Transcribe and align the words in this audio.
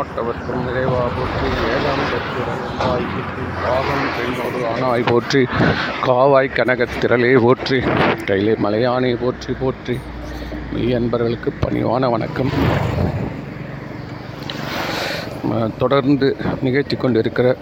நாட்டவர்க்கும் 0.00 0.60
நிறைவா 0.66 1.00
போற்றி. 1.14 1.48
ஏழாம் 1.70 2.04
பெற்றுடன் 2.10 2.62
பாகம் 3.64 4.04
பெண்ணோடு 4.16 4.60
ஆனாய் 4.68 5.04
போற்றி. 5.08 5.42
காவாய் 6.06 6.48
கனகத்திரளே 6.58 7.32
போற்றி. 7.44 7.78
கையிலே 8.28 8.54
மலையானை 8.64 9.10
போற்றி 9.24 9.52
போற்றி. 9.62 9.96
மெய் 10.72 10.94
அன்பர்களுக்கு 10.98 11.52
பணிவான 11.64 12.10
வணக்கம். 12.14 12.52
தொடர்ந்து 15.82 16.28
நிகழ்த்தி 16.64 16.96
கொண்டிருக்கிற 16.96 17.56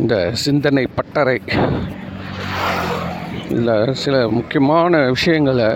இந்த 0.00 0.14
சிந்தனை 0.44 0.86
பட்டறை 0.98 1.38
இதில் 3.50 3.94
சில 4.04 4.16
முக்கியமான 4.38 5.02
விஷயங்களை 5.16 5.68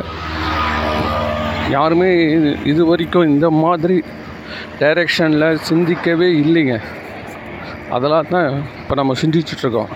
யாருமே 1.76 2.08
இது 2.36 2.50
இது 2.70 2.82
வரைக்கும் 2.90 3.30
இந்த 3.32 3.46
மாதிரி 3.62 3.96
டைரெக்ஷனில் 4.80 5.60
சிந்திக்கவே 5.68 6.28
இல்லைங்க. 6.42 6.76
அதெல்லாம் 7.96 8.30
தான் 8.34 8.48
இப்போ 8.80 8.94
நம்ம 9.00 9.14
சிந்திச்சிட்ருக்கோம். 9.22 9.90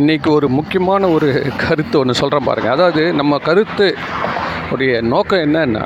இன்றைக்கி 0.00 0.28
ஒரு 0.38 0.46
முக்கியமான 0.58 1.08
ஒரு 1.16 1.28
கருத்து 1.62 1.96
ஒன்று 2.00 2.20
சொல்கிறேன் 2.20 2.48
பாருங்கள் 2.48 2.74
அதாவது 2.76 3.02
நம்ம 3.20 3.38
கருத்து 3.48 3.86
உடைய 4.74 4.94
நோக்கம் 5.12 5.44
என்னன்னா 5.46 5.84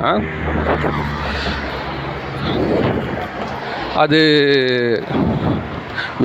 அது 4.03 4.19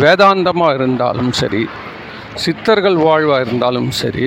வேதாந்தமாக 0.02 0.76
இருந்தாலும் 0.78 1.32
சரி 1.42 1.62
சித்தர்கள் 2.44 2.96
வாழ்வாக 3.06 3.44
இருந்தாலும் 3.46 3.90
சரி 4.00 4.26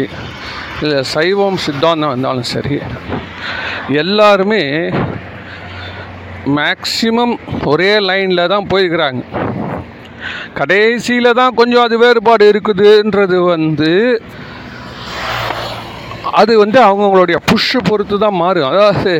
இல்லை 0.84 1.00
சைவம் 1.14 1.62
சித்தாந்தம் 1.66 2.12
இருந்தாலும் 2.14 2.50
சரி 2.54 2.78
எல்லாருமே 4.04 4.64
மேக்சிமம் 6.58 7.34
ஒரே 7.72 7.92
லைனில் 8.10 8.52
தான் 8.54 8.70
போயிருக்கிறாங்க. 8.72 9.22
கடைசியில் 10.60 11.38
தான் 11.40 11.58
கொஞ்சம் 11.60 11.86
அது 11.88 11.96
வேறுபாடு 12.04 12.46
இருக்குதுன்றது 12.52 13.38
வந்து 13.54 13.92
அது 16.42 16.54
வந்து 16.64 16.80
அவங்கவுங்களுடைய 16.88 17.38
புஷ்ஷை 17.50 17.80
பொறுத்து 17.90 18.18
தான் 18.26 18.40
மாறும். 18.44 18.70
அதாவது 18.72 19.14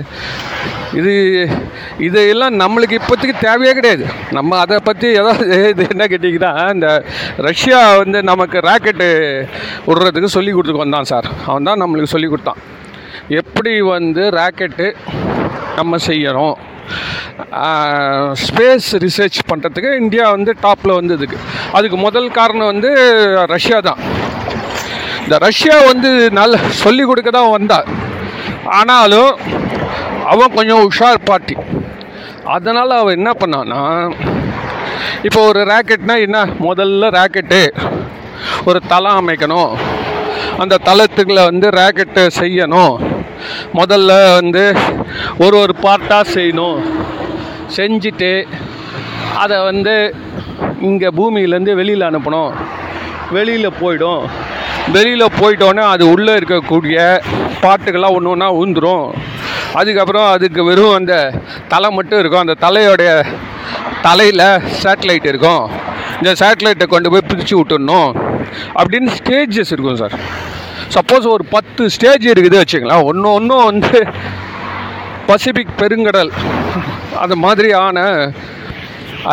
இது 1.00 1.14
இதையெல்லாம் 2.08 2.56
நம்மளுக்கு 2.62 2.98
இப்போதைக்கு 3.00 3.36
தேவையே 3.46 3.74
கிடையாது. 3.78 4.06
நம்ம 4.38 4.58
அதை 4.64 4.78
பற்றி 4.88 5.08
ஏதாவது 5.22 5.58
இது 5.72 5.84
என்ன 5.94 6.06
கேட்டிங்கன்னா 6.12 6.52
இந்த 6.76 6.90
ரஷ்யா 7.48 7.80
வந்து 8.02 8.20
நமக்கு 8.32 8.58
ராக்கெட்டு 8.70 9.08
விடுறதுக்கு 9.88 10.30
சொல்லி 10.38 10.52
கொடுத்துட்டு 10.54 10.86
வந்தான் 10.86 11.10
சார். 11.12 11.28
அவன் 11.50 11.68
தான் 11.70 11.82
நம்மளுக்கு 11.84 12.14
சொல்லி 12.16 12.30
கொடுத்தான். 12.34 12.62
எப்படி 13.42 13.74
வந்து 13.96 14.26
ராக்கெட்டு 14.40 14.88
நம்ம 15.80 15.98
செய்யணும் 16.10 16.58
ஸ்பேஸ் 18.44 18.88
ரிசர்ச் 19.04 19.40
பண்ணுறதுக்கு 19.50 19.92
இந்தியா 20.04 20.26
வந்து 20.36 20.52
டாப்பில் 20.64 20.98
வந்ததுக்கு. 21.00 21.38
அதுக்கு 21.78 21.98
முதல் 22.06 22.30
காரணம் 22.40 22.72
வந்து 22.74 22.92
ரஷ்யா 23.54 23.78
தான். 23.90 24.00
இந்த 25.26 25.38
ரஷ்யா 25.48 25.76
வந்து 25.92 26.10
நல்ல 26.40 26.58
சொல்லி 26.84 27.04
கொடுக்க 27.10 27.32
தான் 27.38 27.54
வந்தா. 27.58 27.80
ஆனாலும் 28.80 29.32
அவன் 30.32 30.56
கொஞ்சம் 30.58 30.84
உஷார் 30.88 31.28
பாட்டி. 31.30 31.56
அதனால் 32.56 33.00
அவன் 33.02 33.18
என்ன 33.20 33.32
பண்ணான்னா 33.42 33.82
இப்போ 35.28 35.40
ஒரு 35.50 35.62
ராக்கெட்னா 35.72 36.16
என்ன? 36.26 36.40
முதல்ல 36.68 37.10
ராக்கெட்டு 37.18 37.62
ஒரு 38.66 38.80
தளம் 38.92 39.20
அமைக்கணும். 39.20 39.72
அந்த 40.62 40.80
தளத்துக்குள்ள 40.88 41.42
வந்து 41.50 41.68
ராக்கெட்டு 41.80 42.24
செய்யணும். 42.40 42.96
முதல்ல 43.80 44.12
வந்து 44.40 44.64
ஒரு 45.44 45.56
ஒரு 45.64 45.76
பார்ட்டாக 45.86 46.34
செய்யணும். 46.36 46.80
செஞ்சுட்டு 47.78 48.32
அதை 49.44 49.58
வந்து 49.70 49.96
இங்கே 50.90 51.10
பூமியிலேருந்து 51.18 51.74
வெளியில் 51.80 52.10
அனுப்பணும். 52.10 52.52
வெளியில் 53.38 53.78
போயிடும். 53.82 54.24
வெளியில் 54.96 55.36
போயிட்டோன்னே 55.40 55.84
அது 55.94 56.04
உள்ளே 56.12 56.34
இருக்கக்கூடிய 56.40 56.98
பாட்டுக்கெல்லாம் 57.64 58.16
ஒன்று 58.18 58.34
ஒன்றா 58.36 58.50
ஊந்துடும் 58.62 59.06
அதுக்கப்புறம் 59.80 60.28
அதுக்கு 60.36 60.62
வெறும் 60.70 60.96
அந்த 61.00 61.16
தலை 61.74 61.90
மட்டும் 61.98 62.20
இருக்கும். 62.22 62.44
அந்த 62.46 62.56
தலையோடைய 62.66 63.12
தலையில் 64.06 64.48
சேட்டலைட் 64.82 65.28
இருக்கும். 65.32 65.64
இந்த 66.20 66.32
சேட்டலைட்டை 66.42 66.88
கொண்டு 66.94 67.12
போய் 67.14 67.28
பிரித்து 67.32 67.56
விட்டுடணும் 67.60 68.10
அப்படின்னு 68.80 69.12
ஸ்டேஜஸ் 69.20 69.74
இருக்கும் 69.76 70.00
சார் 70.02 70.16
சப்போஸ் 70.96 71.26
ஒரு 71.36 71.44
பத்து 71.56 71.90
ஸ்டேஜ் 71.96 72.26
இருக்குது 72.34 72.62
வச்சுக்கலாம் 72.62 73.08
ஒன்று 73.10 73.28
ஒன்றும் 73.38 73.66
வந்து 73.70 74.00
பசிபிக் 75.30 75.78
பெருங்கடல். 75.82 76.32
அது 77.24 77.36
மாதிரியான 77.46 77.98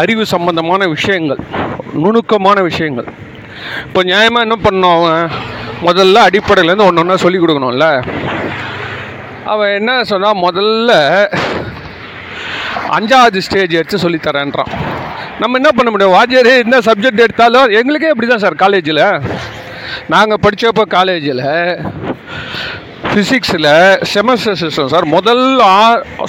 அறிவு 0.01 0.25
சம்பந்தமான 0.35 0.87
விஷயங்கள் 0.95 1.41
நுணுக்கமான 2.05 2.61
விஷயங்கள். 2.69 3.09
இப்போ 3.87 4.01
நியாயமாக 4.11 4.47
என்ன 4.47 4.57
பண்ணணும் 4.65 4.97
அவன்? 4.97 5.31
முதல்ல 5.89 6.25
அடிப்படையிலேருந்து 6.29 6.89
ஒன்று 6.89 7.03
ஒன்றா 7.03 7.17
சொல்லி 7.25 7.39
கொடுக்கணும்ல. 7.39 7.89
அவன் 9.53 9.75
என்ன 9.79 9.93
சொன்னால் 10.11 10.43
முதல்ல 10.47 10.93
அஞ்சாவது 12.97 13.39
ஸ்டேஜ் 13.47 13.77
எடுத்து 13.79 13.99
சொல்லித்தரேன்றான். 14.05 14.73
நம்ம 15.41 15.59
என்ன 15.61 15.71
பண்ண 15.77 15.89
முடியும்? 15.91 16.15
வாத்தியார் 16.17 16.51
என்ன 16.65 16.79
சப்ஜெக்ட் 16.89 17.25
எடுத்தாலும் 17.25 17.73
எங்களுக்கே 17.79 18.13
இப்படி 18.13 18.29
தான் 18.31 18.43
சார் 18.45 18.63
காலேஜில் 18.63 19.03
நாங்கள் 20.13 20.43
படித்தப்போ 20.45 20.85
காலேஜில் 20.97 21.45
ஃபிசிக்ஸில் 23.11 23.71
செமஸ்டர் 24.13 24.59
சிஸ்டம் 24.63 24.91
சார் 24.95 25.07
முதல் 25.17 25.45
ஆ 25.69 25.77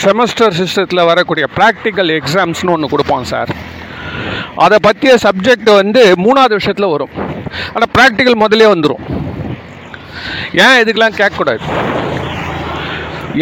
செமஸ்டர் 0.06 0.58
சிஸ்டத்தில் 0.60 1.08
வரக்கூடிய 1.12 1.46
ப்ராக்டிக்கல் 1.58 2.12
எக்ஸாம்ஸ்னு 2.20 2.74
ஒன்று 2.76 2.94
கொடுப்போம் 2.94 3.28
சார் 3.34 3.52
அதை 4.66 4.78
பற்றிய 4.88 5.14
சப்ஜெக்ட் 5.26 5.72
வந்து 5.82 6.04
மூணாவது 6.26 6.60
விஷயத்தில் 6.60 6.94
வரும். 6.94 7.16
ஆனால் 7.74 7.92
ப்ராக்டிக்கல் 7.98 8.42
முதலே 8.44 8.68
வந்துடும் 8.74 9.04
ஏன் 10.66 10.78
இதுக்கெலாம் 10.84 11.18
கேட்கக்கூடாது? 11.20 11.62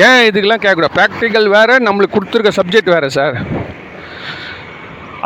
ஏன் 0.08 0.22
இதுக்கெல்லாம் 0.28 0.62
கேட்கக்கூடாது? 0.64 0.96
ப்ராக்டிக்கல் 1.00 1.48
வேறு 1.56 1.76
நம்மளுக்கு 1.88 2.16
கொடுத்துருக்க 2.16 2.52
சப்ஜெக்ட் 2.60 2.94
வேறு 2.96 3.10
சார் 3.18 3.38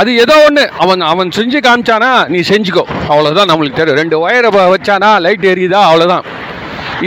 அது 0.01 0.11
ஏதோ 0.23 0.35
ஒன்று 0.47 0.63
அவன் 0.83 1.01
அவன் 1.11 1.29
செஞ்சு 1.37 1.59
காமிச்சானா 1.65 2.11
நீ 2.33 2.39
செஞ்சுக்கோ. 2.51 2.83
அவ்வளோதான் 3.11 3.49
நம்மளுக்கு 3.51 3.79
தெரியும். 3.79 3.99
ரெண்டு 4.01 4.17
ஒயரை 4.25 4.49
வச்சானா 4.73 5.09
லைட் 5.25 5.47
எரியுதா? 5.53 5.79
அவ்வளோதான் 5.89 6.25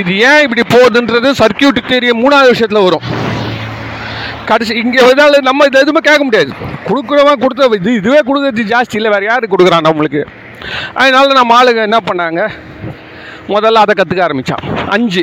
இது 0.01 0.13
ஏன் 0.31 0.43
இப்படி 0.47 0.63
போகுதுன்றது 0.75 1.31
சர்க்கியூட் 1.43 1.79
தெரிய 1.95 2.13
மூணாவது 2.23 2.53
விஷயத்தில் 2.55 2.87
வரும். 2.87 3.07
கடைசி 4.51 4.73
இங்கே 4.83 5.03
வந்தால் 5.09 5.47
நம்ம 5.49 5.67
இது 5.69 5.83
எதுவுமே 5.85 6.03
கேட்க 6.09 6.23
முடியாது. 6.29 6.53
கொடுக்குறவன் 6.89 7.43
கொடுத்த 7.45 7.69
இது 7.81 7.95
இதுவே 8.01 8.21
கொடுக்குறது 8.29 8.65
ஜாஸ்தி 8.75 8.99
இல்லை. 9.01 9.11
வேறு 9.15 9.29
யார் 9.31 9.53
கொடுக்குறான் 9.55 9.89
நம்மளுக்கு? 9.89 10.23
அதனால 11.01 11.35
நம்ம 11.41 11.55
ஆளுங்க 11.61 11.83
என்ன 11.89 12.01
பண்ணாங்க? 12.11 12.43
முதல்ல 13.55 13.83
அதை 13.85 13.95
கற்றுக்க 13.99 14.27
ஆரம்பித்தான் 14.27 14.65
அஞ்சு. 14.97 15.23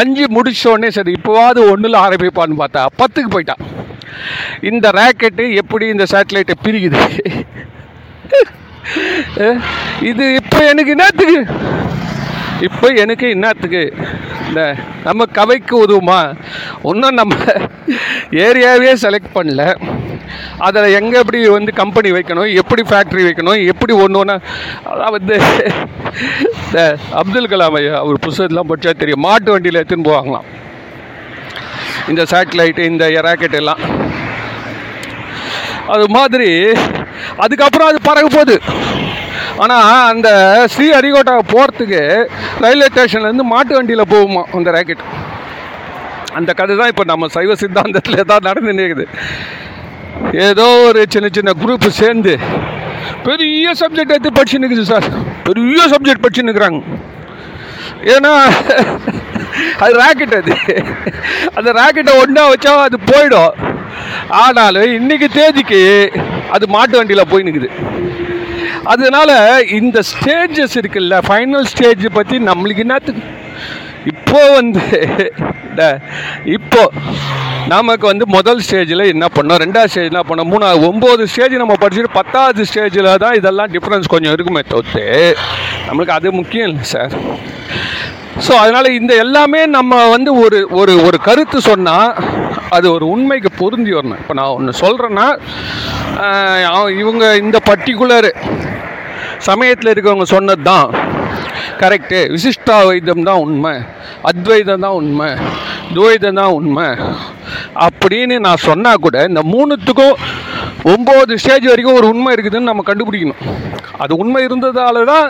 அஞ்சு 0.00 0.24
முடித்தோடனே 0.36 0.88
சரி 0.96 1.12
இப்போவாது 1.18 1.60
ஒன்றில் 1.72 2.02
ஆரம்பிப்பான்னு 2.04 2.60
பார்த்தா 2.62 2.82
பத்துக்கு 3.00 3.30
போயிட்டான். 3.34 3.62
இந்த 4.70 4.86
ராக்கெட்டு 4.98 5.44
எப்படி 5.62 5.86
இந்த 5.94 6.06
சேட்டலைட்டை 6.12 6.56
பிரிக்குது 6.64 7.02
இது 10.08 10.24
இப்போ 10.34 10.58
எனக்கு 10.70 10.90
என்னத்துக்கு? 10.94 11.38
இப்போ 12.60 12.86
எனக்கு 13.02 13.26
என்னத்துக்கு? 13.34 13.82
இந்த 14.48 14.60
நம்ம 15.04 15.24
கவைக்கு 15.38 15.74
உதவுமா? 15.84 16.18
ஒன்றும் 16.82 17.18
நம்ம 17.20 17.34
ஏரியாவே 18.46 18.92
செலக்ட் 19.04 19.34
பண்ணல. 19.34 19.62
அதில் 20.66 20.94
எங்கே 20.98 21.16
எப்படி 21.22 21.38
வந்து 21.56 21.72
கம்பெனி 21.82 22.10
வைக்கணும் 22.16 22.50
எப்படி 22.62 22.82
ஃபேக்ட்ரி 22.90 23.22
வைக்கணும் 23.28 23.60
எப்படி 23.72 23.92
ஒன்று 24.04 24.20
ஒன்றா 24.22 24.36
அதான் 24.92 25.14
வந்து 25.16 25.36
இந்த 26.64 26.78
அப்துல் 27.20 27.50
கலாம் 27.52 27.76
ஐயா 27.80 27.94
அவர் 28.02 28.22
புஸ்தகத்தெலாம் 28.26 28.70
படித்தா 28.70 28.94
தெரியும். 29.02 29.24
மாட்டு 29.26 29.52
வண்டியில் 29.54 29.80
எடுத்துன்னு 29.80 30.08
போவாங்களாம். 30.10 30.46
இந்த 32.12 32.22
சேட்டலைட்டு 32.32 32.82
இந்த 32.92 33.04
ராக்கெட் 33.26 33.58
எல்லாம். 33.60 33.82
அது 35.94 36.04
மாதிரி 36.16 36.50
அதுக்கப்புறம் 37.44 37.88
அது 37.90 37.98
பறக்க 38.08 38.28
போகுது. 38.36 38.56
ஆனால் 39.62 39.88
அந்த 40.12 40.28
ஸ்ரீ 40.74 40.86
ஹரிகோட்டா 40.94 41.34
போகிறதுக்கு 41.54 42.00
ரயில்வே 42.64 42.88
ஸ்டேஷன்லேருந்து 42.92 43.46
மாட்டு 43.52 43.72
வண்டியில் 43.78 44.10
போகுமா 44.14 44.42
அந்த 44.58 44.70
ராக்கெட் 44.76 45.04
அந்த 46.38 46.50
கதை 46.58 46.74
தான் 46.78 46.90
இப்போ 46.92 47.04
நம்ம 47.10 47.28
சைவ 47.34 47.54
சித்தாந்தத்தில் 47.60 48.28
தான் 48.30 48.46
நடந்துன்னு 48.48 48.86
இருக்குது. 48.86 49.06
ஏதோ 50.48 50.66
ஒரு 50.86 51.00
சின்ன 51.08 51.28
சின்ன 51.32 51.52
குரூப் 51.62 51.86
சேர்ந்து 52.00 52.32
பெரிய 53.26 53.72
சப்ஜெக்ட் 53.80 54.14
எடுத்து 54.16 54.30
படிச்சுன்னு 54.30 54.66
இருக்குது 54.66 54.90
சார். 54.92 55.06
பெரிய 55.48 55.82
சப்ஜெக்ட் 55.92 56.24
படிச்சுன்னு 56.24 56.50
இருக்கிறாங்க. 56.50 56.80
ஏன்னா 58.14 58.32
அது 59.84 59.92
ராக்கெட் 60.02 60.34
அது. 60.40 60.54
அந்த 61.54 61.70
ராக்கெட்டை 61.80 62.14
ஒன்றா 62.22 62.44
வச்சா 62.52 62.72
அது 62.86 62.98
போயிடும். 63.12 63.52
ஆனாலும் 64.28 64.92
இன்னைக்கு 64.98 65.28
தேதிக்கு 65.28 65.80
அது 66.50 66.64
மாட்டு 66.68 66.96
வண்டியில் 66.96 67.30
போய் 67.30 67.46
நிற்குது 67.46 67.70
அதனால் 68.92 69.34
இந்த 69.78 70.00
ஸ்டேஜஸ் 70.10 70.76
இருக்குல்ல 70.80 71.18
ஃபைனல் 71.28 71.68
ஸ்டேஜ் 71.72 72.04
பற்றி 72.12 72.38
நம்மளுக்கு 72.38 72.84
என்னத்துக்கு 72.86 73.22
இப்போ 74.12 74.40
வந்து 74.56 74.82
இப்போ 76.56 76.82
நமக்கு 77.72 78.04
வந்து 78.10 78.24
முதல் 78.34 78.60
ஸ்டேஜில் 78.64 79.02
என்ன 79.12 79.26
பண்ணோம்? 79.36 79.60
ரெண்டாவது 79.64 79.90
ஸ்டேஜ் 79.92 80.10
என்ன 80.12 80.22
பண்ணோம்? 80.28 80.50
மூணாவது 80.52 80.86
ஒம்பது 80.88 81.24
ஸ்டேஜ் 81.32 81.54
நம்ம 81.62 81.76
படிச்சுட்டு 81.82 82.16
பத்தாவது 82.18 82.66
ஸ்டேஜில் 82.70 83.08
தான் 83.24 83.36
இதெல்லாம் 83.40 83.70
டிஃப்ரென்ஸ் 83.76 84.12
கொஞ்சம் 84.14 84.34
இருக்குமே 84.36 84.62
தவிர்த்து 84.72 85.04
நம்மளுக்கு 85.86 86.16
அது 86.18 86.32
முக்கியம் 86.40 86.68
இல்லை 86.70 86.86
சார் 86.94 87.14
ஸோ 88.44 88.52
அதனால் 88.62 88.96
இந்த 88.98 89.12
எல்லாமே 89.24 89.62
நம்ம 89.76 90.02
வந்து 90.14 90.30
ஒரு 90.44 90.60
ஒரு 90.80 90.94
ஒரு 91.06 91.18
கருத்து 91.28 91.58
சொன்னால் 91.70 92.08
அது 92.76 92.86
ஒரு 92.96 93.04
உண்மைக்கு 93.14 93.50
பொருந்தி 93.60 93.92
வரணும். 93.96 94.20
இப்போ 94.22 94.34
நான் 94.38 94.54
ஒன்று 94.56 94.72
சொல்கிறேன்னா 94.84 95.26
இவங்க 97.02 97.24
இந்த 97.44 97.58
பர்டிகுலர் 97.70 98.28
சமயத்தில் 99.48 99.92
இருக்கவங்க 99.92 100.26
சொன்னது 100.36 100.64
தான் 100.70 100.88
கரெக்டு 101.80 102.18
விசிஷ்டாவைதம் 102.34 103.22
தான் 103.22 103.42
உண்மை. 103.46 103.74
அத்வைதம் 104.22 104.80
தான் 104.80 104.96
உண்மை. 105.00 105.28
துவைதம் 105.94 106.38
தான் 106.40 106.54
உண்மை. 106.58 106.86
அப்படின்னு 107.86 108.38
நான் 108.38 108.64
சொன்னால் 108.68 109.02
கூட 109.06 109.24
இந்த 109.28 109.42
மூணுத்துக்கும் 109.52 110.16
ஒம்பது 110.84 111.34
ஸ்டேஜ் 111.34 111.66
வரைக்கும் 111.66 111.94
ஒரு 111.94 112.08
உண்மை 112.08 112.34
இருக்குதுன்னு 112.34 112.70
நம்ம 112.70 112.84
கண்டுபிடிக்கணும். 112.86 113.42
அது 113.98 114.16
உண்மை 114.16 114.46
இருந்ததால 114.46 115.04
தான் 115.04 115.26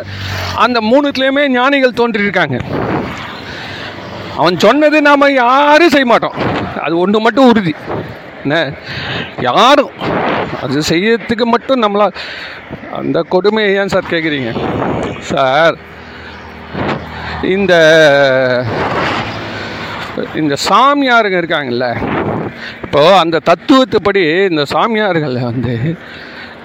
அந்த 0.54 0.80
மூணுத்துலேயுமே 0.80 1.44
ஞானிகள் 1.48 1.98
தோன்றியிருக்காங்க 2.00 2.58
அவன் 4.36 4.58
சொன்னது 4.58 5.02
நாம் 5.02 5.34
யாரும் 5.34 5.90
செய்ய 5.90 6.06
மாட்டோம். 6.06 6.36
அது 6.82 6.98
ஒன்று 6.98 7.20
மட்டும் 7.20 7.48
உறுதி. 7.48 7.74
என்ன? 8.42 8.72
யாரும். 9.40 9.92
அது 10.62 10.78
செய்யறதுக்கு 10.88 11.44
மட்டும் 11.44 11.82
நம்மளா 11.82 12.06
அந்த 12.98 13.18
கொடுமையை 13.28 13.74
ஏன் 13.74 13.88
சார் 13.88 14.10
கேட்குறீங்க 14.10 14.50
சார் 15.18 15.76
இந்த 17.42 17.74
இந்த 20.34 20.56
சாமியாருங்க 20.68 21.38
இருக்காங்கல்ல 21.40 21.86
இப்போது 22.82 23.14
அந்த 23.14 23.40
தத்துவத்துப்படி 23.44 24.22
இந்த 24.48 24.62
சாமியார்களில் 24.72 25.42
வந்து 25.42 25.74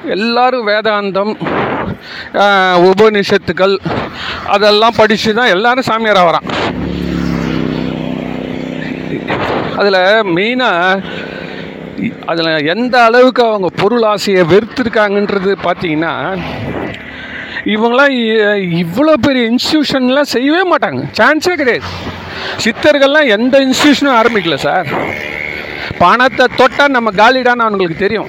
எல்லாரும் 0.05 0.67
வேதாந்தம் 0.67 1.33
உபநிஷத்துக்கள் 2.89 3.75
அதெல்லாம் 4.47 4.97
படித்து 4.97 5.33
தான் 5.33 5.47
எல்லாரும் 5.47 5.89
சாமியாராக 5.89 6.29
வரான். 6.29 6.47
அதில் 9.75 9.99
மெயினாக 10.35 11.03
அதில் 12.25 12.65
எந்த 12.65 13.03
அளவுக்கு 13.03 13.43
அவங்க 13.43 13.69
பொருள் 13.75 14.03
ஆசையை 14.03 14.43
வெறுத்திருக்காங்கன்றது 14.43 15.55
பார்த்தீங்கன்னா 15.63 16.13
இவங்களாம் 17.65 18.11
இ- 18.11 18.85
இவ்வளோ 18.85 19.13
பெரிய 19.21 19.51
இன்ஸ்டியூஷன்லாம் 19.51 20.21
செய்யவே 20.21 20.75
மாட்டாங்க. 20.75 21.03
சான்ஸே 21.17 21.53
கிடையாது. 21.53 21.87
சித்தர்கள்லாம் 22.63 23.27
எந்த 23.27 23.59
இன்ஸ்டியூஷனும் 23.59 24.25
ஆரம்பிக்கல 24.25 24.55
சார். 24.55 24.87
பணத்தை 25.97 26.47
தொட்டால் 26.55 26.89
நம்ம 26.89 27.11
காலிடான்னு 27.11 27.65
அவங்களுக்கு 27.65 27.95
தெரியும். 27.95 28.27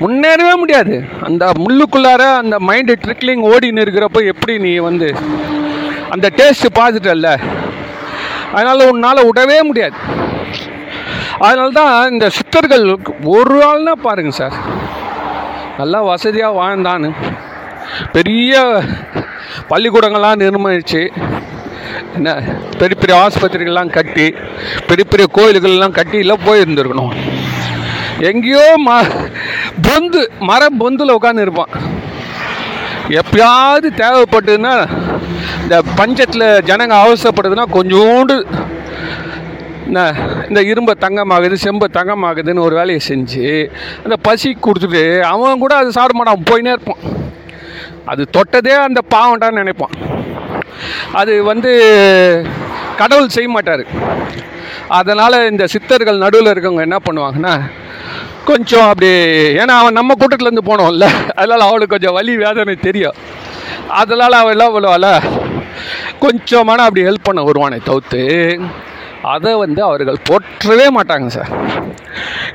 முன்னேறவே 0.00 0.56
முடியாது. 0.56 1.04
அந்த 1.22 1.52
முள்ளுக்குள்ளார 1.58 2.36
அந்த 2.36 2.58
மைண்டு 2.58 2.94
ட்ரிக்லிங் 3.04 3.56
ஓடின்னு 3.56 3.80
இருக்கிறப்போ 3.80 4.26
எப்படி 4.26 4.58
நீ 4.58 4.76
வந்து 4.76 5.14
அந்த 6.10 6.30
டேஸ்ட்டு 6.36 6.78
பார்த்துட்டல்ல 6.78 7.38
அதனால் 8.52 8.90
உன்னால் 8.90 9.30
விடவே 9.30 9.62
முடியாது. 9.62 9.94
அதனால 11.38 11.70
தான் 11.70 12.10
இந்த 12.10 12.30
சித்தர்கள் 12.30 12.96
ஒரு 13.24 13.54
ஆள்னா 13.56 13.92
பாருங்க 13.92 14.30
சார். 14.30 14.52
நல்லா 15.78 16.02
வசதியாக 16.02 16.60
வாழ்ந்தான்னு. 16.60 17.12
பெரிய 18.16 18.52
பள்ளிக்கூடங்கள்லாம் 19.70 20.42
நிர்மாணிச்சு. 20.44 21.02
என்ன 22.16 22.30
பெரிய 22.80 22.96
பெரிய 23.00 23.16
ஆஸ்பத்திரிகள்லாம் 23.24 23.94
கட்டி 23.96 24.26
பெரிய 24.88 25.04
பெரிய 25.12 25.26
கோயில்கள்லாம் 25.36 25.96
கட்டியில் 25.98 26.42
போயிருந்துருக்கணும். 26.46 27.14
எங்கேயோ 28.30 28.66
ம 28.86 28.90
பொந்து 29.86 30.20
மர 30.50 30.62
பொந்தில் 30.80 31.16
உட்காந்து 31.16 31.44
இருப்பான். 31.46 31.72
எப்பயாவது 33.20 33.88
தேவைப்பட்டதுன்னா 34.02 34.74
இந்த 35.62 35.76
பஞ்சத்தில் 35.98 36.46
ஜனங்க 36.70 36.94
அவசரப்படுதுன்னா 37.02 37.66
கொஞ்சோண்டு 37.76 38.36
என்ன 39.88 40.00
இந்த 40.48 40.60
இரும்பை 40.70 40.94
தங்கமாகுது 41.04 41.56
செம்பை 41.64 41.86
தங்கமாகுதுன்னு 41.98 42.64
ஒரு 42.68 42.74
வேலையை 42.78 43.00
செஞ்சு 43.08 43.44
அந்த 44.04 44.16
பசி 44.28 44.50
கொடுத்துட்டு 44.64 45.02
அவன் 45.32 45.62
கூட 45.64 45.74
அது 45.80 45.96
சாப்பிட 45.96 46.16
மாட்டான் 46.18 46.48
போயினே 46.50 46.74
இருப்பான். 46.74 47.02
அது 48.12 48.22
தொட்டதே 48.36 48.74
அந்த 48.86 49.00
பாவம்டான்னு 49.14 49.60
நினைப்பான். 49.62 49.94
அது 51.20 51.32
வந்து 51.50 51.72
கடவுள் 53.00 53.34
செய்ய 53.36 53.48
மாட்டார். 53.54 53.84
அதனால் 54.98 55.36
இந்த 55.50 55.64
சித்தர்கள் 55.74 56.22
நடுவில் 56.24 56.52
இருக்கவங்க 56.52 56.86
என்ன 56.88 56.98
பண்ணுவாங்கன்னா 57.06 57.54
கொஞ்சம் 58.50 58.88
அப்படி 58.90 59.10
ஏன்னா 59.60 59.74
அவன் 59.82 59.98
நம்ம 59.98 60.14
கூட்டத்துலேருந்து 60.18 60.68
போனோம்ல 60.68 61.06
அதனால் 61.38 61.66
அவளுக்கு 61.68 61.94
கொஞ்சம் 61.94 62.16
வலி 62.18 62.34
வேதனை 62.44 62.74
தெரியும். 62.88 63.16
அதனால் 64.00 64.40
அவள் 64.40 64.54
எல்லாம் 64.54 64.74
பண்ணுவாள் 64.76 65.10
கொஞ்சமான 66.24 66.84
அப்படி 66.88 67.06
ஹெல்ப் 67.08 67.26
பண்ண 67.28 67.40
வருவானே 67.48 67.78
தவிர்த்து 67.88 68.22
அதை 69.34 69.52
வந்து 69.64 69.80
அவர்கள் 69.88 70.24
போற்றவே 70.28 70.86
மாட்டாங்க 70.96 71.28
சார். 71.36 71.52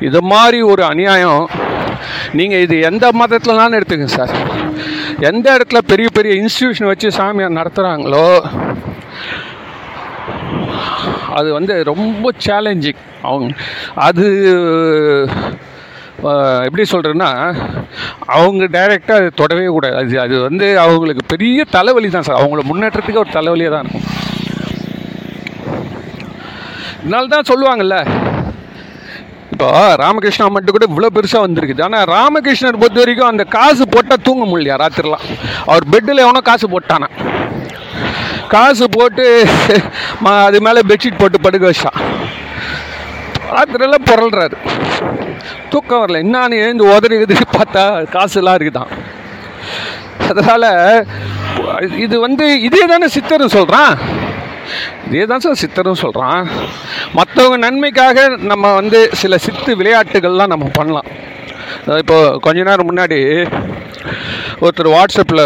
இது 0.08 0.20
மாதிரி 0.34 0.60
ஒரு 0.72 0.84
அநியாயம் 0.92 1.44
நீங்கள் 2.40 2.64
இது 2.66 2.76
எந்த 2.90 3.06
மதத்துலனாலும் 3.22 3.78
எடுத்துக்கங்க 3.80 4.18
சார். 4.20 4.34
எந்த 5.30 5.48
இடத்துல 5.58 5.80
பெரிய 5.92 6.10
பெரிய 6.18 6.34
இன்ஸ்டிடியூஷன் 6.42 6.92
வச்சு 6.92 7.18
சாமியார் 7.20 7.60
நடத்துகிறாங்களோ 7.60 8.28
அது 11.40 11.50
வந்து 11.58 11.74
ரொம்ப 11.92 12.32
சேலஞ்சிங் 12.46 13.02
அவங்க 13.30 13.52
அது 14.08 14.26
எப்படி 16.66 16.84
சொல்கிறேன்னா 16.94 17.30
அவங்க 18.38 18.64
டைரெக்டாக 18.76 19.20
அது 19.22 19.30
தொடவே 19.42 19.66
கூடாது. 19.76 19.96
அது 20.02 20.20
அது 20.26 20.36
வந்து 20.48 20.68
அவங்களுக்கு 20.80 21.24
பெரிய 21.34 21.64
தலைவலி 21.76 22.10
தான் 22.10 22.28
சார். 22.28 22.42
அவங்கள 22.42 22.64
முன்னேற்றத்துக்கு 22.72 23.24
ஒரு 23.24 23.32
தலைவலியாக 23.38 23.74
தான். 23.76 23.86
இருக்கும் 23.86 24.08
இதனால 27.04 27.32
தான் 27.36 27.50
சொல்லுவாங்கல்ல 27.52 27.98
இப்போ 29.62 29.96
ராமகிருஷ்ணா 30.02 30.46
மட்டும் 30.54 30.76
கூட 30.76 30.86
இவ்வளோ 30.92 31.10
பெருசாக 31.16 31.42
வந்திருக்குது. 31.46 31.82
ஆனால் 31.88 32.06
ராமகிருஷ்ணர் 32.12 32.78
பொறுத்த 32.82 33.02
வரைக்கும் 33.02 33.28
அந்த 33.32 33.44
காசு 33.56 33.84
போட்டால் 33.94 34.24
தூங்க 34.28 34.44
முடியலையா 34.52 34.78
ராத்திரிலாம்? 34.82 35.26
அவர் 35.72 35.86
பெட்டில் 35.94 36.22
எவனோ 36.24 36.42
காசு 36.48 36.68
போட்டானா? 36.72 37.08
காசு 38.54 38.86
போட்டு 38.96 39.26
அது 40.48 40.62
மேலே 40.68 40.82
பெட்ஷீட் 40.92 41.20
போட்டு 41.22 41.44
படுக்க 41.46 41.66
வச்சான். 41.72 42.00
ராத்திரிலாம் 43.52 44.08
புரள்றாரு. 44.12 44.58
தூக்கம் 45.74 46.02
வரல. 46.04 46.24
என்னான்னு 46.26 46.64
எழுந்து 46.64 46.90
உதறி 46.96 47.22
உதறி 47.26 47.46
பார்த்தா 47.58 47.86
காசுலாம் 48.18 48.58
இருக்குதான். 48.60 48.92
அதனால் 50.32 50.70
இது 52.06 52.16
வந்து 52.28 52.48
இதே 52.70 52.84
தானே 52.94 53.10
சித்தரும் 53.18 53.56
சொல்கிறான் 53.58 53.94
இதே 55.08 55.26
தான் 55.32 55.44
சார் 55.44 55.62
சித்தரும் 55.64 56.02
சொல்கிறான் 56.04 56.44
மற்றவங்க 57.18 57.58
நன்மைக்காக 57.66 58.28
நம்ம 58.52 58.74
வந்து 58.80 59.00
சில 59.22 59.38
சித்து 59.46 59.72
விளையாட்டுகள்லாம் 59.82 60.54
நம்ம 60.54 60.70
பண்ணலாம். 60.80 61.10
அதாவது 61.84 62.16
கொஞ்ச 62.46 62.60
நேரம் 62.70 62.90
முன்னாடி 62.90 63.20
ஒருத்தர் 64.64 64.96
வாட்ஸ்அப்பில் 64.98 65.46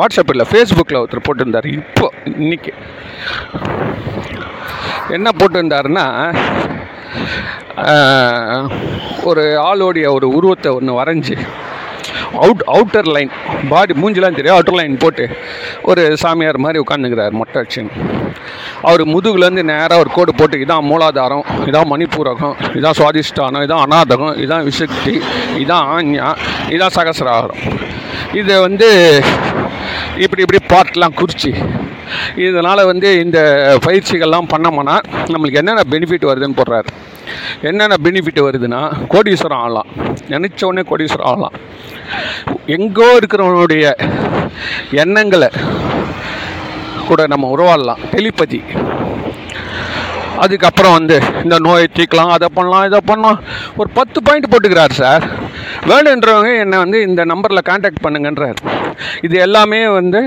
வாட்ஸ்அப் 0.00 0.32
இல்லை 0.34 0.46
ஃபேஸ்புக்கில் 0.50 1.00
ஒருத்தர் 1.02 1.26
போட்டிருந்தார். 1.26 1.68
இப்போ 1.80 2.06
இன்னைக்கு. 2.42 2.72
என்ன 5.16 5.28
போட்டிருந்தாருன்னா 5.38 6.06
ஒரு 9.30 9.44
ஆளோடைய 9.68 10.06
ஒரு 10.16 10.26
உருவத்தை 10.36 10.70
ஒன்று 10.78 10.98
வரைஞ்சி 11.00 11.36
அவுட் 12.44 12.62
அவுட்டர் 12.74 13.10
லைன் 13.16 13.30
பாடி 13.68 13.92
மூஞ்சிலாம் 14.02 14.36
தெரியும். 14.38 14.56
அவுட்டர் 14.56 14.78
லைன் 14.80 14.96
போட்டு 15.04 15.26
ஒரு 15.90 16.02
சாமியார் 16.22 16.64
மாதிரி 16.64 16.82
உட்காந்துக்கிறார் 16.84 17.38
மொட்டை 17.40 17.56
அடிச்சுன்னு 17.62 18.02
அவர் 18.88 19.02
முதுகுலேருந்து 19.14 19.64
நேராக 19.72 20.00
ஒரு 20.02 20.10
கோடு 20.16 20.32
போட்டு 20.34 20.56
இதான் 20.64 20.86
மூலாதாரம் 20.90 21.44
இதான் 21.68 21.90
மணிப்பூரகம் 21.92 22.56
இதான் 22.78 22.96
சுவாதிஷ்டானம் 23.00 23.64
இதான் 23.66 23.84
அநாதகம் 23.86 24.34
இதான் 24.44 24.64
விசக்தி 24.68 25.14
இதான் 25.62 25.86
ஆஞ்ஞா 25.94 26.28
இதான் 26.74 26.94
சகசராகரம். 26.96 27.62
இதை 28.40 28.54
வந்து 28.66 28.88
இப்படி 30.24 30.42
இப்படி 30.44 30.60
பார்ட்லாம் 30.72 31.16
குறித்து 31.20 31.50
இதனால் 32.46 32.88
வந்து 32.90 33.08
இந்த 33.24 33.38
பயிற்சிகள்லாம் 33.86 34.50
பண்ணோம்னா 34.52 34.96
நம்மளுக்கு 35.32 35.60
என்னென்ன 35.60 35.84
பெனிஃபிட் 35.92 36.28
வருதுன்னு 36.30 36.58
போடுறாரு. 36.60 36.90
என்னென்ன 37.68 37.96
பெனிஃபிட் 38.06 38.40
வருதுன்னா 38.46 38.80
கோடீஸ்வரம் 39.14 39.62
ஆகலாம் 39.64 39.88
நினச்ச 40.32 40.64
உடனே 40.70 40.84
கோடீஸ்வரம் 40.90 41.28
ஆகலாம் 41.30 41.56
எங்கோ 42.76 43.08
இருக்கிறவனுடைய 43.18 43.84
எண்ணங்களை 45.02 45.48
கூட 47.08 47.22
நம்ம 47.32 47.46
உருவாடலாம். 47.54 48.02
டெலிபதி. 48.14 48.60
அதுக்கப்புறம் 50.44 50.94
வந்து 50.98 51.16
இந்த 51.42 51.56
நோயை 51.66 51.86
தீர்க்கலாம் 51.96 52.32
அதை 52.36 52.48
பண்ணலாம் 52.54 52.86
இதை 52.88 53.00
பண்ணலாம். 53.10 53.38
ஒரு 53.80 53.88
பத்து 53.98 54.18
பாயிண்ட் 54.22 54.50
போட்டுக்கிறார் 54.52 54.94
சார். 55.00 55.24
வேணுன்றவங்க 55.90 56.50
என்னை 56.64 56.78
வந்து 56.84 56.98
இந்த 57.08 57.22
நம்பரில் 57.32 57.68
காண்டாக்ட் 57.70 58.04
பண்ணுங்கன்றார். 58.06 58.58
இது 59.26 59.36
எல்லாமே 59.46 59.80
வந்து 59.98 60.22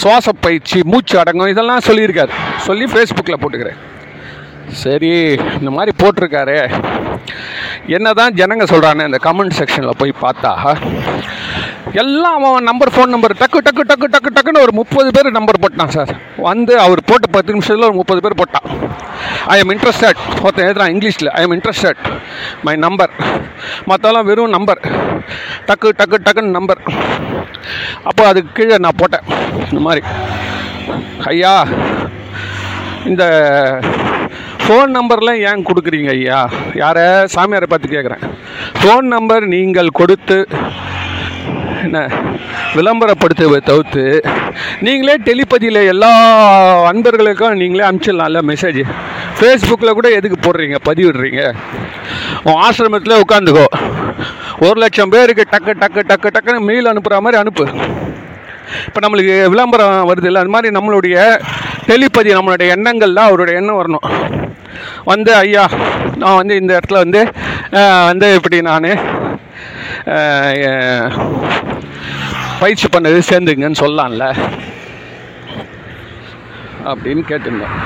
சுவாச 0.00 0.32
பயிற்சி 0.46 0.78
மூச்சு 0.92 1.14
அடங்கும் 1.20 1.52
இதெல்லாம் 1.52 1.86
சொல்லியிருக்காரு. 1.86 2.34
சொல்லி 2.66 2.86
ஃபேஸ்புக்கில் 2.92 3.40
போட்டுக்கிறேன். 3.42 3.78
சரி 4.82 5.10
இந்த 5.58 5.70
மாதிரி 5.76 5.92
போட்டிருக்காரு. 6.00 6.58
என்னதான் 7.96 8.36
ஜனங்க 8.40 8.64
சொல்கிறானே 8.72 9.04
இந்த 9.08 9.18
கமெண்ட் 9.26 9.56
செக்ஷனில் 9.58 9.98
போய் 10.00 10.20
பார்த்தா 10.22 10.52
எல்லாம் 11.92 12.44
அவன் 12.44 12.68
நம்பர் 12.68 12.92
ஃபோன் 12.94 13.12
நம்பர் 13.14 13.34
டக்கு 13.40 13.58
டக்கு 13.66 13.82
டக்கு 13.90 14.06
டக்கு 14.14 14.30
டக்குன்னு 14.36 14.64
ஒரு 14.64 14.72
முப்பது 14.72 15.10
பேர் 15.16 15.36
நம்பர் 15.36 15.60
போட்டான் 15.62 15.92
சார் 15.96 16.10
வந்து 16.48 16.80
அவர் 16.80 17.00
போட்ட 17.10 17.26
பத்து 17.26 17.52
நிமிஷத்தில் 17.52 17.88
ஒரு 17.88 17.96
முப்பது 18.00 18.20
பேர் 18.24 18.40
போட்டான். 18.40 18.66
ஐ 19.46 19.58
எம் 19.58 19.70
இன்ட்ரெஸ்டட் 19.74 20.20
ஒருத்தன் 20.42 20.66
எழுதுறான் 20.68 20.92
இங்கிலீஷில் 20.94 21.30
I 21.38 21.42
am 21.42 21.54
interested 21.56 22.02
my 22.62 22.76
number 22.76 23.12
மற்றெல்லாம் 23.86 24.28
வெறும் 24.30 24.54
நம்பர் 24.56 24.80
டக்கு 25.66 25.88
டக்கு 26.00 26.18
டக்குன்னு 26.26 26.56
நம்பர் 26.58 26.82
அப்போ 28.02 28.26
அதுக்கு 28.26 28.50
கீழே 28.52 28.78
நான் 28.78 29.00
போட்டேன். 29.02 29.24
இந்த 29.70 29.80
மாதிரி. 29.80 30.02
ஐயா 31.24 31.54
இந்த 33.06 33.24
ஃபோன் 34.68 34.90
நம்பர்லாம் 34.96 35.42
ஏன் 35.48 35.66
கொடுக்குறீங்க 35.68 36.08
ஐயா? 36.08 36.38
யாரை? 36.74 37.04
சாமியாரை 37.34 37.66
பார்த்து 37.68 37.94
கேட்குறேன் 37.94 38.24
ஃபோன் 38.80 39.06
நம்பர் 39.14 39.44
நீங்கள் 39.46 39.88
கொடுத்து 40.00 40.46
என்ன 41.82 41.98
விளம்பரப்படுத்துவதை 42.76 43.60
தவிர்த்து 43.70 44.04
நீங்களே 44.80 45.14
டெலிபதியில் 45.28 45.80
எல்லா 45.92 46.10
அன்பர்களுக்கும் 46.90 47.56
நீங்களே 47.56 47.84
அனுப்பிச்சிடலாம்ல 47.88 48.40
மெசேஜ் 48.50 48.80
ஃபேஸ்புக்கில் 49.38 49.96
கூட 49.98 50.08
எதுக்கு 50.08 50.38
போடுறீங்க? 50.46 50.76
பதிவிடுறீங்க. 50.88 51.42
உன் 52.44 52.60
ஆசிரமத்தில் 52.66 53.22
உட்காந்துக்கோ. 53.24 53.66
ஒரு 54.60 54.80
லட்சம் 54.80 55.08
பேருக்கு 55.08 55.46
டக்கு 55.50 55.74
டக்கு 55.82 56.02
டக்கு 56.10 56.30
டக்குன்னு 56.36 56.66
மெயில் 56.70 56.90
அனுப்புகிற 56.92 57.20
மாதிரி 57.20 57.40
அனுப்பு. 57.40 57.66
இப்போ 58.86 59.00
நம்மளுக்கு 59.04 59.34
விளம்பரம் 59.54 60.08
வருது 60.10 60.28
இல்லை 60.30 60.42
அது 60.42 60.54
மாதிரி 60.54 60.74
நம்மளுடைய 60.76 61.16
டெலிபதி 61.90 62.30
நம்மளுடைய 62.38 62.68
எண்ணங்கள்லாம் 62.76 63.30
அவருடைய 63.30 63.60
எண்ணம் 63.60 63.80
வரணும். 63.80 64.06
வந்து 65.10 65.30
ஐயா 65.42 65.64
நான் 66.22 66.38
வந்து 66.40 66.54
இந்த 66.62 66.72
இடத்துல 66.78 67.00
வந்து 67.04 67.20
வந்து 68.10 68.26
இப்படி 68.38 68.58
நான் 68.70 68.90
பயிற்சி 72.62 72.86
பண்ணது 72.94 73.18
சேர்ந்துங்கன்னு 73.30 73.82
சொல்லலாம்ல 73.84 74.26
அப்படின்னு 76.90 77.22
கேட்டிருந்தேன். 77.30 77.76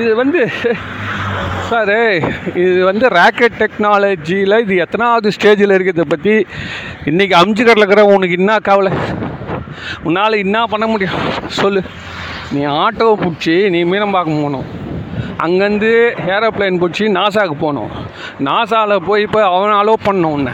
இது 0.00 0.10
வந்து 0.20 0.40
சார் 1.68 1.96
இது 2.62 2.78
வந்து 2.88 3.06
ராக்கெட் 3.18 3.58
டெக்னாலஜியில் 3.62 4.62
இது 4.64 4.74
எத்தனாவது 4.84 5.28
ஸ்டேஜில் 5.36 5.74
இருக்கிறத 5.76 6.04
பற்றி 6.12 6.34
இன்றைக்கி 7.10 7.34
அம்ஜிகரில் 7.42 7.82
இருக்கிற 7.82 8.04
உனக்கு 8.14 8.38
என்ன 8.40 8.58
கவலை? 8.68 8.92
உன்னால் 10.02 10.32
என்ன 10.32 10.66
பண்ண 10.66 10.86
முடியும்? 10.86 11.14
சொல்லு. 11.46 11.82
நீ 12.50 12.64
ஆட்டோவை 12.66 13.16
பிடிச்சி 13.22 13.68
நீ 13.68 13.84
மீனம்பாக்கம் 13.84 14.42
போகணும். 14.42 14.64
அங்கேருந்து 15.44 15.90
ஏரோப்ளேன் 16.26 16.80
பிடிச்சி 16.82 17.08
நாசாவுக்கு 17.18 17.56
போகணும். 17.58 17.90
நாசாவில் 18.44 19.06
போய் 19.06 19.22
இப்போ 19.22 19.40
அவன் 19.44 19.70
அலோவ் 19.70 20.06
பண்ணணும் 20.06 20.32
உன்னை. 20.38 20.52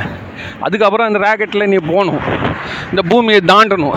அதுக்கப்புறம் 0.61 1.15
அந்த 1.15 1.19
ராக்கெட்டில் 1.19 1.67
நீ 1.67 1.77
போகணும். 1.77 2.21
இந்த 2.91 3.03
பூமியை 3.09 3.41
தாண்டணும். 3.47 3.97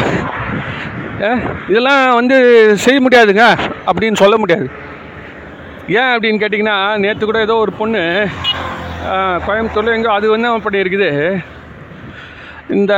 ஏ, 1.22 1.30
இதெல்லாம் 1.70 2.14
வந்து 2.14 2.38
செய்ய 2.78 3.00
முடியாதுங்க. 3.08 3.58
அப்படின்னு 3.92 4.14
சொல்ல 4.14 4.38
முடியாது. 4.38 4.70
ஏன் 5.88 6.14
அப்படின்னு 6.18 6.42
கேட்டிங்கன்னா 6.42 6.98
நேற்று 6.98 7.26
கூட 7.26 7.40
ஏதோ 7.40 7.56
ஒரு 7.56 7.72
பொண்ணு 7.72 8.28
கோயம்புத்தூர்ல 9.48 9.94
எங்கோ 9.94 10.12
அது 10.12 10.30
வந்து 10.30 10.48
அப்படி 10.48 10.82
இருக்குது. 10.82 11.44
இந்த 12.70 12.94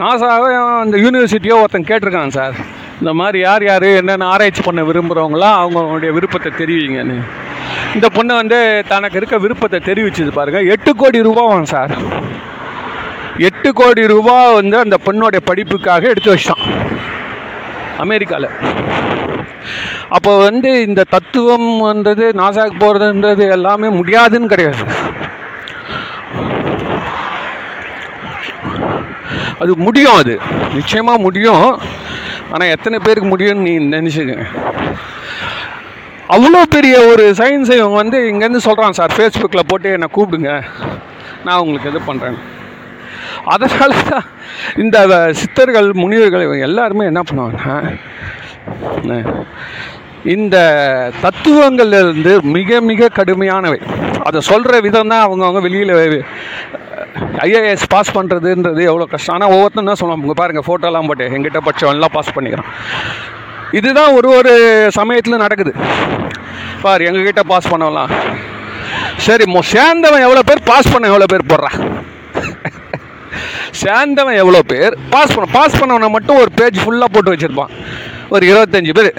நாசாவை 0.00 0.50
அந்த 0.80 0.96
யூனிவர்சிட்டியோ 0.96 1.56
ஒருத்தன் 1.62 1.88
கேட்டிருக்கான் 1.90 2.36
சார். 2.38 2.56
இந்த 3.00 3.12
மாதிரி 3.12 3.38
யார் 3.40 3.64
யார் 3.64 3.82
என்னென்ன 3.82 4.26
ஆராய்ச்சி 4.26 4.62
பண்ண 4.62 4.82
விரும்புகிறவங்களாம் 4.82 5.58
அவங்களுடைய 5.62 6.10
விருப்பத்தை 6.10 6.50
தெரிவிங்கன்னு. 6.58 7.16
இந்த 7.94 8.08
பொண்ணு 8.08 8.34
வந்து 8.34 8.58
தனக்கு 8.88 9.16
இருக்க 9.16 9.38
விருப்பத்தை 9.38 9.80
தெரிவிச்சது 9.84 10.30
பாருங்க. 10.30 10.62
எட்டு 10.74 10.96
கோடி 10.96 11.20
ரூபாவும் 11.20 11.70
சார். 11.74 11.94
எட்டு 13.48 13.72
கோடி 13.72 14.06
ரூபா 14.06 14.52
வந்து 14.52 14.78
அந்த 14.78 14.98
பெண்ணோடைய 15.06 15.40
படிப்புக்காக 15.44 16.08
எடுத்து 16.08 16.34
வச்சிட்டான். 16.34 16.64
அமெரிக்காவில் 18.04 18.50
அப்போ 20.16 20.38
வந்து 20.38 20.70
இந்த 20.86 21.04
தத்துவம் 21.10 21.78
வந்தது 21.78 22.32
நாசாக்கு 22.36 22.76
போகிறதுன்றது 22.80 23.50
எல்லாமே 23.50 23.88
முடியாதுன்னு 23.88 24.46
கிடையாது. 24.46 24.84
அது 29.62 29.72
முடியும் 29.86 30.18
அது. 30.22 30.34
நிச்சயமாக 30.78 31.24
முடியும். 31.26 31.64
ஆனால் 32.52 32.72
எத்தனை 32.74 32.96
பேருக்கு 33.06 33.32
முடியும்னு 33.32 33.66
நீ 33.68 33.72
நினச்சிக்கங்க 33.94 34.46
அவ்வளோ 36.34 36.60
பெரிய 36.76 36.94
ஒரு 37.10 37.24
சயின்ஸை 37.40 37.76
இவங்க 37.80 37.96
வந்து 38.02 38.18
இங்கேருந்து 38.30 38.66
சொல்கிறான் 38.68 38.96
சார் 38.98 39.14
ஃபேஸ்புக்கில் 39.16 39.68
போட்டு 39.70 39.88
என்னை 39.96 40.08
கூப்பிடுங்க. 40.16 40.52
நான் 41.46 41.60
உங்களுக்கு 41.62 41.90
இது 41.92 42.00
பண்ணுறேன் 42.08 42.38
அதனால 43.54 43.90
தான் 44.10 44.26
இந்த 44.82 44.98
சித்தர்கள் 45.40 45.88
முனிவர்கள் 46.02 46.46
இவங்க 46.46 46.64
எல்லாருமே 46.68 47.04
என்ன 47.10 47.20
பண்ணுவாங்கன்னா 47.28 47.76
இந்த 50.34 50.56
தத்துவங்கள்லேருந்து 51.24 52.32
மிக 52.56 52.80
மிக 52.90 53.10
கடுமையானவை. 53.18 53.80
அதை 54.28 54.38
சொல்கிற 54.50 54.80
விதம் 54.86 55.12
தான் 55.12 55.24
அவங்கவுங்க 55.26 55.60
வெளியில் 55.66 55.94
ஐஏஎஸ் 57.46 57.86
பாஸ் 57.94 58.14
பண்ணுறதுன்றது 58.16 58.82
எவ்வளோ 58.90 59.06
கஷ்டம். 59.12 59.34
ஆனால் 59.36 59.52
ஒவ்வொருத்தரும் 59.54 59.90
தான் 59.90 60.00
சொல்லுவாங்க 60.00 60.26
உங்கள் 60.26 60.40
பாருங்கள் 60.40 60.66
ஃபோட்டோலாம் 60.68 61.08
போட்டு 61.10 61.26
எங்கிட்ட 61.36 61.60
படிச்சவன்லாம் 61.66 62.14
பாஸ் 62.16 62.34
பண்ணிக்கிறான். 62.36 62.70
இதுதான் 63.78 64.12
ஒரு 64.18 64.28
ஒரு 64.38 64.52
சமயத்தில் 64.98 65.42
நடக்குது. 65.44 65.72
பார் 66.84 67.06
எங்ககிட்ட 67.08 67.42
பாஸ் 67.52 67.70
பண்ணலாம் 67.72 68.12
சரி 69.26 69.44
மொ 69.54 69.60
சேர்ந்தவன் 69.72 70.24
எவ்வளோ 70.26 70.42
பேர் 70.48 70.60
பாஸ் 70.68 70.92
பண்ண 70.92 71.08
எவ்வளோ 71.12 71.26
பேர் 71.32 71.48
போடுறான் 71.50 71.78
சேர்ந்தவன் 73.80 74.38
எவ்வளோ 74.42 74.60
பேர் 74.72 74.94
பாஸ் 75.14 75.32
பண்ண 75.34 75.46
பாஸ் 75.56 75.78
பண்ணவனை 75.80 76.08
மட்டும் 76.14 76.38
ஒரு 76.42 76.50
பேஜ் 76.60 76.78
ஃபுல்லாக 76.82 77.10
போட்டு 77.14 77.32
வச்சுருப்பான். 77.32 77.72
ஒரு 78.34 78.44
இருபத்தஞ்சி 78.50 78.92
பேர். 78.98 79.10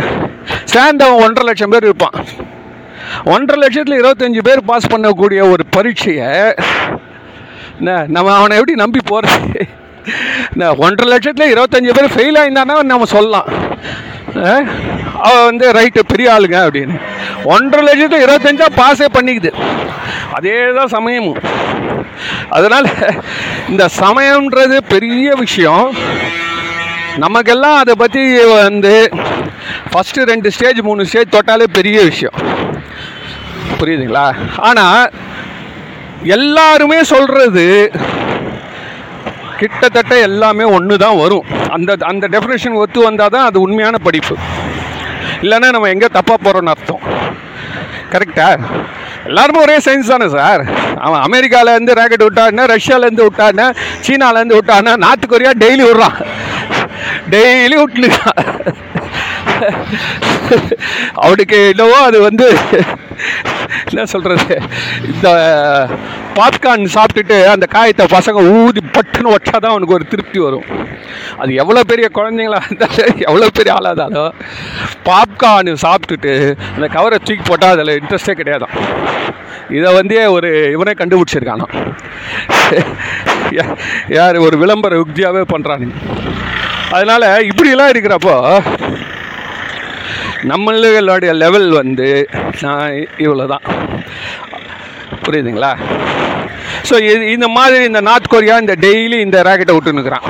சேர்ந்தவன் 0.74 1.22
ஒன்றரை 1.26 1.46
லட்சம் 1.50 1.74
பேர் 1.74 1.88
இருப்பான். 1.90 2.16
ஒன்றரை 3.34 3.58
லட்சத்தில் 3.62 4.00
இருபத்தஞ்சி 4.02 4.42
பேர் 4.48 4.62
பாஸ் 4.72 4.92
பண்ணக்கூடிய 4.94 5.40
ஒரு 5.54 5.64
பரீட்சையை 5.76 6.32
என்ன 7.80 7.92
நம்ம 8.08 8.36
அவனை 8.36 8.58
எப்படி 8.58 8.76
நம்பி 8.76 9.00
போகிறது 9.06 9.60
என்ன 10.52 10.76
ஒன்றரை 10.78 11.08
லட்சத்தில் 11.10 11.52
இருபத்தஞ்சி 11.54 11.94
பேர் 11.94 12.14
ஃபெயில் 12.14 12.38
ஆயிருந்தானா 12.40 12.84
நம்ம 12.84 13.06
சொல்லலாம். 13.06 13.48
அஹ், 14.44 14.66
அவன் 15.20 15.46
வந்து 15.46 15.72
ரைட்டு 15.72 16.00
பெரிய 16.08 16.34
ஆளுங்க 16.34 16.58
அப்படின்னு. 16.66 16.96
ஒன்றரை 17.44 17.84
லட்சத்தில் 17.86 18.26
இருபத்தஞ்சா 18.26 18.66
பாஸே 18.76 19.06
பண்ணிக்குது. 19.14 19.52
அதே 20.32 20.74
தான் 20.74 20.88
சமயமும். 20.88 21.40
அதனால் 22.50 22.88
இந்த 23.70 23.90
சமயம்ன்றது 24.00 24.78
பெரிய 24.88 25.34
விஷயம். 25.36 25.88
நமக்கெல்லாம் 27.18 27.78
அதை 27.78 27.96
பற்றி 27.96 28.24
வந்து 28.54 28.94
ஃபஸ்ட்டு 29.92 30.24
ரெண்டு 30.24 30.52
ஸ்டேஜ் 30.52 30.80
மூணு 30.82 31.06
ஸ்டேஜ் 31.06 31.36
தொட்டாலே 31.36 31.68
பெரிய 31.72 32.02
விஷயம். 32.04 32.38
புரியுதுங்களா? 33.80 34.28
ஆனால் 34.62 35.12
எல்லாருமே 36.24 37.04
சொல்கிறது 37.04 37.66
கிட்டத்தட்ட 39.60 40.14
எல்லாமே 40.28 40.64
ஒன்று 40.64 40.96
தான் 41.04 41.20
வரும். 41.22 41.46
அந்த 41.76 41.96
அந்த 42.12 42.26
டெஃபினேஷன் 42.34 42.80
ஒத்து 42.82 43.00
வந்தால் 43.08 43.34
தான் 43.36 43.48
அது 43.50 43.58
உண்மையான 43.66 43.98
படிப்பு. 44.08 44.36
இல்லைன்னா 45.44 45.70
நம்ம 45.76 45.90
எங்கே 45.96 46.10
தப்பாக 46.18 46.38
போகிறோன்னு 46.46 46.74
அர்த்தம். 46.74 47.04
கரெக்டா 48.14 48.48
எல்லாருமே 49.30 49.60
ஒரே 49.66 49.76
சயின்ஸ் 49.86 50.12
தானே 50.14 50.28
சார்? 50.36 50.62
அவன் 51.06 51.22
அமெரிக்காவிலேருந்து 51.28 51.98
ராக்கெட் 52.00 52.26
விட்டான்னா 52.28 52.64
ரஷ்யாவிலேருந்து 52.76 53.28
விட்டான்னா 53.28 53.68
சீனாலேருந்து 54.06 54.58
விட்டான்னா 54.60 54.94
நார்த் 55.06 55.32
கொரியா 55.34 55.52
டெய்லி 55.64 55.84
விட்றான். 55.90 56.18
டெய்லி 57.34 57.76
விட்டுருக்கான் 57.82 58.40
அவனுக்கு 61.14 61.60
என்னவோ 61.74 61.98
அது 62.10 62.20
வந்து 62.22 62.48
என்ன 63.90 64.06
சொல்கிறது 64.14 64.56
இந்த 65.12 65.28
பாப்கார்ன் 66.38 66.94
சாப்பிட்டுட்டு 66.96 67.38
அந்த 67.54 67.66
காயத்தை 67.76 68.06
பசங்க 68.16 68.44
ஊதி 68.58 68.82
பட்டுன்னு 68.98 69.34
வச்சா 69.36 69.56
தான் 69.58 69.74
அவனுக்கு 69.74 69.98
ஒரு 69.98 70.06
திருப்தி 70.14 70.40
வரும். 70.46 70.68
அது 71.42 71.52
எவ்வளோ 71.64 71.82
பெரிய 71.92 72.08
குழந்தைங்களா 72.18 72.60
இருந்தாலும் 72.68 73.20
எவ்வளோ 73.28 73.50
பெரிய 73.58 73.74
ஆளாக 73.78 73.92
இருந்தாலும் 73.92 74.36
பாப்கார்னு 75.10 75.74
சாப்பிட்டுட்டு 75.86 76.34
அந்த 76.76 76.90
கவரை 76.98 77.20
தூக்கி 77.28 77.44
போட்டால் 77.50 77.76
அதில் 77.76 77.98
இன்ட்ரெஸ்டே 78.00 78.36
கிடையாதான். 78.42 78.76
இதை 79.78 79.90
வந்து 80.00 80.18
ஒரு 80.36 80.50
இவனே 80.76 80.94
கண்டுபிடிச்சிருக்கானா? 81.00 81.68
யார் 84.18 84.38
ஒரு 84.46 84.56
விளம்பர 84.64 84.96
யுக்தியாகவே 85.02 85.44
பண்ணுறானுங்க 85.54 85.96
அதனால் 86.96 87.28
இப்படிலாம் 87.50 87.92
இருக்கிறப்போ 87.94 88.36
நம்மளுடைய 90.48 91.32
லெவல் 91.34 91.70
வந்து 91.72 92.08
நான் 92.62 92.92
இவ்வளோ 93.18 93.46
தான் 93.46 93.66
புரியுதுங்களா? 95.24 95.72
ஸோ 96.90 96.96
இது 97.04 97.32
இந்த 97.32 97.48
மாதிரி 97.48 97.84
இந்த 97.86 98.02
நார்த் 98.02 98.28
கொரியா 98.28 98.56
இந்த 98.58 98.76
டெய்லி 98.80 99.18
இந்த 99.20 99.42
ராக்கெட்டை 99.42 99.76
விட்டுனுக்குறான் 99.76 100.28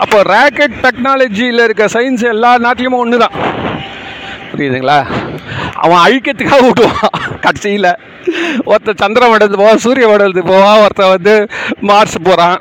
அப்போ 0.00 0.18
ராக்கெட் 0.22 0.76
டெக்னாலஜியில் 0.84 1.64
இருக்க 1.64 1.86
சயின்ஸ் 1.88 2.24
எல்லா 2.24 2.50
நாட்டிலையும் 2.58 3.00
ஒன்று 3.00 3.18
தான் 3.18 3.36
புரியுதுங்களா? 4.52 4.98
அவன் 5.76 6.02
அழிக்கிறதுக்காக 6.04 6.62
விட்டுவான் 6.66 7.12
கடைசியில் 7.40 7.90
ஒருத்தன் 8.64 9.02
சந்திர 9.04 9.28
மண்டலத்துக்கு 9.28 9.64
போவான் 9.64 9.84
சூரிய 9.86 10.06
மண்டலத்துக்கு 10.08 10.52
போவான் 10.52 10.82
ஒருத்தன் 10.84 11.14
வந்து 11.16 11.34
மார்ஸ் 11.80 12.16
போகிறான் 12.22 12.58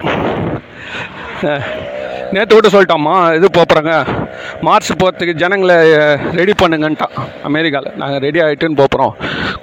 நேற்று 2.34 2.54
கூட 2.56 2.70
சொல்லிட்டோம்மா 2.74 3.14
இது 3.38 3.48
போகிறாங்க 3.58 3.94
மார்ச் 4.66 4.90
போகிறதுக்கு 5.02 5.34
ஜனங்களை 5.44 5.78
ரெடி 6.40 6.54
பண்ணுங்கன்ட்டான். 6.62 7.16
அமெரிக்காவில் 7.50 7.98
நாங்கள் 8.02 8.22
ரெடி 8.26 8.40
ஆகிட்டுன்னு 8.46 8.80
போகிறோம் 8.82 9.14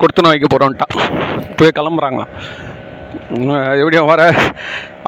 கொடுத்துன 0.01 0.31
வைக்க 0.33 0.47
போகிறோன்ட்டான் 0.55 0.95
போய் 1.59 1.77
கிளம்புறாங்களாம் 1.79 2.33
எப்படியும் 3.81 4.11
வர 4.13 4.23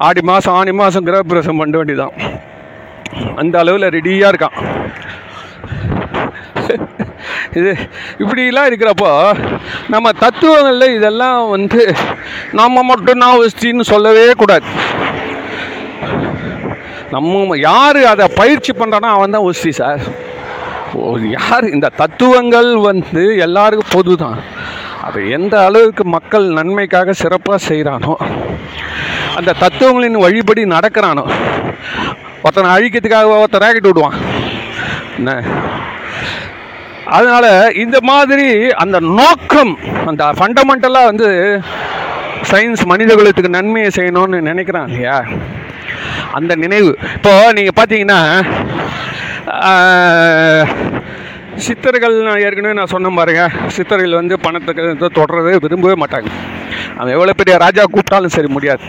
ஆடி 0.06 0.22
மாதம் 0.30 0.56
ஆணி 0.60 0.72
மாதம் 0.80 1.06
கிரகப்பிரவேசம் 1.08 1.60
பண்ண 1.62 1.76
வேண்டியதான் 1.80 2.14
அந்த 3.40 3.54
அளவில் 3.62 3.92
ரெடியாக 3.96 4.30
இருக்கான். 4.32 4.56
இது 7.58 7.70
இப்படிலாம் 8.22 8.68
இருக்கிறப்போ 8.70 9.10
நம்ம 9.94 10.10
தத்துவங்களில் 10.24 10.94
இதெல்லாம் 10.98 11.40
வந்து 11.54 11.82
நம்ம 12.60 12.82
மட்டும் 12.90 13.20
நான் 13.22 13.38
ஒஸ்டின்னு 13.44 13.90
சொல்லவே 13.92 14.26
கூடாது. 14.42 14.66
நம்ம 17.12 17.56
யார் 17.68 18.00
அதை 18.04 18.26
பயிற்சி 18.34 18.72
பண்ணுறானோ 18.72 19.08
அவன் 19.08 19.30
தான் 19.30 19.46
ஒஸ்தி 19.48 19.70
சார். 19.72 20.02
ஓ 20.94 21.02
யார் 21.36 21.64
இந்த 21.74 21.88
தத்துவங்கள் 21.96 22.70
வந்து 22.88 23.22
எல்லாருக்கும் 23.46 23.94
பொது 23.96 24.12
தான் 24.16 24.38
அது 25.06 25.20
எந்த 25.30 25.54
அளவுக்கு 25.64 26.04
மக்கள் 26.16 26.46
நன்மைக்காக 26.58 27.12
சிறப்பாக 27.22 27.58
செய்கிறானோ 27.68 28.14
அந்த 29.36 29.56
தத்துவங்களின் 29.62 30.22
வழிபடி 30.24 30.62
நடக்கிறானோ 30.76 31.24
ஒருத்தனை 32.42 32.68
அழிக்கிறதுக்காக 32.74 33.36
ஒருத்தன் 33.40 33.62
ராக்கெட் 33.64 33.88
விடுவான். 33.90 34.16
என்ன? 35.18 35.30
அதனால் 37.16 37.50
இந்த 37.74 37.98
மாதிரி 38.10 38.48
அந்த 38.82 38.98
நோக்கம் 39.20 39.72
அந்த 40.06 40.24
ஃபண்டமெண்டலாக 40.38 41.10
வந்து 41.10 41.28
சயின்ஸ் 42.50 42.84
மனித 42.86 43.10
குலத்துக்கு 43.14 43.56
நன்மையை 43.58 43.90
செய்யணும்னு 43.98 44.40
நினைக்கிறான் 44.50 44.88
இல்லையா? 44.90 45.16
அந்த 46.36 46.52
நினைவு. 46.64 46.92
இப்போ 47.16 47.32
நீங்கள் 47.58 47.76
பார்த்தீங்கன்னா 47.78 48.20
சித்தர்கள் 51.66 52.16
நான் 52.26 52.42
ஏற்கனவே 52.46 52.74
நான் 52.78 52.92
சொன்ன 52.94 53.12
பாருங்க 53.18 53.44
சித்தர்கள் 53.76 54.18
வந்து 54.20 54.34
பணத்தை 54.46 54.72
வந்து 54.90 55.08
தொடரவே 55.18 55.54
விரும்பவே 55.64 55.96
மாட்டாங்க. 56.02 56.28
அவன் 56.98 57.14
எவ்வளோ 57.16 57.34
பெரிய 57.40 57.54
ராஜா 57.64 57.82
கூப்பிட்டாலும் 57.94 58.34
சரி 58.36 58.50
முடியாது. 58.56 58.84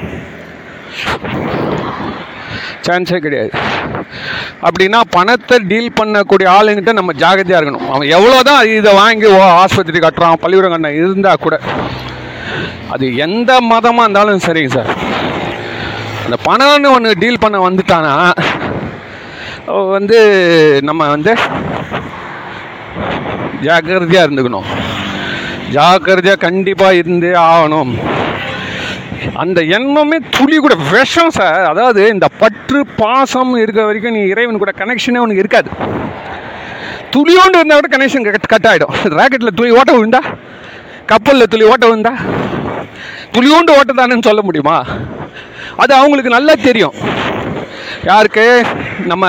சான்ஸே 2.88 3.18
கிடையாது. 3.24 3.52
அப்படின்னா 4.68 5.00
பணத்தை 5.16 5.58
டீல் 5.72 5.98
பண்ணக்கூடிய 6.00 6.48
ஆளுங்கிட்ட 6.58 6.92
நம்ம 7.00 7.14
ஜாகிரதையாக 7.24 7.60
இருக்கணும். 7.60 7.88
அவன் 7.94 8.14
எவ்வளோ 8.18 8.38
தான் 8.50 8.62
இதை 8.78 8.92
வாங்கி 9.02 9.28
ஓ 9.36 9.42
ஆஸ்பத்திரி 9.64 10.00
கட்டுறான் 10.06 10.42
பள்ளிக்கூடம் 10.44 10.74
கட்டின 10.74 10.94
இருந்தால் 11.02 11.44
கூட 11.46 11.58
அது 12.94 13.06
எந்த 13.26 13.52
மதமாக 13.72 14.06
இருந்தாலும் 14.06 14.46
சரிங்க 14.48 14.72
சார். 14.78 14.92
அந்த 16.30 16.40
பணம்னு 16.48 16.90
ஒன்று 16.96 17.12
டீல் 17.22 17.44
பண்ண 17.44 17.58
வந்துட்டானா 17.68 18.12
வந்து 19.94 20.18
நம்ம 20.88 21.08
வந்து 21.14 21.32
ஜாக்கிரதையாக 23.66 24.26
இருந்துக்கணும். 24.28 24.68
ஜாக்கிரதையாக 25.76 26.42
கண்டிப்பாக 26.44 27.00
இருந்தே 27.00 27.32
ஆகணும். 27.46 27.94
அந்த 29.44 29.60
எண்ணமே 29.78 30.18
துளி 30.38 30.58
கூட 30.66 30.76
விஷம் 30.94 31.34
சார் 31.38 31.68
அதாவது 31.72 32.02
இந்த 32.16 32.28
பற்று 32.42 32.80
பாசம் 33.02 33.54
இருக்கிற 33.64 33.86
வரைக்கும் 33.90 34.16
நீ 34.18 34.22
இறைவன் 34.34 34.62
கூட 34.64 34.74
கனெக்ஷனே 34.82 35.24
உனக்கு 35.26 35.44
இருக்காது. 35.44 35.70
துளியோண்டு 37.16 37.58
இருந்தால் 37.60 37.82
கூட 37.82 37.92
கனெக்ஷன் 37.96 38.28
கட் 38.28 38.52
கட் 38.54 38.70
ஆகிடும் 38.72 38.96
ராக்கெட்டில் 39.20 39.58
துளி 39.62 39.72
ஓட்ட 39.80 39.94
விழுந்தா 39.98 40.22
கப்பலில் 41.14 41.52
துளி 41.54 41.68
ஓட்ட 41.72 41.86
விழுந்தா 41.92 42.14
துளியோண்டு 43.38 43.78
ஓட்டதானேன்னு 43.80 44.30
சொல்ல 44.30 44.44
முடியுமா? 44.50 44.78
அது 45.80 45.94
அவங்களுக்கு 45.94 46.30
நல்லா 46.30 46.54
தெரியும். 46.54 46.94
யாருக்கு? 48.04 48.66
நம்ம 49.06 49.28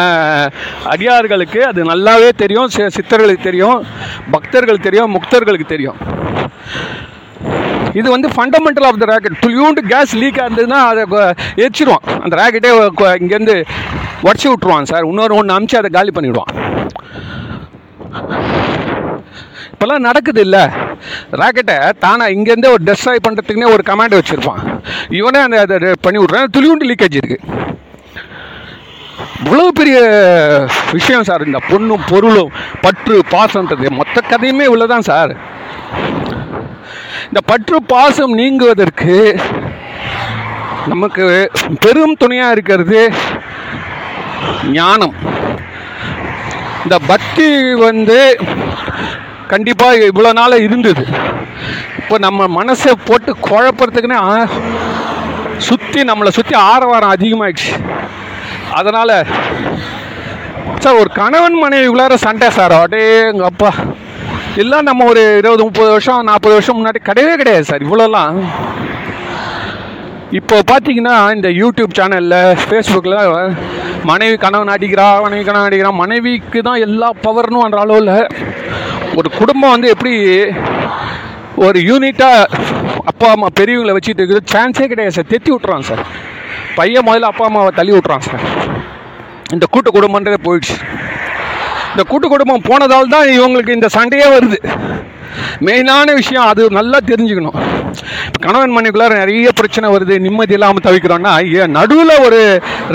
அடியார்களுக்கு 0.84 1.66
அது 1.66 1.84
நல்லாவே 1.84 2.28
தெரியும் 2.28 2.70
சி- 2.76 2.90
சித்தர்களுக்கு 3.00 3.42
தெரியும் 3.42 3.86
பக்தர்களுக்கு 4.30 4.90
தெரியும் 4.90 5.14
முக்தர்களுக்கு 5.14 5.66
தெரியும். 5.66 5.96
இது 7.94 8.10
வந்து 8.10 8.28
ஃபண்டமெண்டல் 8.28 8.84
ஆஃப் 8.84 8.98
த 8.98 9.04
ராக்கெட் 9.04 9.44
துளியூண்டு 9.46 9.88
கேஸ் 9.88 10.16
லீக் 10.16 10.36
ஆகுதுன்னா 10.36 10.70
அதை 10.70 11.04
எரிச்சிடுவான் 11.56 12.20
அந்த 12.20 12.36
ராக்கெட்டே 12.36 12.88
இங்கேருந்து 12.98 13.64
உடச்சி 14.22 14.52
விட்ருவான் 14.52 14.82
சார். 14.82 15.04
இன்னொரு 15.04 15.34
ஒன்று 15.34 15.60
அமுச்சு 15.60 15.76
அதை 15.76 15.90
காலி 15.90 16.10
பண்ணிவிடுவான் 16.10 16.78
இப்போல்லாம் 19.78 19.98
நடக்குது 19.98 20.40
இல்லை. 20.40 20.66
ராக்கெட்டை 21.32 21.92
தானே 21.98 22.24
இங்கேருந்தே 22.24 22.66
ஒரு 22.66 22.82
டெஸ்ட்ராய் 22.84 23.18
பண்ணுறதுக்குனே 23.28 23.64
ஒரு 23.64 23.82
கமாண்ட் 23.86 24.18
வச்சுருப்பான். 24.18 24.69
இவனே 25.18 25.40
அந்த 25.46 25.58
அதை 25.66 25.92
பண்ணி 26.06 26.18
விட்றான். 26.22 26.52
துளியூண்டு 26.56 26.88
லீக்கேஜ் 26.90 27.18
இருக்குது 27.20 27.46
இவ்வளோ 29.44 29.66
பெரிய 29.78 29.98
விஷயம் 30.96 31.26
சார். 31.28 31.46
இந்த 31.48 31.58
பொண்ணும் 31.68 32.06
பொருளும் 32.10 32.52
பற்று 32.84 33.16
பாசம்ன்றது 33.34 33.90
மொத்த 34.00 34.22
கதையுமே 34.30 34.64
இவ்வளோதான் 34.68 35.08
சார். 35.10 35.32
இந்த 37.28 37.40
பற்று 37.50 37.78
பாசம் 37.92 38.32
நீங்குவதற்கு 38.40 39.16
நமக்கு 40.92 41.24
பெரும் 41.84 42.18
துணையாக 42.20 42.54
இருக்கிறது 42.56 43.00
ஞானம். 44.78 45.14
இந்த 46.84 46.96
பக்தி 47.12 47.48
வந்து 47.86 48.18
கண்டிப்பாக 49.52 50.08
இவ்வளோ 50.12 50.32
நாளாக 50.40 50.66
இருந்தது. 50.68 51.04
இப்போ 51.98 52.18
நம்ம 52.18 52.46
மனசை 52.58 52.92
போட்டு 53.08 53.32
குழப்பறதுக்குன்னே 53.48 54.20
சுற்றி 55.68 56.00
நம்மளை 56.10 56.30
சுற்றி 56.30 56.54
ஆரவாரம் 56.72 57.14
அதிகமாகிடுச்சு 57.14 57.72
அதனால் 58.70 59.14
சார் 60.82 61.00
ஒரு 61.00 61.10
கணவன் 61.12 61.56
மனைவிக்குள்ளார 61.62 62.14
சண்டை 62.26 62.48
சார். 62.50 62.74
அடே 62.82 63.02
எங்கள் 63.30 63.48
அப்பா. 63.48 63.70
எல்லாம் 64.56 64.82
நம்ம 64.82 65.04
ஒரு 65.04 65.22
இருபது 65.38 65.62
முப்பது 65.64 65.90
வருஷம் 65.90 66.24
நாற்பது 66.24 66.54
வருஷம் 66.54 66.78
முன்னாடி 66.78 67.00
கிடையவே 67.08 67.34
கிடையாது 67.36 67.64
சார். 67.64 67.84
இவ்வளோலாம். 67.86 68.38
இப்போ 70.38 70.56
பார்த்தீங்கன்னா 70.70 71.14
இந்த 71.34 71.48
யூடியூப் 71.60 71.96
சேனலில் 71.98 72.56
ஃபேஸ்புக்கில் 72.62 73.18
மனைவி 74.10 74.36
கணவன் 74.36 74.74
அடிக்கிறா 74.74 75.06
மனைவி 75.24 75.44
கணவன் 75.44 75.68
அடிக்கிறா 75.68 75.92
மனைவிக்கு 76.02 76.60
தான் 76.62 76.82
எல்லா 76.86 77.08
பவர்னும் 77.26 77.64
அந்த 77.64 77.78
அளவில் 77.78 78.12
ஒரு 79.16 79.28
குடும்பம் 79.38 79.74
வந்து 79.74 79.88
எப்படி 79.88 80.14
ஒரு 81.66 81.78
யூனிட்டாக 81.88 82.58
அப்பா 83.10 83.26
அம்மா 83.34 83.48
பெரியவங்களை 83.58 83.94
வச்சுட்டு 83.96 84.20
இருக்கிறது 84.20 84.52
சான்ஸே 84.52 84.86
கிடையாது 84.90 85.14
சார் 85.16 85.30
தெத்தி 85.32 85.50
விட்றான் 85.54 85.86
சார் 85.88 86.02
பையன் 86.78 87.06
முதல்ல 87.08 87.30
அப்பா 87.32 87.44
அம்மாவை 87.48 87.72
தள்ளி 87.78 87.92
விட்றான் 87.96 88.24
சார் 88.28 88.44
இந்த 89.54 89.66
கூட்டு 89.74 89.90
குடும்பன்றதே 89.96 90.38
போயிடுச்சு. 90.46 90.76
இந்த 91.92 92.02
கூட்டு 92.10 92.26
குடும்பம் 92.32 92.66
போனதால் 92.68 93.12
தான் 93.14 93.28
இவங்களுக்கு 93.36 93.76
இந்த 93.78 93.88
சண்டையே 93.96 94.26
வருது. 94.34 94.58
மெயினான 95.66 96.14
விஷயம் 96.20 96.48
அது 96.50 96.62
நல்லா 96.78 96.98
தெரிஞ்சுக்கணும். 97.10 97.58
கணவன் 98.44 98.76
மனைவிக்குள்ளார 98.76 99.16
நிறைய 99.22 99.50
பிரச்சனை 99.60 99.88
வருது 99.94 100.16
நிம்மதி 100.26 100.56
இல்லாமல் 100.58 100.86
தவிக்கிறோன்னா 100.86 101.32
ஏன் 101.60 101.76
நடுவில் 101.78 102.22
ஒரு 102.26 102.40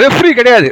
ரெஃப்ரி 0.03 0.31
கிடையாது. 0.39 0.71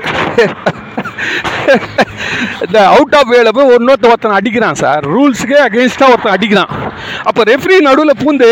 இந்த 2.65 2.79
அவுட் 2.93 3.15
ஆஃப் 3.19 3.31
வேல 3.33 3.51
போய் 3.57 3.71
ஒன்னொருத்த 3.75 4.11
ஒருத்தன் 4.11 4.37
அடிக்கிறான் 4.39 4.79
சார் 4.83 5.03
ரூல்ஸுக்கே 5.13 5.59
அகேன்ஸ்டாக 5.67 6.13
ஒருத்தன் 6.13 6.35
அடிக்கிறான். 6.35 6.71
அப்போ 7.29 7.41
ரெஃப்ரி 7.51 7.77
நடுவில் 7.87 8.21
பூந்து 8.23 8.49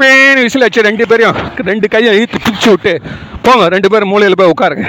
பேன் 0.00 0.42
விசில் 0.44 0.66
வச்சு 0.66 0.86
ரெண்டு 0.88 1.06
பேரையும் 1.10 1.38
ரெண்டு 1.70 1.86
கையை 1.94 2.12
இழுத்து 2.18 2.38
பிடிச்சி 2.46 2.68
விட்டு 2.72 2.94
போங்க 3.46 3.68
ரெண்டு 3.74 3.88
பேரும் 3.92 4.10
மூலையில் 4.12 4.38
போய் 4.40 4.52
உட்காருங்க. 4.54 4.86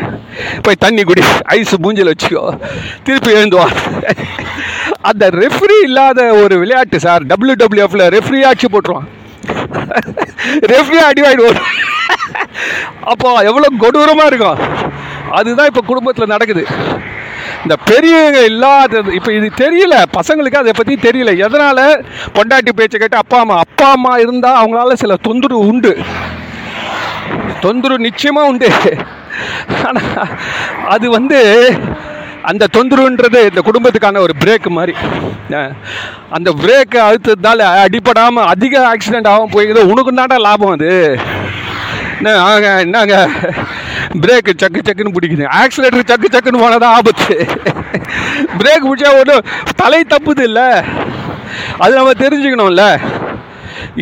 போய் 0.65 0.81
தண்ணி 0.85 1.03
குடி 1.09 1.23
ஐஸ் 1.57 1.75
மூஞ்சில் 1.85 2.11
வச்சுக்கோ. 2.11 2.43
திருப்பி 3.05 3.31
எழுந்துவா 3.39 3.67
அந்த 5.09 5.25
ரெஃப்ரி 5.41 5.77
இல்லாத 5.87 6.19
ஒரு 6.41 6.55
விளையாட்டு 6.63 6.99
சார் 7.05 7.23
டபிள்யூ 7.31 7.55
டபிள்யூஎஃப்ல 7.61 8.05
ரெஃப்ரி 8.17 8.41
ஆட்சி 8.49 8.69
போட்டுருவான். 8.73 9.07
ரெஃப்ரியாக 10.73 11.09
அடிவாயிடுவோம் 11.11 11.61
அப்போ 13.11 13.29
எவ்வளோ 13.49 13.67
கொடூரமாக 13.83 14.29
இருக்கும். 14.31 14.59
அதுதான் 15.37 15.69
இப்போ 15.71 15.81
குடும்பத்தில் 15.91 16.33
நடக்குது. 16.33 16.63
இந்த 17.63 17.75
பெரியவங்க 17.89 18.41
இல்லாதது 18.51 19.11
இப்போ 19.17 19.31
இது 19.37 19.47
தெரியல 19.63 19.95
பசங்களுக்கு 20.17 20.61
அதை 20.61 20.73
பற்றி 20.77 20.95
தெரியல. 21.07 21.31
எதனால் 21.45 21.83
பொண்டாட்டி 22.35 22.71
பேச்சை 22.79 22.97
கேட்டு 22.99 23.21
அப்பா 23.23 23.39
அம்மா 23.43 23.57
அப்பா 23.65 23.87
அம்மா 23.97 24.13
இருந்தால் 24.23 24.59
அவங்களால 24.61 24.97
சில 25.03 25.17
தொந்தரவு 25.27 25.67
உண்டு. 25.71 25.91
தொந்தரவு 27.65 28.05
நிச்சயமாக 28.07 28.51
உண்டு. 28.51 28.69
ஆனால் 29.87 30.31
அது 30.95 31.07
வந்து 31.17 31.39
அந்த 32.49 32.67
தொந்தரவுன்றது 32.75 33.39
இந்த 33.49 33.61
குடும்பத்துக்கான 33.67 34.21
ஒரு 34.25 34.33
பிரேக் 34.43 34.67
மாதிரி. 34.77 34.93
அந்த 36.35 36.49
பிரேக்கை 36.61 36.99
அழுத்ததுனால 37.07 37.67
அடிப்படாமல் 37.85 38.49
அதிக 38.53 38.75
ஆக்சிடென்ட் 38.93 39.31
ஆகும் 39.33 39.53
போயிடுது 39.55 39.89
உனக்கு 39.91 40.13
தாண்டா 40.19 40.37
லாபம் 40.47 40.75
அது? 40.77 40.91
என்ன 42.19 42.33
என்னங்க? 42.85 43.17
பிரேக்கு 44.23 44.51
சக்கு 44.61 44.79
சக்குன்னு 44.87 45.15
பிடிக்குது. 45.17 45.45
ஆக்சிலேட்டர் 45.61 46.09
சக்கு 46.11 46.29
சக்குன்னு 46.35 46.63
போனால் 46.63 46.83
தான் 46.85 46.95
ஆபத்து. 46.99 47.35
பிரேக் 48.61 48.87
பிடிச்சா 48.89 49.11
ஒன்றும் 49.19 49.47
தலை 49.81 50.01
தப்புது 50.13 50.43
இல்லை. 50.49 50.69
அது 51.83 51.93
நம்ம 51.99 52.15
தெரிஞ்சுக்கணும்ல. 52.23 52.85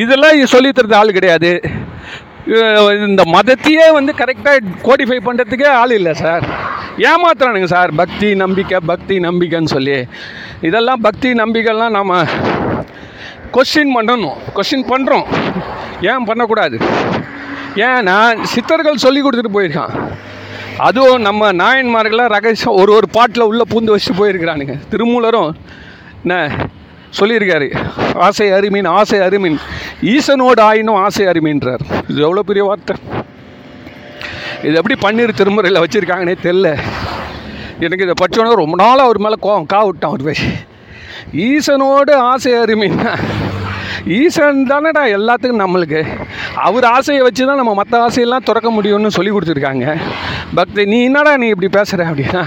இதெல்லாம் 0.03 0.51
சொல்லி 0.53 0.69
தரது 0.69 0.95
ஆள் 1.01 1.17
கிடையாது. 1.17 1.51
இந்த 3.07 3.23
மதத்தையே 3.35 3.85
வந்து 3.97 4.11
கரெக்டாக 4.19 4.59
கோடிஃபை 4.87 5.17
பண்ணுறதுக்கே 5.27 5.69
ஆள் 5.79 5.93
இல்லை 5.99 6.13
சார். 6.23 6.45
ஏமாத்துறானுங்க 7.09 7.69
சார். 7.73 7.91
பக்தி 8.01 8.29
நம்பிக்கை 8.43 8.79
பக்தி 8.91 9.15
நம்பிக்கைன்னு 9.27 9.73
சொல்லி. 9.75 9.97
இதெல்லாம் 10.67 11.01
பக்தி 11.07 11.31
நம்பிக்கைலாம் 11.41 11.95
நாம் 11.97 12.13
கொஸ்டின் 13.55 13.93
பண்ணணும். 13.97 14.37
கொஸ்டின் 14.55 14.87
பண்ணுறோம் 14.93 15.27
ஏன் 16.11 16.27
பண்ணக்கூடாது? 16.29 16.77
ஏன்னா 17.75 18.17
சித்தர்கள் 18.53 19.03
சொல்லி 19.05 19.21
கொடுத்துட்டு 19.21 19.55
போயிருக்கான். 19.57 19.93
அதுவும் 20.87 21.25
நம்ம 21.27 21.51
நாயன்மார்களாக 21.51 22.33
ரகசியம் 22.35 22.79
ஒரு 22.81 22.91
ஒரு 22.93 23.07
பாட்டில் 23.17 23.47
உள்ளே 23.49 23.65
பூந்து 23.71 23.93
வச்சுட்டு 23.93 24.19
போயிருக்கிறானுங்க. 24.19 24.75
திருமூலரும் 24.91 25.51
என்ன 26.23 26.35
சொல்லியிருக்காரு? 27.19 27.67
ஆசை 28.25 28.47
அருமீன் 28.51 28.89
ஆசை 28.99 29.19
அருமீன். 29.19 29.57
ஈசனோடு 30.13 30.61
ஆயினும் 30.69 30.99
ஆசை 31.05 31.25
அருமீன்றார். 31.25 31.83
இது 32.09 32.19
எவ்வளோ 32.27 32.43
பெரிய 32.49 32.63
வார்த்தை? 32.69 32.95
இது 34.65 34.75
எப்படி 34.79 34.95
பன்னீர் 35.05 35.39
திருமுறையில் 35.39 35.83
வச்சுருக்காங்கன்னே 35.83 36.35
தெரில 36.45 36.69
எனக்கு 37.85 38.05
இதை 38.05 38.15
படிச்சோன்னே 38.21 38.53
ரொம்ப 38.61 38.75
நாளாக 38.83 39.07
அவர் 39.07 39.23
மேலே 39.25 39.37
கோவம் 39.45 39.69
கா 39.73 39.79
விட்டான் 39.85 40.11
அவர் 40.11 40.27
போய் 40.27 40.43
ஈசனோடு 41.47 42.13
ஆசை 42.31 42.53
அருமைன்னா 42.53 43.11
ஈசன் 44.15 44.59
தானடா 44.67 45.03
எல்லாத்துக்கும் 45.15 45.61
நம்மளுக்கு 45.61 46.01
அவர் 46.61 46.85
ஆசையை 46.91 47.21
வச்சு 47.23 47.43
தான் 47.45 47.59
நம்ம 47.61 47.73
மற்ற 47.75 47.95
ஆசையெல்லாம் 48.03 48.45
திறக்க 48.47 48.69
முடியும்னு 48.71 49.15
சொல்லி 49.15 49.31
கொடுத்துருக்காங்க 49.31 49.87
பக்தி 50.55 50.85
நீ 50.91 50.99
என்னடா 51.07 51.33
நீ 51.37 51.47
இப்படி 51.53 51.69
பேசுகிற 51.75 52.05
அப்படின்னா 52.09 52.43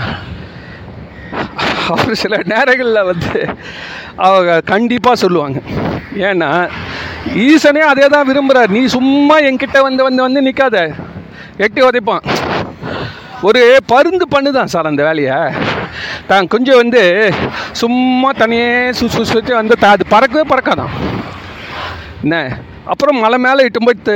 அவர் 1.89 2.21
சில 2.21 2.35
நேரங்களில் 2.51 3.09
வந்து 3.09 3.33
அவங்க 4.25 4.51
கண்டிப்பாக 4.71 5.23
சொல்லுவாங்க 5.23 5.59
ஏன்னா 6.27 6.51
ஈசனே 7.45 7.83
அதே 7.89 8.07
தான் 8.09 8.29
விரும்புகிறார் 8.29 8.75
நீ 8.75 8.83
சும்மா 8.95 9.37
என்கிட்ட 9.49 9.79
வந்து 9.87 10.03
வந்து 10.07 10.23
வந்து 10.27 10.47
நிற்காத 10.47 10.79
எட்டி 11.59 11.81
உதைப்பான் 11.87 12.25
ஒரு 13.43 13.61
பருந்து 13.91 14.25
பண்ணுதான் 14.33 14.71
சார் 14.73 14.89
அந்த 14.89 15.03
வேலையை 15.07 15.37
தான் 16.27 16.49
கொஞ்சம் 16.49 16.81
வந்து 16.81 17.03
சும்மா 17.81 18.31
தனியே 18.39 18.67
சு 18.99 19.05
சுற்றி 19.27 19.53
வந்து 19.55 19.77
த- 19.79 19.93
அது 19.93 20.05
பறக்கவே 20.11 20.45
பறக்காதான் 20.51 20.93
என்ன? 22.23 22.37
அப்புறம் 22.85 23.19
மலை 23.25 23.39
மேலே 23.47 23.63
இட்டும் 23.69 23.89
போய்த்து 23.89 24.15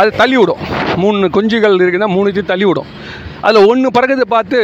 அது 0.00 0.10
தள்ளி 0.20 0.36
விடும். 0.36 0.62
மூணு 1.02 1.28
குஞ்சுகள் 1.36 1.80
இருக்குன்னா 1.82 2.08
மூணுத்தையும் 2.16 2.50
தள்ளி 2.52 2.64
விடும். 2.64 2.90
அதில் 3.46 3.68
ஒன்று 3.70 3.88
பறக்குது 3.96 4.24
பார்த்து 4.34 4.58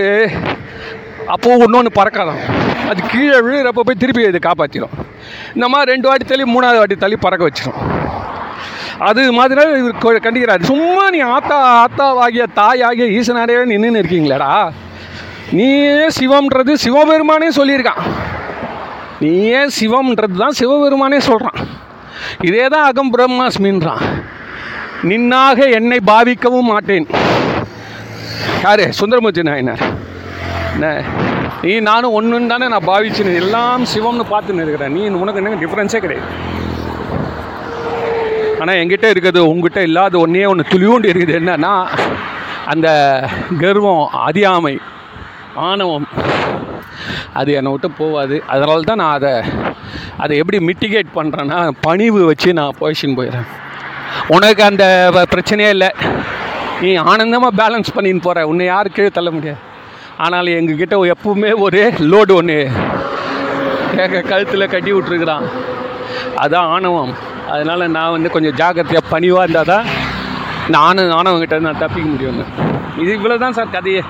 அப்போது 1.34 1.64
இன்னொன்று 1.64 1.90
பறக்காதான். 1.98 2.40
அது 2.90 3.02
கீழே 3.10 3.38
விழுகிறப்ப 3.46 3.84
போய் 3.88 4.00
திருப்பி 4.02 4.22
இது 4.30 4.40
காப்பாற்றிடும் 4.48 4.94
இந்த 5.54 5.66
மாதிரி 5.72 5.90
ரெண்டு 5.90 6.08
வாட்டி 6.08 6.24
தள்ளி 6.24 6.46
மூணாவது 6.54 6.80
வாட்டி 6.82 6.96
தள்ளி 6.96 7.16
பறக்க 7.16 7.48
வச்சிடும் 7.48 7.80
அது 9.08 9.22
மாதிரி 9.36 9.60
இவர் 9.78 10.24
கண்டிக்கிறார். 10.26 10.62
சும்மா 10.70 11.04
நீ 11.10 11.20
ஆத்தா 11.36 11.58
ஆத்தாவாகிய 11.84 12.44
தாயாகிய 12.58 13.06
ஈசனாரே 13.18 13.56
நின்று 13.70 14.02
இருக்கீங்களேடா. 14.02 14.52
நீயே 15.58 16.06
சிவம்ன்றது 16.18 16.72
சிவபெருமானே 16.84 17.48
சொல்லியிருக்கான். 17.58 18.02
நீயே 19.24 19.60
சிவம்ன்றது 19.78 20.36
தான் 20.42 20.58
சிவபெருமானே 20.60 21.18
சொல்கிறான் 21.28 21.60
இதே 22.48 22.64
தான் 22.74 22.86
அகம் 22.90 23.12
பிரம்மாஸ்மின்றான். 23.14 24.04
நின்னாக 25.10 25.58
என்னை 25.78 25.98
பாவிக்கவும் 26.10 26.70
மாட்டேன். 26.72 27.06
யார்? 28.64 28.82
சுந்தரமூர்த்தி 28.98 29.42
நாயனார். 29.48 29.82
என்ன? 30.74 30.88
நீ 31.66 31.74
நானும் 31.88 32.14
ஒன்றுன்னு 32.16 32.52
தானே 32.52 32.66
நான் 32.72 32.88
பாவிச்சுன்னு 32.90 33.38
எல்லாம் 33.42 33.84
சிவம்னு 33.92 34.24
பார்த்துன்னு 34.32 34.64
இருக்கிறேன். 34.64 34.94
நீ 34.96 35.02
உனக்கு 35.22 35.40
என்ன 35.42 35.60
டிஃப்ரென்ஸே 35.64 36.00
கிடையாது. 36.04 36.28
ஆனால் 38.60 38.78
என்கிட்ட 38.80 39.06
இருக்கிறது 39.12 39.40
உங்ககிட்ட 39.52 39.80
இல்லாத 39.88 40.18
ஒன்றே 40.24 40.44
ஒன்று 40.52 40.70
துளியூண்டு 40.72 41.10
இருக்குது. 41.12 41.34
என்னன்னா 41.40 41.74
அந்த 42.72 42.88
கர்வம் 43.62 44.04
அறியாமை 44.26 44.74
ஆணவம் 45.68 46.06
அது 47.32 47.52
என்னை 47.52 47.70
விட்டு 47.70 47.90
போகாது 47.90 48.42
அதனால 48.46 48.80
தான் 48.80 48.96
நான் 48.96 49.14
அதை 49.14 49.32
அதை 50.18 50.36
எப்படி 50.36 50.66
மிட்டிகேட் 50.66 51.06
பண்ணுறேன்னா 51.14 51.70
பணிவு 51.80 52.24
வச்சு 52.24 52.52
நான் 52.52 52.76
பொசிஷன் 52.80 53.16
போயிடுறேன். 53.16 53.46
உனக்கு 54.28 54.62
அந்த 54.62 55.10
வ- 55.14 55.32
பிரச்சனையே 55.34 55.68
இல்லை. 55.68 55.90
நீ 56.80 56.94
ஆனந்தமாக 56.94 57.62
பேலன்ஸ் 57.62 57.96
பண்ணின்னு 57.96 58.20
போகிற 58.20 58.46
உன்னை 58.46 58.66
யாரும் 58.66 58.92
கீழே 58.92 59.08
தள்ள 59.08 59.30
முடியாது. 59.30 59.58
ஆனால் 60.16 60.46
எங்ககிட்ட 60.46 61.10
எப்பவுமே 61.10 61.58
ஒரு 61.58 61.92
லோடு 61.98 62.32
ஒன்று 62.34 62.70
கழுத்தில் 64.28 64.68
கட்டி 64.68 64.92
விட்ருக்குறான் 64.92 65.44
அதுதான் 66.36 66.66
ஆணவம். 66.66 67.14
அதனால் 67.48 67.90
நான் 67.90 68.10
வந்து 68.10 68.30
கொஞ்சம் 68.30 68.54
ஜாக்கிரதையாக 68.54 69.08
பணிவாக 69.08 69.42
இருந்தால் 69.42 69.76
தான் 69.76 69.86
நானும் 70.68 71.10
ஆணவங்கிட்ட 71.10 71.60
நான் 71.60 71.78
தப்பிக்க 71.78 72.10
முடியும். 72.10 72.44
இது 72.98 73.18
இவ்வளோ 73.18 73.38
தான் 73.38 73.52
சார் 73.52 73.70
கதையே. 73.70 74.02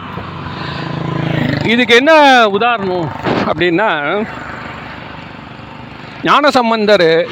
இதுக்கு 1.72 1.94
என்ன 1.94 2.12
உதாரணம் 2.48 3.09
அப்படின்னா 3.46 3.88
ஞானசம்பந்தர் 6.22 7.27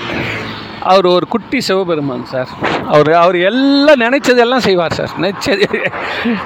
அவர் 0.81 1.07
ஒரு 1.07 1.27
குட்டி 1.29 1.61
சிவபெருமான் 1.61 2.25
சார். 2.27 2.49
அவர் 2.87 3.13
அவர் 3.13 3.37
எல்லாம் 3.37 4.01
நினைச்சதெல்லாம் 4.01 4.65
செய்வார் 4.67 4.93
சார். 4.93 5.11
நினைச்சது 5.21 5.67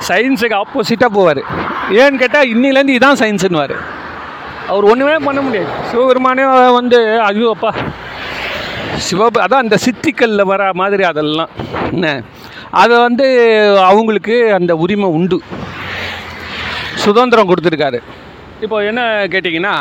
சயின்ஸுக்கு 0.08 0.62
ஆப்போசிட்டாக 0.62 1.14
போவார். 1.14 1.40
ஏன்னு 1.90 2.18
கேட்டால் 2.18 2.50
இன்னிலேருந்து 2.54 2.96
இதான் 2.98 3.20
சயின்ஸுன்னுவார் 3.22 3.76
அவர் 4.68 4.84
ஒன்றுமே 4.84 5.16
பண்ண 5.24 5.40
முடியாது. 5.40 5.70
சிவபெருமானே 5.90 6.72
வந்து 6.72 7.20
ஐயோ 7.20 7.50
அப்பா. 7.54 7.74
சிவப 9.10 9.40
அதான் 9.44 9.64
அந்த 9.64 9.76
சித்திக்கல்ல 9.84 10.42
வர 10.42 10.70
மாதிரி 10.74 11.02
அதெல்லாம். 11.02 11.48
என்ன? 11.92 12.22
அதை 12.70 12.98
வந்து 12.98 13.26
அவங்களுக்கு 13.78 14.52
அந்த 14.52 14.76
உரிமை 14.76 15.08
உண்டு. 15.08 15.42
சுதந்திரம் 17.06 17.50
கொடுத்துருக்காரு. 17.50 18.00
இப்போ 18.64 18.76
என்ன 18.90 19.02
கேட்டிங்கன்னா 19.32 19.74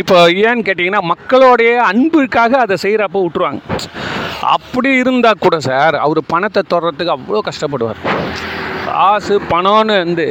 இப்போ 0.00 0.16
ஏன்னு 0.46 0.64
கேட்டிங்கன்னா 0.68 1.02
மக்களுடைய 1.12 1.72
அன்புக்காக 1.90 2.52
அதை 2.64 2.76
செய்கிறப்ப 2.84 3.20
விட்டுருவாங்க. 3.24 3.60
அப்படி 4.56 4.90
இருந்தால் 5.02 5.42
கூட 5.44 5.56
சார் 5.68 5.96
அவர் 6.04 6.20
பணத்தை 6.32 6.62
தொடர்றதுக்கு 6.72 7.16
அவ்வளோ 7.16 7.42
கஷ்டப்படுவார். 7.48 8.00
காசு 8.86 9.34
பணம்னு 9.52 9.96
வந்து 10.04 10.26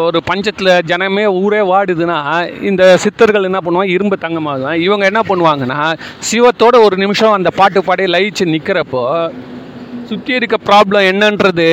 ஒரு 0.00 0.18
பஞ்சத்தில் 0.28 0.70
ஜனமே 0.90 1.24
ஊரே 1.42 1.60
வாடுதுன்னா 1.70 2.18
இந்த 2.70 2.82
சித்தர்கள் 3.04 3.48
என்ன 3.48 3.60
பண்ணுவாங்க? 3.64 3.94
இரும்பு 3.96 4.16
தங்கமாக 4.24 4.74
இவங்க 4.86 5.04
என்ன 5.10 5.22
பண்ணுவாங்கன்னா 5.30 5.80
சிவத்தோட 6.28 6.76
ஒரு 6.86 6.96
நிமிஷம் 7.04 7.36
அந்த 7.38 7.50
பாட்டு 7.60 7.80
பாடி 7.88 8.06
லயிச்சு 8.14 8.44
நிற்கிறப்போ 8.54 9.02
சுற்றி 10.10 10.32
இருக்க 10.38 10.56
ப்ராப்ளம் 10.68 11.08
என்னன்றது 11.12 11.70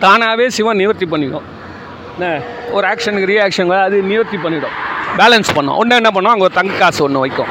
தானாகவே 0.00 0.50
சிவன் 0.50 0.76
நிவர்த்தி 0.76 1.06
பண்ணிடும். 1.06 1.46
என்ன? 2.14 2.40
ஒரு 2.70 2.84
ஆக்ஷனுக்கு 2.88 3.30
ரியாக்ஷன் 3.32 3.70
அது 3.80 4.02
நிவர்த்தி 4.02 4.36
பண்ணிடும். 4.36 4.74
பேலன்ஸ் 5.18 5.50
பண்ணும். 5.54 5.76
உடனே 5.76 5.96
என்ன 5.96 6.10
பண்ணுவோம் 6.14 6.34
அங்கே 6.34 6.46
ஒரு 6.48 6.54
தங்க 6.54 6.72
காசு 6.72 7.04
ஒன்று 7.04 7.18
வைக்கும். 7.18 7.50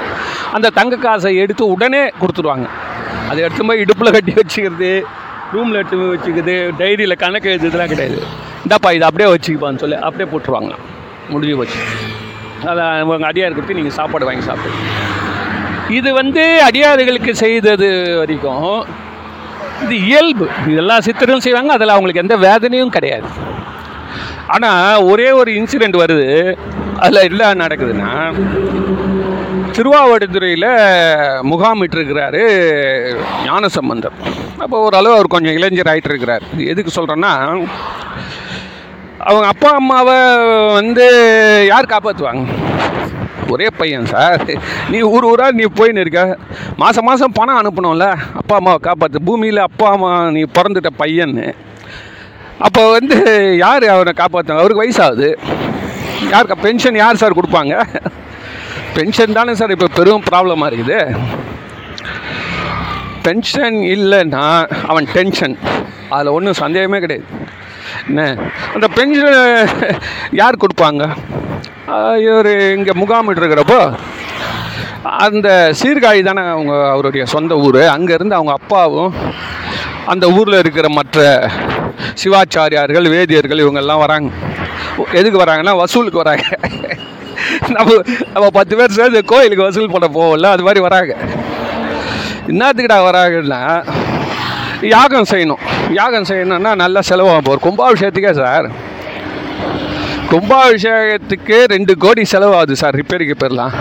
அந்த 0.53 0.69
தங்க 0.69 0.95
காசை 0.95 1.35
எடுத்து 1.35 1.67
உடனே 1.67 2.01
கொடுத்துருவாங்க. 2.21 2.67
அதை 3.29 3.43
எடுத்து 3.43 3.65
போய் 3.65 3.79
இடுப்பில் 3.79 4.11
கட்டி 4.11 4.33
வச்சுக்கிறது 4.33 5.03
ரூமில் 5.53 5.79
எடுத்து 5.81 5.97
போய் 5.97 6.13
வச்சுக்கிறது 6.15 6.55
டைரியில் 6.81 7.21
கணக்கு 7.23 7.49
எழுதுறதுலாம் 7.49 7.93
கிடையாது. 7.93 8.19
இந்தாப்பா 8.65 8.91
இதை 8.97 9.07
அப்படியே 9.09 9.29
வச்சுக்குப்பான்னு 9.33 9.81
சொல்லி 9.85 9.95
அப்படியே 9.95 10.29
போட்டுருவாங்க. 10.31 10.73
முடிஞ்சு 11.29 11.57
போச்சு. 11.57 11.79
அதை 12.71 13.01
உங்கள் 13.01 13.29
அடியார் 13.31 13.55
கொடுத்து 13.55 13.73
நீங்கள் 13.73 13.97
சாப்பாடு 13.99 14.25
வாங்கி 14.25 14.45
சாப்பிடுங்க 14.45 14.83
இது 15.89 16.13
வந்து 16.13 16.43
அடியாறுகளுக்கு 16.67 17.31
செய்தது 17.31 17.87
வரைக்கும் 18.17 18.85
இது 19.83 19.95
இயல்பு. 20.07 20.45
இது 20.67 20.77
எல்லா 20.83 20.97
சித்தரும் 21.07 21.43
செய்வாங்க 21.45 21.71
அதில் 21.77 21.93
அவங்களுக்கு 21.95 22.23
எந்த 22.25 22.35
வேதனையும் 22.47 22.95
கிடையாது. 22.95 23.29
ஆனால் 24.55 25.03
ஒரே 25.11 25.27
ஒரு 25.39 25.51
இன்சிடெண்ட் 25.59 25.97
வருது. 26.03 26.27
அதில் 27.03 27.25
என்ன 27.29 27.53
நடக்குதுன்னா 27.63 28.11
திருவாவடுதுறையில் 29.75 30.69
முகாமிட்டிருக்கிறாரு 31.51 32.43
ஞானசம்பந்தர். 33.47 34.15
அப்போ 34.63 34.75
ஓரளவு 34.85 35.15
அவர் 35.17 35.33
கொஞ்சம் 35.33 35.55
இளைஞர் 35.57 35.89
ஆயிட்டு 35.93 36.11
இருக்கிறார் 36.11 36.45
எதுக்கு 36.73 36.91
சொல்கிறேன்னா 36.97 37.33
அவங்க 39.29 39.47
அப்பா 39.53 39.69
அம்மாவை 39.79 40.15
வந்து 40.79 41.05
யார் 41.71 41.91
காப்பாற்றுவாங்க 41.93 42.45
ஒரே 43.53 43.67
பையன் 43.79 44.05
சார். 44.05 44.43
நீ 44.91 44.99
ஊர் 45.01 45.25
ஊராக 45.31 45.51
நீ 45.51 45.65
போயின்னு 45.79 46.03
இருக்க. 46.03 46.37
மாதம் 46.77 47.07
மாதம் 47.09 47.35
பணம் 47.39 47.59
அனுப்பணும்ல. 47.61 48.07
அப்பா 48.41 48.55
அம்மாவை 48.55 48.79
காப்பாற்று 48.87 49.21
பூமியில் 49.27 49.61
அப்பா 49.67 49.87
அம்மா 49.91 50.11
நீ 50.37 50.43
பிறந்துட்ட 50.57 50.91
பையன்னு. 51.01 51.47
அப்போ 52.65 52.81
வந்து 52.91 53.17
யார் 53.57 53.85
அவனை 53.95 54.13
காப்பாற்றுவாங்க 54.17 54.63
அவருக்கு 54.63 54.83
வயசாகுது. 54.83 55.29
யாருக்கு? 56.33 56.63
பென்ஷன் 56.65 57.01
யார் 57.03 57.21
சார் 57.21 57.39
கொடுப்பாங்க? 57.39 57.75
பென்ஷன் 58.97 59.37
தானே 59.37 59.55
சார் 59.55 59.73
இப்போ 59.75 59.87
பெரும் 59.95 60.23
ப்ராப்ளமாக 60.31 60.69
இருக்குது. 60.71 60.99
பென்ஷன் 63.25 63.77
இல்லைன்னா 63.95 64.45
அவன் 64.91 65.07
டென்ஷன். 65.13 65.55
அதில் 66.09 66.35
ஒன்றும் 66.37 66.61
சந்தேகமே 66.63 66.99
கிடையாது. 66.99 67.25
என்ன? 68.09 68.23
அந்த 68.75 68.87
பென்ஷன் 68.97 69.39
யார் 70.41 70.61
கொடுப்பாங்க? 70.63 71.03
இவர் 72.25 72.49
இங்கே 72.77 72.93
முகாமிட்டு 73.01 73.41
இருக்கிறப்போ 73.41 73.79
அந்த 75.25 75.47
சீர்காழி 75.79 76.21
தானே 76.27 76.43
அவங்க 76.53 76.73
அவருடைய 76.91 77.23
சொந்த 77.33 77.55
ஊர். 77.65 77.81
அங்கேருந்து 77.95 78.37
அவங்க 78.37 78.53
அப்பாவும் 78.59 79.13
அந்த 80.13 80.25
ஊரில் 80.37 80.61
இருக்கிற 80.63 80.87
மற்ற 80.97 81.19
சிவாச்சாரியார்கள் 82.21 83.07
வேதியர்கள் 83.15 83.63
இவங்கெல்லாம் 83.63 84.03
வராங்க. 84.05 84.29
எதுக்கு 85.19 85.43
வராங்கன்னா 85.43 85.73
வசூலுக்கு 85.81 86.23
வராங்க. 86.23 86.45
நம்ம 87.75 87.91
நம்ம 88.33 88.47
பத்து 88.57 88.73
பேர் 88.79 88.97
சேர்ந்து 88.99 89.21
கோயிலுக்கு 89.31 89.67
வசூல் 89.67 89.93
பண்ண 89.95 90.07
போகல 90.19 90.49
அது 90.55 90.65
மாதிரி 90.67 90.81
வராங்க. 90.87 91.13
என்னத்துக்குடா 92.51 92.99
வராங்கன்னா 93.09 93.61
யாகம் 94.95 95.27
செய்யணும். 95.31 95.61
யாகம் 95.99 96.27
செய்யணும்னா 96.29 96.71
நல்லா 96.83 97.01
செலவாகும். 97.09 97.49
ஒரு 97.53 97.61
கும்பாபிஷேகத்துக்கே 97.67 98.33
சார் 98.41 98.67
கும்பாபிஷேகத்துக்கு 100.31 101.57
ரெண்டு 101.73 101.93
கோடி 102.03 102.23
செலவாகுது 102.33 102.75
சார் 102.81 102.97
ரிப்பேருக்கு 102.99 103.35
பேர்லாம் 103.43 103.73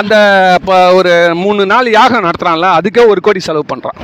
அந்த 0.00 0.14
இப்போ 0.58 0.76
ஒரு 0.98 1.12
மூணு 1.42 1.62
நாள் 1.72 1.88
யாகம் 1.98 2.24
நடத்துகிறான்ல 2.26 2.68
அதுக்கே 2.78 3.04
ஒரு 3.12 3.20
கோடி 3.26 3.40
செலவு 3.48 3.64
பண்ணுறான் 3.72 3.98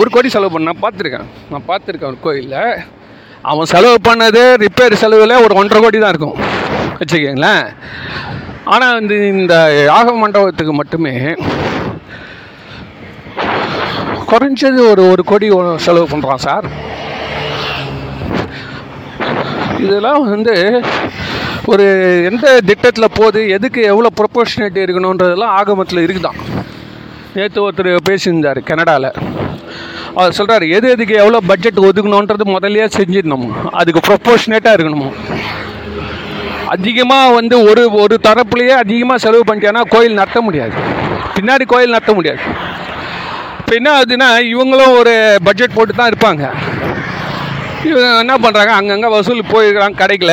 ஒரு 0.00 0.08
கோடி 0.14 0.28
செலவு 0.34 0.52
பண்ண 0.52 0.70
நான் 0.70 0.82
பார்த்துருக்கேன். 0.84 1.28
நான் 1.52 1.68
பார்த்துருக்கேன் 1.70 2.10
ஒரு 2.12 2.20
கோயிலில். 2.26 2.60
அவன் 3.50 3.70
செலவு 3.74 3.98
பண்ணது 4.08 4.42
ரிப்பேர் 4.64 5.00
செலவில் 5.02 5.42
ஒரு 5.44 5.54
ஒன்றரை 5.60 5.80
கோடி 5.84 5.98
தான் 5.98 6.12
இருக்கும். 6.14 6.38
வச்சுக்கோங்களேன். 6.98 7.64
ஆனால் 8.72 8.96
வந்து 8.98 9.16
இந்த 9.34 9.54
யாக 9.90 10.12
மண்டபத்துக்கு 10.22 10.74
மட்டுமே 10.80 11.14
குறைஞ்சது 14.32 14.82
ஒரு 14.90 15.02
ஒரு 15.12 15.22
கோடி 15.30 15.48
செலவு 15.86 16.06
பண்ணுறான் 16.12 16.44
சார். 16.46 16.66
இதெல்லாம் 19.86 20.22
வந்து 20.34 20.54
ஒரு 21.72 21.84
எந்த 22.28 22.46
திட்டத்தில் 22.68 23.14
போகுது 23.18 23.40
எதுக்கு 23.56 23.80
எவ்வளோ 23.92 24.10
ப்ரொபோர்ஷனேட் 24.20 24.78
இருக்கணுன்றதெல்லாம் 24.84 25.54
ஆகமத்தில் 25.58 26.04
இருக்குதான். 26.04 26.38
நேற்று 27.36 27.60
ஒருத்தர் 27.64 27.90
பேசியிருந்தார் 28.08 28.60
கனடாவில் 28.70 29.10
அவர் 30.18 30.36
சொல்கிறார் 30.38 30.64
எது 30.76 30.86
எதுக்கு 30.94 31.14
எவ்வளோ 31.22 31.38
பட்ஜெட் 31.50 31.84
ஒதுக்கணுன்றது 31.88 32.46
முதல்லயே 32.54 32.86
செஞ்சிடணும். 32.98 33.46
அதுக்கு 33.80 34.00
ப்ரொப்போர்ஷனேட்டாக 34.08 34.76
இருக்கணுமோ. 34.78 35.10
அதிகமாக 36.74 37.32
வந்து 37.38 37.56
ஒரு 37.70 37.84
ஒரு 38.02 38.16
தரப்புலையே 38.26 38.74
அதிகமாக 38.84 39.22
செலவு 39.24 39.44
பண்ணிட்டேன்னா 39.48 39.84
கோயில் 39.94 40.20
நடத்த 40.20 40.40
முடியாது. 40.48 40.76
பின்னாடி 41.36 41.66
கோயில் 41.72 41.94
நடத்த 41.96 42.14
முடியாது. 42.18 42.42
இப்போ 43.72 43.80
என்ன 43.80 43.92
ஆகுதுன்னா 43.98 44.26
இவங்களும் 44.52 44.94
ஒரு 45.00 45.12
பட்ஜெட் 45.44 45.74
போட்டு 45.76 45.92
தான் 45.98 46.08
இருப்பாங்க. 46.10 46.42
இவங்க 47.88 48.08
என்ன 48.24 48.34
பண்ணுறாங்க 48.42 48.72
அங்கங்கே 48.78 49.08
வசூல் 49.14 49.40
போயிருக்கிறாங்க 49.52 49.96
கிடைக்கல. 50.00 50.32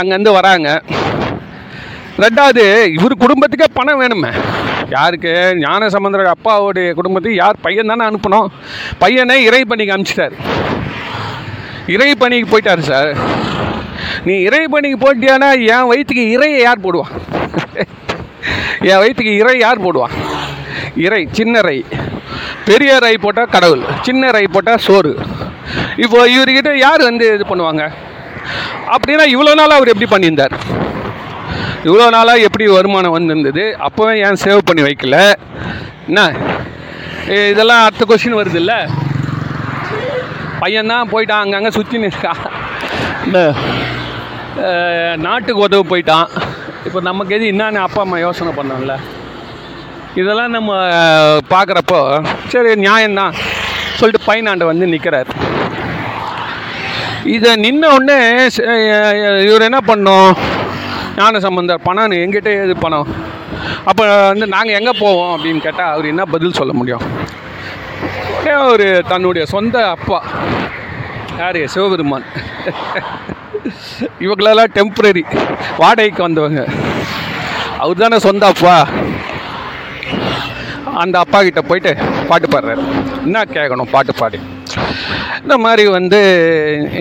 அங்கேருந்து 0.00 0.34
வராங்க. 0.38 0.68
ரெண்டாவது 2.24 2.64
இவர் 2.96 3.14
குடும்பத்துக்கே 3.22 3.68
பணம் 3.78 4.00
வேணுமே. 4.02 4.32
யாருக்கு? 4.96 5.32
ஞான 5.62 5.88
சம்பந்தர் 5.94 6.32
அப்பாவுடைய 6.34 6.90
குடும்பத்துக்கு 6.98 7.40
யார் 7.40 7.62
பையன் 7.66 7.92
தானே 7.92 8.06
அனுப்பணும்? 8.10 8.50
பையனை 9.04 9.38
இறை 9.48 9.62
பணிக்கு 9.72 9.96
அனுப்பிச்சிட்டாரு 9.96 10.36
இறை 11.94 12.10
பணிக்கு 12.24 12.52
போயிட்டாரு 12.52 12.84
சார். 12.90 13.12
நீ 14.28 14.36
இறை 14.48 14.62
பணிக்கு 14.76 15.00
போட்டியானா 15.06 15.50
என் 15.76 15.90
வயிற்றுக்கு 15.92 16.26
இறையை 16.36 16.60
யார் 16.66 16.84
போடுவான் 16.86 17.14
என் 18.90 19.02
வயிற்றுக்கு 19.02 19.34
இறை 19.42 19.56
யார் 19.66 19.84
போடுவான் 19.86 20.16
இறை 21.04 21.22
சின்ன 21.38 21.60
ரை 21.66 21.78
பெரிய 22.68 22.92
ரை 23.04 23.14
போட்டால் 23.24 23.52
கடவுள் 23.54 23.82
சின்ன 24.06 24.30
ரை 24.36 24.44
போட்டால் 24.54 24.82
சோறு. 24.86 25.12
இப்போ 26.04 26.18
இவர்கிட்ட 26.34 26.70
யார் 26.86 27.02
வந்து 27.08 27.26
இது 27.36 27.44
பண்ணுவாங்க? 27.50 27.84
அப்படின்னா 28.94 29.24
இவ்வளோ 29.34 29.54
நாளாக 29.60 29.78
அவர் 29.78 29.92
எப்படி 29.92 30.08
பண்ணியிருந்தார்? 30.12 30.54
இவ்வளோ 31.88 32.06
நாளாக 32.16 32.46
எப்படி 32.48 32.64
வருமானம் 32.76 33.16
வந்திருந்தது? 33.16 33.64
அப்போவே 33.86 34.12
ஏன் 34.26 34.40
சேவ் 34.44 34.66
பண்ணி 34.68 34.82
வைக்கல? 34.88 35.18
என்ன? 36.08 36.22
இதெல்லாம் 37.50 37.84
அடுத்த 37.86 38.04
கொஸ்டின் 38.10 38.38
வருது 38.40 38.60
இல்லை 38.62 38.78
பையன்தான் 40.62 41.10
போயிட்டான் 41.12 41.42
அங்கங்கே 41.44 41.72
சுற்றி 41.78 41.96
நிற்கா 42.04 42.32
இந்த 43.26 43.40
நாட்டுக்கு 45.26 45.64
உதவு 45.66 45.84
போயிட்டான். 45.92 46.28
இப்போ 46.88 47.00
நமக்கு 47.10 47.34
எது 47.36 47.52
என்னன்னு 47.52 47.80
அப்பா 47.86 48.00
அம்மா 48.04 48.18
யோசனை 48.26 48.52
பண்ணோம்ல 48.58 48.96
இதெல்லாம் 50.20 50.54
நம்ம 50.56 50.72
பார்க்குறப்போ 51.52 52.00
சரி 52.52 52.72
நியாயம்தான். 52.86 53.34
சொல்லிட்டு 53.98 54.26
பையனாண்ட 54.28 54.64
வந்து 54.70 54.86
நிற்கிறார் 54.92 55.30
இதை 57.34 57.50
நின்ன 57.64 57.90
உடனே 57.96 58.18
இவர் 59.48 59.66
என்ன 59.68 59.80
பண்ணோம்? 59.90 60.30
ஞான 61.18 61.40
சம்பந்தர் 61.46 61.84
பணம் 61.86 62.16
எங்கிட்ட 62.24 62.50
எது 62.64 62.74
பணம்? 62.84 63.08
அப்போ 63.90 64.04
வந்து 64.30 64.46
நாங்கள் 64.54 64.76
எங்கே 64.78 64.92
போவோம் 65.02 65.32
அப்படின்னு 65.34 65.64
கேட்டால் 65.66 65.92
அவர் 65.94 66.10
என்ன 66.12 66.24
பதில் 66.34 66.58
சொல்ல 66.60 66.72
முடியும்? 66.80 67.04
உடனே 68.34 68.54
அவர் 68.64 68.86
தன்னுடைய 69.12 69.44
சொந்த 69.54 69.76
அப்பா 69.96 70.18
யார்? 71.40 71.60
சிவபெருமான். 71.74 72.26
இவங்களெல்லாம் 74.24 74.74
டெம்பரரி 74.78 75.24
வாடகைக்கு 75.82 76.22
வந்தவங்க. 76.28 76.62
அவர் 77.82 78.02
தானே 78.02 78.18
சொந்த 78.28 78.44
அப்பா. 78.52 78.76
அந்த 81.02 81.16
அப்பா 81.24 81.38
கிட்ட 81.46 81.60
போயிட்டு 81.68 81.92
பாட்டு 82.28 82.46
பாடுறாரு. 82.52 82.82
என்ன 83.26 83.44
கேட்கணும் 83.56 83.90
பாட்டு 83.94 84.12
பாடி. 84.20 84.38
இந்த 85.42 85.54
மாதிரி 85.64 85.84
வந்து 85.96 86.20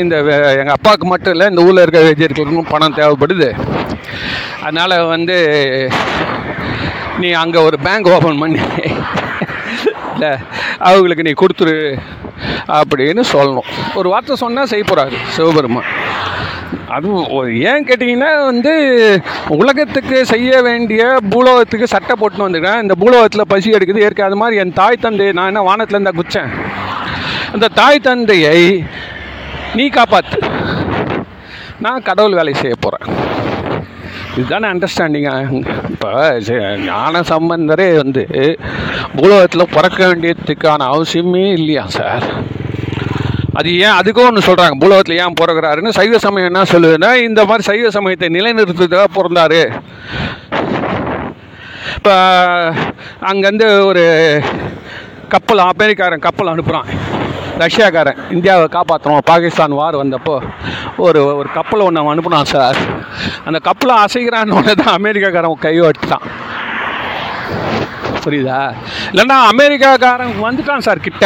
இந்த 0.01 0.15
எங்கள் 0.61 0.75
அப்பாவுக்கு 0.77 1.07
மட்டும் 1.11 1.33
இல்லை 1.35 1.47
இந்த 1.51 1.63
ஊரில் 1.67 1.83
இருக்கிற 1.83 2.03
வெஜியர்களுக்கும் 2.09 2.71
பணம் 2.73 2.97
தேவைப்படுது. 2.99 3.49
அதனால் 4.65 4.95
வந்து 5.13 5.37
நீ 7.23 7.31
அங்கே 7.43 7.59
ஒரு 7.67 7.77
பேங்க் 7.87 8.11
ஓப்பன் 8.15 8.41
பண்ணி. 8.43 8.61
இல்லை 10.13 10.31
அவங்களுக்கு 10.89 11.25
நீ 11.27 11.33
கொடுத்துரு 11.41 11.75
அப்படின்னு 12.79 13.23
சொல்லணும். 13.33 13.69
ஒரு 13.99 14.07
வார்த்தை 14.13 14.35
சொன்னால் 14.43 14.71
செய்ய 14.71 14.85
போகிறாரு 14.89 15.17
சிவபெருமான். 15.35 15.89
அது 16.87 17.07
ஒரு- 17.35 17.57
ஏன் 17.63 17.85
கேட்டிங்கன்னா 17.85 18.45
வந்து 18.45 18.73
உலகத்துக்கு 19.49 20.25
செய்ய 20.25 20.61
வேண்டிய 20.61 21.01
பூலோகத்துக்கு 21.29 21.87
சட்டை 21.87 22.15
போட்டுன்னு 22.19 22.47
வந்துருக்கேன். 22.47 22.81
இந்த 22.81 22.95
பூலோகத்தில் 22.95 23.47
பசி 23.47 23.71
எடுக்குது 23.71 23.97
இயற்கை. 23.97 24.25
அது 24.25 24.35
மாதிரி 24.35 24.59
என் 24.59 24.73
தாய் 24.73 25.01
தந்தை 25.01 25.31
நான் 25.31 25.47
என்ன 25.47 25.61
வானத்தில் 25.61 25.95
இருந்தால் 25.95 26.15
குச்சேன் 26.15 26.51
அந்த 27.53 27.67
தாய் 27.73 27.99
தந்தையை 27.99 28.57
நீ 29.75 29.87
காப்பாற்று 29.89 30.39
நான் 31.79 32.01
கடவுள் 32.01 32.33
வேலை 32.33 32.53
செய்ய 32.53 32.75
போகிறேன் 32.79 33.09
இதுதானே 34.35 34.67
அண்டர்ஸ்டாண்டிங்கா 34.67 35.33
இப்போ 35.89 36.11
ஞான 36.85 37.21
சம்பந்தரே 37.23 37.95
வந்து 37.95 38.23
பூலோகத்தில் 39.15 39.73
பிறக்க 39.73 40.05
வேண்டியதுக்கான 40.05 40.87
அவசியமே 40.89 41.51
இல்லையா 41.51 41.85
சார் 41.89 42.25
அது 43.59 43.69
ஏன் 43.85 43.97
அதுக்கும் 43.99 44.27
ஒன்று 44.27 44.47
சொல்கிறாங்க 44.47 44.75
பூலோகத்தில் 44.81 45.19
ஏன் 45.23 45.37
பிறகுறாருன்னு 45.39 45.95
சைவ 45.97 46.17
சமயம் 46.25 46.49
என்ன 46.49 46.61
சொல்லுதுன்னா 46.73 47.09
இந்த 47.27 47.41
மாதிரி 47.49 47.63
சைவ 47.69 47.89
சமயத்தை 47.97 48.27
நிலைநிறுத்துறதுக்காக 48.35 49.09
பிறந்தாரு. 49.17 49.61
இப்போ 51.97 52.13
அங்கேருந்து 53.29 53.67
ஒரு 53.89 54.03
கப்பல் 55.33 55.61
அமெரிக்காரன் 55.71 56.25
கப்பல் 56.27 56.51
அனுப்புகிறான் 56.53 56.89
ரஷ்யாக்காரன் 57.63 58.19
இந்தியாவை 58.35 58.65
காப்பாற்றுறோம் 58.75 59.27
பாகிஸ்தான் 59.31 59.77
வார் 59.79 60.01
வந்தப்போ 60.01 60.35
ஒரு 61.05 61.19
ஒரு 61.39 61.49
கப்பலை 61.57 61.83
ஒன்று 61.87 62.01
அவன் 62.01 62.13
அனுப்புனான் 62.13 62.51
சார். 62.53 62.79
அந்த 63.45 63.59
கப்பலை 63.67 63.95
அசைக்கிறான்னு 64.05 64.75
தான் 64.81 64.95
அமெரிக்காக்காரன் 64.99 65.63
கை 65.67 65.75
வச்சுட்டான் 65.79 66.25
புரியுதா? 68.25 68.59
இல்லைன்னா 69.11 69.37
அமெரிக்காக்காரன் 69.53 70.35
வந்துட்டான் 70.47 70.85
சார் 70.87 71.05
கிட்ட. 71.07 71.25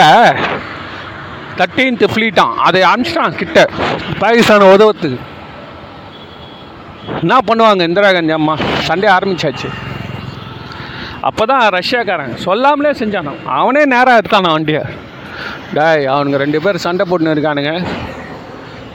தேர்ட்டீன்த் 1.59 2.05
ஃப்ளீட்டான் 2.13 2.55
அதை 2.67 2.81
அனுப்பிச்சிட்டான் 2.91 3.39
கிட்ட. 3.41 3.59
பாகிஸ்தானை 4.21 4.67
உதவத்துக்கு. 4.75 5.19
என்ன 7.23 7.35
பண்ணுவாங்க 7.49 7.83
இந்திரா 7.89 8.09
காந்தி 8.15 8.33
அம்மா? 8.39 8.55
சண்டே 8.87 9.07
ஆரம்பிச்சாச்சு. 9.17 9.69
அப்போ 11.27 11.43
தான் 11.51 11.63
ரஷ்யாக்காரன் 11.77 12.33
சொல்லாமலே 12.45 12.91
செஞ்சானோ? 13.01 13.33
அவனே 13.59 13.83
நேராக 13.93 14.19
எடுத்தானா 14.21 14.51
வண்டியை? 14.55 14.83
டேய் 15.77 16.05
அவனுங்க 16.13 16.37
ரெண்டு 16.43 16.59
பேர் 16.65 16.83
சண்டை 16.85 17.05
போட்டுன்னு 17.07 17.33
இருக்கானுங்க. 17.35 17.71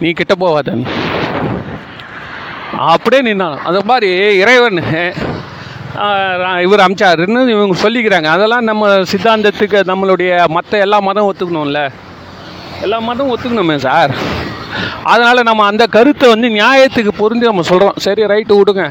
நீ 0.03 0.11
கிட்ட 0.21 0.35
போவாத 0.43 0.77
நீ 0.83 0.87
அப்படியே 2.93 3.23
நின்னான்? 3.27 3.59
அந்த 3.69 3.81
மாதிரி 3.91 4.11
இறைவன் 4.43 4.81
இவர் 6.65 6.83
அமிச்சாருன்னு 6.85 7.41
இவங்க 7.55 7.75
சொல்லிக்கிறாங்க. 7.83 8.29
அதெல்லாம் 8.37 8.69
நம்ம 8.71 8.93
சித்தாந்தத்துக்கு 9.11 9.81
நம்மளுடைய 9.91 10.31
மற்ற 10.57 10.79
எல்லா 10.85 10.99
மதம் 11.09 11.29
ஒத்துக்கணும்ல. 11.31 11.83
எல்லா 12.83 12.99
மதமும் 12.99 13.33
ஒத்துக்கணுமே 13.35 13.77
சார். 13.77 14.13
அதனால் 15.03 15.49
நம்ம 15.49 15.65
அந்த 15.65 15.85
கருத்தை 15.87 16.27
வந்து 16.29 16.49
நியாயத்துக்கு 16.49 17.13
பொருந்தி 17.17 17.47
நம்ம 17.47 17.63
சொல்கிறோம் 17.63 17.99
சரி 18.07 18.23
ரைட்டு 18.33 18.55
விடுங்க. 18.59 18.85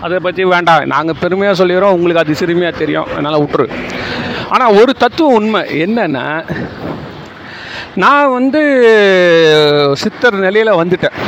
அதை 0.00 0.16
பற்றி 0.18 0.44
வேண்டாம். 0.44 0.84
நாங்கள் 0.94 1.20
பெருமையாக 1.20 1.56
சொல்லிடுறோம். 1.60 1.96
உங்களுக்கு 1.98 2.22
அது 2.24 2.40
சிறுமையாக 2.40 2.80
தெரியும். 2.82 3.08
அதனால் 3.12 3.40
விட்டுரு. 3.42 3.66
ஆனால் 4.48 4.74
ஒரு 4.80 4.94
தத்துவம் 4.94 5.34
உண்மை. 5.34 5.62
என்னென்னா 5.84 6.26
நான் 7.94 8.32
வந்து 8.32 8.62
சித்தர் 9.92 10.38
நிலையில் 10.46 10.78
வந்துட்டேன். 10.80 11.18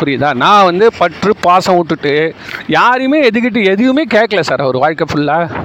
புரியுதா? 0.00 0.34
நான் 0.34 0.64
வந்து 0.64 0.86
பற்று 0.98 1.32
பாசம் 1.40 1.76
விட்டுட்டு 1.76 2.34
யாரையுமே 2.66 3.18
எதுக்கிட்டு 3.28 3.62
எதுவுமே 3.74 4.04
கேட்கல 4.14 4.40
சார். 4.40 4.60
அவர் 4.60 4.78
வாழ்க்கை 4.84 5.06
ஃபுல்லாக 5.12 5.56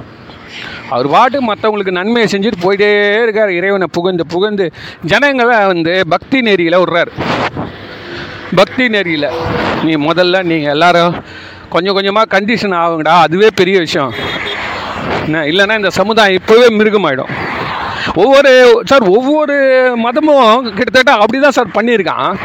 அவர் 0.90 1.10
பாட்டு 1.10 1.54
மற்றவங்களுக்கு 1.54 1.92
நன்மையை 1.92 2.28
செஞ்சுட்டு 2.32 2.62
போயிட்டே 2.62 2.90
இருக்கார். 3.22 3.52
இறைவனை 3.52 3.88
புகழ்ந்து 3.92 4.26
புகழ்ந்து 4.26 4.72
ஜனங்களை 5.06 5.66
வந்து 5.66 6.04
பக்தி 6.10 6.42
நெறியில் 6.42 6.78
விட்றாரு. 6.78 7.12
பக்தி 8.56 8.88
நெறியில். 8.90 9.30
நீ 9.84 9.96
முதல்ல 9.96 10.44
நீங்கள் 10.44 10.72
எல்லாரும் 10.72 11.16
கொஞ்சம் 11.70 11.94
கொஞ்சமாக 11.94 12.40
கண்டிஷன் 12.40 12.78
ஆகுங்கடா. 12.82 13.16
அதுவே 13.26 13.48
பெரிய 13.56 13.80
விஷயம். 13.80 14.14
என்ன 15.26 15.44
இல்லைன்னா 15.44 15.76
இந்த 15.76 15.90
சமுதாயம் 15.90 16.42
இப்போவே 16.42 16.68
மிருகமாயிடும். 16.80 17.32
ஒவ்வொரு 18.16 18.82
சார் 18.86 19.04
ஒவ்வொரு 19.04 19.56
மதமும் 19.96 20.64
கிட்டத்தட்ட 20.64 21.12
அப்படி 21.12 21.40
தான் 21.42 21.58
சார் 21.58 21.76
பண்ணியிருக்கான். 21.76 22.38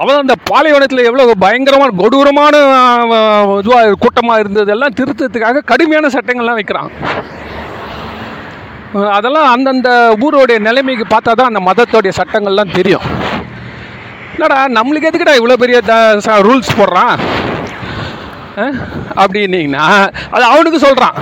அவன் 0.00 0.20
அந்த 0.22 0.34
பாலைவனத்தில் 0.50 1.06
எவ்வளோ 1.08 1.34
பயங்கரமான 1.44 1.94
கொடூரமான 2.00 2.54
இதுவாக 3.60 3.98
கூட்டமாக 4.04 4.42
இருந்ததெல்லாம் 4.42 4.96
திருத்தத்துக்காக 5.00 5.62
கடுமையான 5.70 6.10
சட்டங்கள்லாம் 6.16 6.58
வைக்கிறான். 6.60 6.90
அதெல்லாம் 9.18 9.48
அந்தந்த 9.54 9.90
ஊரோடைய 10.24 10.58
நிலைமைக்கு 10.68 11.06
பார்த்தா 11.14 11.32
தான் 11.40 11.50
அந்த 11.52 11.62
மதத்தோடைய 11.68 12.12
சட்டங்கள்லாம் 12.20 12.74
தெரியும். 12.78 13.06
என்னடா 14.34 14.58
நம்மளுக்கு 14.78 15.08
எதுக்குடா 15.10 15.36
இவ்வளோ 15.40 15.58
பெரிய 15.62 15.78
ரூல்ஸ் 16.48 16.76
போடுறான்? 16.80 17.16
அப்படின்னீங்கன்னா 19.22 19.86
அது 20.34 20.44
அவனுக்கு 20.52 20.78
சொல்கிறான் 20.86 21.16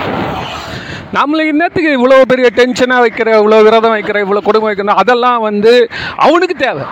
நம்மளுக்கு 1.17 1.53
இன்னத்துக்கு 1.55 1.89
இவ்வளோ 1.97 2.21
பெரிய 2.33 2.47
டென்ஷனாக 2.59 3.03
வைக்கிற 3.05 3.31
இவ்வளோ 3.39 3.63
விரதம் 3.65 3.95
வைக்கிற 3.95 4.19
இவ்வளோ 4.25 4.43
கொடுமை 4.45 4.67
வைக்கணும் 4.69 5.01
அதெல்லாம் 5.01 5.41
வந்து 5.49 5.73
அவனுக்கு 6.27 6.55
தேவை. 6.65 6.85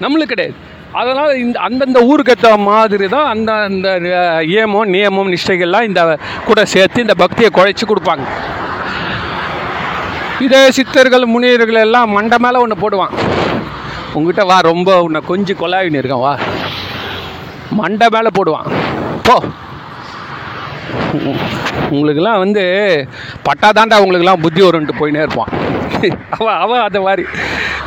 நம்மளுக்கு 0.00 0.26
கிடையாது. 0.26 0.56
அதனால் 0.92 1.36
இந்த 1.36 1.58
அந்தந்த 1.58 2.00
ஊருக்கு 2.02 2.30
ஏற்ற 2.30 2.56
மாதிரி 2.58 3.08
தான் 3.08 3.26
அந்த 3.26 3.52
அந்த 3.62 3.88
அஹ், 4.18 4.42
ஏமம் 4.54 4.92
நியமம் 4.92 5.32
நிஷ்டைகள்லாம் 5.32 5.82
இந்த 5.82 6.02
கூட 6.46 6.64
சேர்த்து 6.66 7.00
இந்த 7.00 7.14
பக்தியை 7.14 7.50
குழைச்சி 7.54 7.84
கொடுப்பாங்க. 7.86 8.24
இதே 10.40 10.70
சித்தர்கள் 10.70 11.24
முனிவர்கள் 11.26 11.82
எல்லாம் 11.82 12.10
மண்டை 12.10 12.38
மேலே 12.38 12.58
ஒன்று 12.58 12.76
போடுவான். 12.76 13.14
உங்ககிட்ட 14.14 14.44
வா 14.44 14.60
ரொம்ப 14.62 15.02
உன்னை 15.02 15.20
கொஞ்சம் 15.26 15.56
கொலாவின்னு 15.56 16.00
இருக்கான் 16.00 16.20
வா. 16.20 16.34
மண்டை 17.70 18.08
மேலே 18.10 18.28
போடுவான். 18.38 18.68
போ. 19.22 19.36
உங்களுக்குலாம் 21.10 21.56
உங்களுக்கெல்லாம் 21.90 22.38
வந்து 22.38 22.62
பட்டாதாண்டா 23.44 23.96
உங்களுக்கெல்லாம் 23.98 24.40
புத்தி 24.40 24.62
வரும்ன்ட்டு 24.62 25.00
போயினே 25.00 25.22
இருப்பான். 25.22 25.52
அவன் 26.30 26.58
அவன் 26.58 26.80
அதை 26.80 27.00
மாதிரி. 27.00 27.24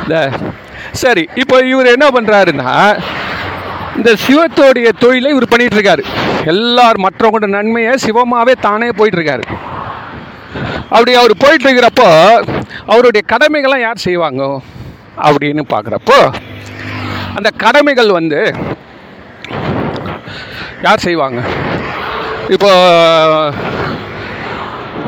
இந்த 0.02 0.16
சரி 1.00 1.24
இப்போ 1.34 1.56
இவர் 1.72 1.94
என்ன 1.94 2.06
பண்ணுறாருன்னா 2.10 2.72
இந்த 3.96 4.10
சிவத்தோடைய 4.24 4.88
தொழிலை 4.98 5.30
இவர் 5.30 5.52
பண்ணிகிட்ருக்காரு 5.52 6.02
எல்லார் 6.52 6.98
மற்றவங்களோட 7.04 7.48
நன்மையை 7.56 7.92
சிவமாகவே 8.04 8.54
தானே 8.66 8.88
போயிட்டுருக்காரு. 8.98 9.44
அப்படி 10.94 11.12
அவர் 11.14 11.34
போயிட்டுருக்கிறப்போ 11.42 12.08
அவருடைய 12.92 13.22
கடமைகள்லாம் 13.32 13.84
யார் 13.84 14.04
செய்வாங்க 14.06 14.42
அப்படின்னு 15.26 15.62
பார்க்குறப்போ 15.74 16.18
அந்த 17.36 17.50
கடமைகள் 17.64 18.16
வந்து 18.18 18.40
யார் 20.86 21.04
செய்வாங்க? 21.06 21.40
இப்போ 22.54 22.70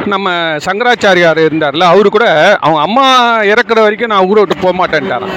நம்ம 0.06 0.30
சங்கராச்சாரியார் 0.66 1.40
இருந்தார்ல 1.46 1.84
அவரு 1.84 2.08
கூட 2.08 2.26
அவங்க 2.60 2.80
அம்மா 2.80 3.04
இறக்குற 3.52 3.80
வரைக்கும் 3.80 4.12
நான் 4.14 4.26
ஊரை 4.26 4.40
விட்டு 4.42 4.62
போக 4.62 4.74
மாட்டேன்ட்டாராம் 4.80 5.34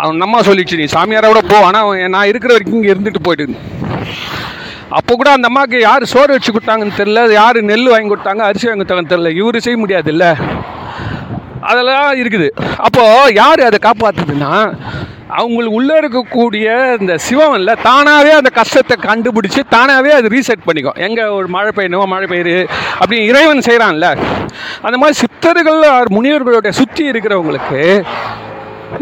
அவன் 0.00 0.20
அம்மா 0.20 0.40
சொல்லிச்சு 0.40 0.78
நீ 0.80 0.84
சாமியாரோட 0.94 1.40
போ 1.52 1.58
ஆனால் 1.60 2.08
நான் 2.08 2.26
இருக்கிற 2.26 2.52
வரைக்கும் 2.52 2.78
இங்கே 2.78 2.92
இருந்துட்டு 2.94 3.22
போயிட்டு 3.22 3.56
அப்போ 4.90 5.12
கூட 5.14 5.30
அந்த 5.30 5.46
அம்மாவுக்கு 5.46 5.80
யார் 5.80 6.04
சோறு 6.04 6.32
வச்சு 6.32 6.52
கொடுத்தாங்கன்னு 6.52 6.98
தெரில 7.00 7.32
யார் 7.32 7.58
நெல் 7.70 7.90
வாங்கி 7.92 8.10
கொடுத்தாங்க 8.12 8.42
அரிசி 8.48 8.66
வாங்கி 8.68 8.80
கொடுத்தாங்கன்னு 8.80 9.12
தெரில 9.14 9.32
இவர் 9.40 9.64
செய்ய 9.66 9.78
முடியாதுல்ல. 9.78 10.26
அதெல்லாம் 11.60 12.10
இருக்குது. 12.22 12.48
அப்போது 12.78 13.34
யார் 13.34 13.60
அதை 13.60 13.78
காப்பாற்றுதுன்னா 13.82 14.52
அவங்களுக்கு 15.36 15.78
உள்ளே 15.78 15.94
இருக்கக்கூடிய 16.00 16.66
இந்த 17.00 17.14
சிவம்ல 17.26 17.72
தானாகவே 17.86 18.32
அந்த 18.38 18.50
கஷ்டத்தை 18.58 18.96
கண்டுபிடிச்சி 19.08 19.62
தானாகவே 19.74 20.10
அது 20.18 20.26
ரீசெட் 20.34 20.66
பண்ணிக்கும். 20.68 20.98
எங்கே 21.06 21.24
ஒரு 21.38 21.48
மழை 21.54 21.70
பெய்யணும் 21.78 22.12
மழை 22.12 22.26
பெய்யுது 22.30 22.54
அப்படின்னு 23.00 23.28
இறைவன் 23.30 23.66
செய்கிறான்ல 23.68 24.08
அந்த 24.86 24.96
மாதிரி 25.02 25.18
சித்தர்கள் 25.22 25.82
முனிவர்களுடைய 26.16 26.72
சுற்றி 26.80 27.04
இருக்கிறவங்களுக்கு 27.12 27.82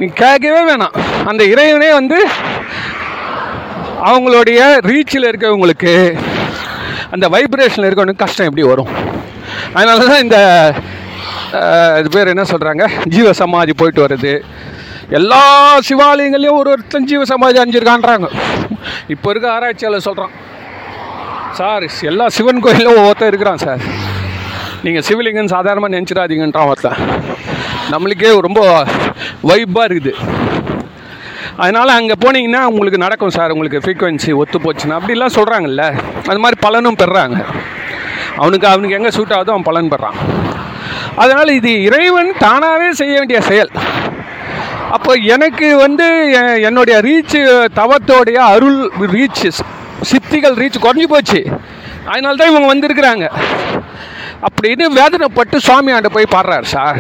நீ 0.00 0.06
கேட்கவே 0.22 0.62
வேணாம். 0.70 0.96
அந்த 1.30 1.42
இறைவனே 1.52 1.90
வந்து 1.98 2.18
அவங்களுடைய 4.10 4.60
ரீச்சில் 4.90 5.28
இருக்கிறவங்களுக்கு 5.30 5.94
அந்த 7.14 7.26
வைப்ரேஷனில் 7.34 7.88
இருக்கவனுக்கு 7.88 8.24
கஷ்டம் 8.24 8.48
எப்படி 8.48 8.64
வரும்? 8.72 8.90
அதனால 9.76 9.98
தான் 10.10 10.24
இந்த 10.26 10.38
இது 12.00 12.08
பேர் 12.14 12.32
என்ன 12.32 12.44
சொல்கிறாங்க 12.52 12.84
ஜீவ 13.14 13.32
சமாதி 13.40 13.72
போயிட்டு 13.80 14.04
வருது. 14.04 14.32
எல்லா 15.18 15.42
சிவாலயங்களையும் 15.88 16.58
ஒரு 16.60 16.68
ஒருத்தன் 16.74 17.06
ஜீவ 17.10 17.24
சமாதி 17.30 17.58
அணிஞ்சிருக்கான்றாங்க. 17.62 18.28
இப்போ 19.14 19.26
இருக்க 19.32 19.46
ஆராய்ச்சியாளர் 19.56 20.06
சொல்கிறான் 20.06 20.32
சார் 21.58 21.84
எல்லா 22.10 22.24
சிவன் 22.36 22.62
கோயிலும் 22.64 22.98
ஒவ்வொருத்தர் 23.00 23.30
இருக்கிறான் 23.32 23.62
சார். 23.64 23.82
நீங்கள் 24.84 25.04
சிவலிங்கன்னு 25.08 25.54
சாதாரணமாக 25.56 25.94
நினச்சிடாதீங்கன்றான் 25.96 26.70
ஒருத்தன். 26.72 26.98
நம்மளுக்கே 27.92 28.32
ரொம்ப 28.48 28.60
வைப்பாக 29.50 29.86
இருக்குது. 29.88 30.12
அதனால் 31.62 31.96
அங்கே 31.98 32.16
போனீங்கன்னா 32.24 32.62
உங்களுக்கு 32.72 33.04
நடக்கும் 33.04 33.34
சார். 33.36 33.54
உங்களுக்கு 33.54 33.82
ஃப்ரீக்வன்சி 33.84 34.32
ஒத்து 34.42 34.58
போச்சுன்னா 34.64 34.98
அப்படிலாம் 35.00 35.36
சொல்கிறாங்கல்ல 35.38 35.84
அது 36.30 36.40
மாதிரி 36.44 36.58
பலனும் 36.66 37.00
பெறுறாங்க 37.02 37.38
அவனுக்கு 38.42 38.66
அவனுக்கு 38.72 38.96
எங்கே 38.98 39.12
சூட் 39.16 39.34
ஆகுதோ 39.36 39.52
அவன் 39.54 39.68
பலன் 39.70 39.92
பெறான். 39.92 40.18
அதனால் 41.22 41.56
இது 41.58 41.70
இறைவன் 41.88 42.32
தானாகவே 42.44 42.88
செய்ய 43.00 43.14
வேண்டிய 43.20 43.40
செயல். 43.50 43.70
அப்போ 44.90 45.12
எனக்கு 45.12 45.76
வந்து 45.76 46.32
எ- 46.32 46.60
என்னுடைய 46.60 47.00
ரீச்சு 47.00 47.66
தவத்தோடைய 47.76 48.34
அருள் 48.34 48.92
ரீச் 49.00 49.52
சித்திகள் 50.12 50.54
ரீச் 50.54 50.74
குறைஞ்சி 50.82 51.02
போச்சு. 51.02 51.46
அதனால 52.06 52.34
தான் 52.34 52.54
இவங்க 52.54 52.74
வந்திருக்கிறாங்க. 52.74 53.30
அப்படின்னு 54.40 54.84
வேதனைப்பட்டு 54.96 55.56
சுவாமியாண்ட 55.66 56.06
போய் 56.06 56.26
பாடுறாரு 56.34 56.62
சார். 56.62 56.98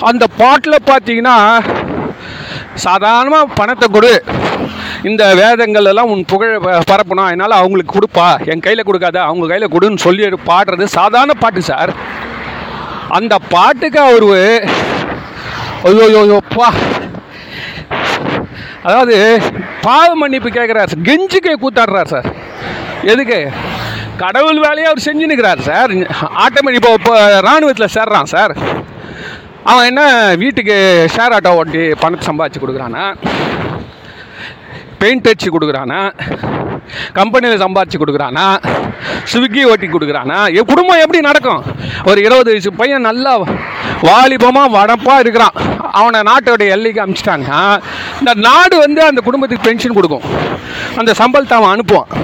அந்த 0.00 0.26
பாட்டில் 0.36 0.82
பார்த்தீங்கன்னா 0.86 1.60
சாதாரணமாக 2.74 3.46
பணத்தை 3.54 3.88
கொடு. 3.92 4.24
இந்த 5.02 5.34
வேதங்கள் 5.34 5.84
எல்லாம் 5.84 6.10
உன் 6.10 6.24
புகழ 6.24 6.58
ப- 6.58 6.80
பரப்பணும். 6.90 7.24
அதனால் 7.24 7.50
அவங்களுக்கு 7.50 7.98
கொடுப்பா. 7.98 8.48
என் 8.48 8.60
கையில் 8.60 8.84
கொடுக்காத 8.84 9.22
அவங்க 9.22 9.46
கையில் 9.46 9.68
கொடுன்னு 9.68 9.96
சொல்லி 9.96 10.24
பாடுறது 10.24 10.84
சாதாரண 10.84 11.34
பாட்டு 11.34 11.62
சார். 11.62 11.94
அந்த 13.08 13.38
பாட்டுக்கு 13.48 14.00
அவர் 14.00 14.70
ஐயோயோப்பா 15.86 16.68
அதாவது 18.82 19.16
பாவ 19.82 20.14
மன்னிப்பு 20.14 20.48
கேட்குறாரு 20.48 20.90
சார். 20.90 21.06
கெஞ்சிக்கை 21.08 21.54
கூத்தாடுறார் 21.62 22.12
சார். 22.14 22.28
எதுக்கு? 23.02 23.38
கடவுள் 24.16 24.60
வேலையை 24.66 24.86
அவர் 24.90 25.04
செஞ்சுன்னுக்கிறார் 25.06 25.60
சார். 25.68 25.92
ஆட்டோமேட்டிக் 26.44 26.80
இப்போ 26.80 26.92
இப்போ 26.98 27.14
இராணுவத்தில் 27.40 27.94
சேர்றான் 27.96 28.30
சார். 28.34 28.54
அவன் 29.64 29.84
என்ன 29.84 30.02
வீட்டுக்கு 30.42 30.76
ஷேர் 31.16 31.34
ஆட்டோ 31.36 31.52
ஓட்டி 31.60 31.82
பணத்தை 32.02 32.24
சம்பாதிச்சு 32.28 32.62
கொடுக்குறானா? 32.64 33.04
பெயிண்ட் 34.98 35.28
அடிச்சு 35.28 35.54
கொடுக்குறானா? 35.56 36.00
கம்பெனியில் 37.12 37.64
சம்பாதிச்சு 37.64 38.00
கொடுக்குறானா? 38.02 38.46
ஸ்விக்கி 39.32 39.62
ஓட்டி 39.70 39.86
கொடுக்குறானா? 39.86 40.38
என் 40.58 40.70
குடும்பம் 40.72 41.02
எப்படி 41.04 41.20
நடக்கும்? 41.20 41.62
ஒரு 42.04 42.20
இருபது 42.22 42.50
வயசு 42.50 42.72
பையன் 42.72 43.08
நல்லா 43.10 43.34
வாலிபமாக 44.02 44.78
வடப்பாக 44.78 45.18
இருக்கிறான். 45.18 45.52
அவனை 45.92 46.20
நாட்டோடைய 46.20 46.68
எல்லைக்கு 46.68 47.02
அனுப்பிச்சிட்டாங்கன்னா 47.02 47.82
இந்த 48.18 48.34
நாடு 48.34 48.78
வந்து 48.78 49.02
அந்த 49.02 49.20
குடும்பத்துக்கு 49.20 49.68
பென்ஷன் 49.68 49.92
கொடுக்கும். 49.92 50.22
அந்த 50.96 51.12
சம்பளத்தை 51.12 51.52
அவன் 51.52 51.80
அனுப்புவான். 51.80 52.16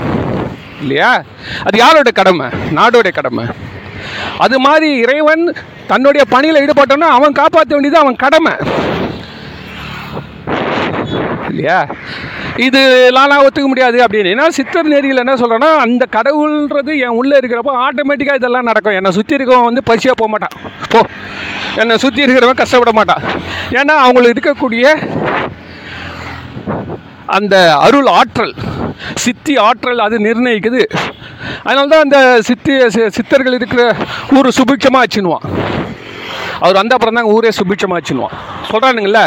இல்லையா? 0.80 1.22
அது 1.64 1.78
யாரோட 1.78 2.10
கடமை? 2.10 2.46
நாடோடைய 2.46 3.12
கடமை. 3.12 3.44
அது 4.38 4.58
மாதிரி 4.58 4.96
இறைவன் 4.96 5.56
தன்னுடைய 5.86 6.26
பணியில் 6.26 6.66
ஈடுபட்டோன்னா 6.66 7.08
அவன் 7.08 7.32
காப்பாற்ற 7.32 7.68
வேண்டியது 7.68 7.98
அவன் 7.98 8.16
கடமை. 8.16 8.52
இல்லையா? 11.48 11.86
இது 12.66 12.80
நான் 13.16 13.44
ஒத்துக்க 13.44 13.68
முடியாது 13.70 13.98
அப்படின்னு. 14.04 14.32
ஏன்னா 14.34 14.46
சித்தர் 14.56 14.90
நெறியில் 14.92 15.22
என்ன 15.22 15.34
சொல்கிறேன்னா 15.40 15.70
அந்த 15.84 16.04
கடவுள்ன்றது 16.16 16.92
என் 17.04 17.16
உள்ளே 17.20 17.36
இருக்கிறப்போ 17.40 17.72
ஆட்டோமேட்டிக்காக 17.84 18.40
இதெல்லாம் 18.40 18.68
நடக்கும். 18.70 18.96
என்னை 18.98 19.10
சுற்றி 19.16 19.36
இருக்கவன் 19.36 19.68
வந்து 19.68 19.82
பசியாக 19.90 20.16
போக 20.20 20.28
மாட்டான். 20.34 20.54
போ. 20.92 21.00
என்னை 21.82 21.96
சுற்றி 22.04 22.22
இருக்கிறவன் 22.24 22.60
கஷ்டப்பட 22.60 22.92
மாட்டான். 22.98 23.24
ஏன்னா 23.80 23.96
அவங்களுக்கு 24.04 24.34
இருக்கக்கூடிய 24.34 24.84
அந்த 27.36 27.56
அருள் 27.86 28.08
ஆற்றல் 28.18 28.54
சித்தி 29.24 29.54
ஆற்றல் 29.66 30.04
அது 30.06 30.16
நிர்ணயிக்குது. 30.26 30.82
அதனால 31.66 31.86
தான் 31.92 32.04
அந்த 32.06 32.18
சித்தி 32.48 32.74
சித்தர்கள் 33.16 33.56
இருக்கிற 33.58 33.82
ஊர் 34.38 34.56
சுபிட்சமாக 34.58 35.04
வச்சுன்னுவான். 35.04 35.46
அவர் 36.62 36.78
வந்த 36.80 36.94
அப்புறம் 36.96 37.18
தான் 37.18 37.30
ஊரே 37.34 37.52
சுபிட்சமாக 37.58 37.98
வச்சுன்னுவான். 38.00 38.36
சொல்கிறானுங்கள 38.70 39.22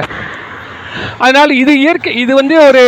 அதனால் 1.23 1.59
இது 1.61 1.73
இயற்கை 1.83 2.13
இது 2.23 2.31
வந்து 2.41 2.55
ஒரு 2.67 2.83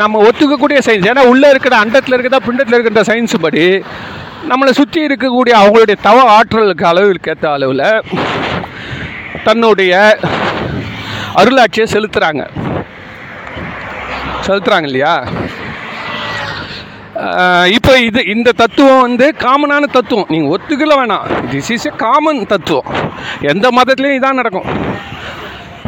நம்ம 0.00 0.20
ஒத்துக்கக்கூடிய 0.28 0.78
சயின்ஸ் 0.86 1.08
ஏன்னா 1.10 1.22
உள்ளே 1.32 1.48
இருக்கிற 1.52 1.74
அண்டத்தில் 1.82 2.14
இருக்கிறதா 2.16 2.44
பிண்டத்தில் 2.46 2.76
இருக்கிற 2.76 3.04
சயின்ஸ் 3.10 3.36
படி 3.44 3.64
நம்மளை 4.50 4.72
சுற்றி 4.78 5.00
இருக்கக்கூடிய 5.08 5.54
அவங்களுடைய 5.60 5.96
தவ 6.08 6.24
ஆற்றலுக்கு 6.36 6.86
அளவிற்கு 6.90 7.30
ஏற்ற 7.32 7.46
அளவில் 7.56 7.86
தன்னுடைய 9.46 9.92
அருளாட்சியை 11.40 11.86
செலுத்துகிறாங்க 11.94 12.42
செலுத்துகிறாங்க 14.46 14.88
இல்லையா? 14.90 15.14
இப்போ 17.76 17.92
இது 18.06 18.20
இந்த 18.34 18.52
தத்துவம் 18.60 19.04
வந்து 19.06 19.26
காமனான 19.44 19.88
தத்துவம். 19.96 20.30
நீங்கள் 20.34 20.52
ஒத்துக்கல 20.54 20.94
வேணாம். 21.00 21.26
திஸ் 21.52 21.70
இஸ் 21.74 21.88
எ 21.90 21.92
காமன் 22.04 22.40
தத்துவம். 22.52 22.88
எந்த 23.52 23.66
மதத்துலேயும் 23.78 24.18
இதான் 24.20 24.40
நடக்கும். 24.40 24.68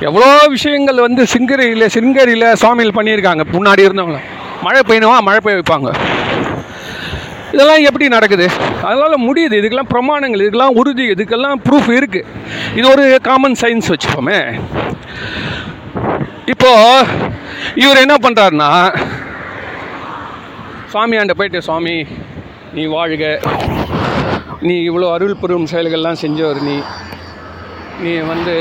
எவ்வளோ 0.00 0.46
விஷயங்கள் 0.48 0.98
வந்து 1.00 1.26
சிங்கரியில் 1.26 1.88
சிங்கரியில் 1.88 2.54
சுவாமிகள் 2.54 2.96
பண்ணியிருக்காங்க. 2.96 3.44
முன்னாடி 3.52 3.82
இருந்தவங்க. 3.86 4.18
மழை 4.62 4.80
பெய்யணுமா? 4.88 5.18
மழை 5.20 5.40
பெய்ய 5.42 5.58
வைப்பாங்க. 5.58 5.90
இதெல்லாம் 7.52 7.82
எப்படி 7.82 8.08
நடக்குது? 8.08 8.46
அதனால் 8.82 9.24
முடியுது. 9.28 9.54
இதுக்கெல்லாம் 9.60 9.90
பிரமாணங்கள் 9.94 10.42
இதுக்கெல்லாம் 10.44 10.76
உறுதி 10.80 11.10
இதுக்கெல்லாம் 11.10 11.60
ப்ரூஃப் 11.68 11.90
இருக்குது 11.98 12.24
இது 12.74 12.90
ஒரு 12.90 13.18
காமன் 13.22 13.56
சயின்ஸ் 13.60 13.92
வச்சுப்போமே 13.92 14.60
இப்போ 16.46 16.72
இவர் 17.74 18.02
என்ன 18.04 18.14
பண்ணுறாருன்னா 18.14 18.70
சுவாமியாண்ட 20.92 21.34
போயிட்டு 21.36 21.62
சுவாமி 21.62 22.06
நீ 22.72 22.84
வாழ்க. 22.84 23.40
நீ 24.60 24.90
இவ்வளோ 24.90 25.12
அருள் 25.12 25.40
பெரும் 25.40 25.66
செயல்கள்லாம் 25.72 26.22
செஞ்சவர் 26.22 26.60
நீ. 26.62 26.76
நீ 28.00 28.16
வந்து 28.16 28.54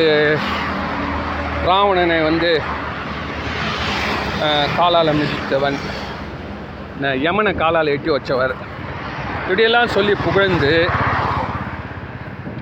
ராவணனை 1.68 2.18
வந்து 2.30 2.49
காலால் 4.78 5.18
மிதித்தவன். 5.20 5.78
யமனை 7.26 7.51
காலால் 7.61 7.93
எட்டி 7.93 8.09
வச்சவர். 8.16 8.53
இப்படியெல்லாம் 9.43 9.93
சொல்லி 9.95 10.13
புகழ்ந்து 10.28 10.74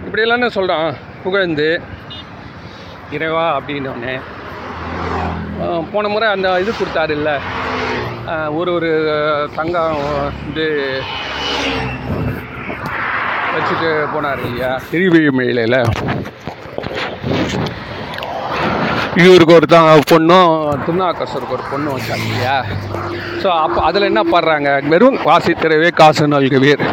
இப்படியெல்லாம் 0.06 0.56
சொல்கிறான் 0.58 0.90
புகழ்ந்து 1.26 1.68
இறைவா 3.18 3.46
அப்படின்னோடனே 3.58 4.16
போன 5.92 6.08
முறை 6.14 6.28
அந்த 6.36 6.48
இது 6.64 6.72
கொடுத்தாரு 6.80 7.14
இல்லை 7.20 7.36
ஒரு 8.60 8.70
ஒரு 8.78 8.90
தங்கம் 9.58 10.02
வந்து 10.28 10.66
வச்சுட்டு 13.56 13.90
போனார் 14.14 14.44
இல்லையா? 14.48 14.72
திருவிழிமலையில் 14.92 15.80
இவருக்கு 19.22 19.54
ஒரு 19.58 19.68
தான் 19.74 19.88
பொண்ணும் 20.12 20.52
திருநாக்கரசருக்கு 20.86 21.56
ஒரு 21.58 21.64
பொண்ணும் 21.72 21.96
வச்சாங்க 21.96 22.26
இல்லையா? 22.30 22.56
ஸோ 23.42 23.48
அப்போ 23.64 23.80
அதில் 23.88 24.08
என்ன 24.10 24.22
பாடுறாங்க? 24.32 24.70
வெறும் 24.92 25.20
திறவே 25.64 25.90
காசு 26.00 26.24
நல்குவீர் 26.32 26.84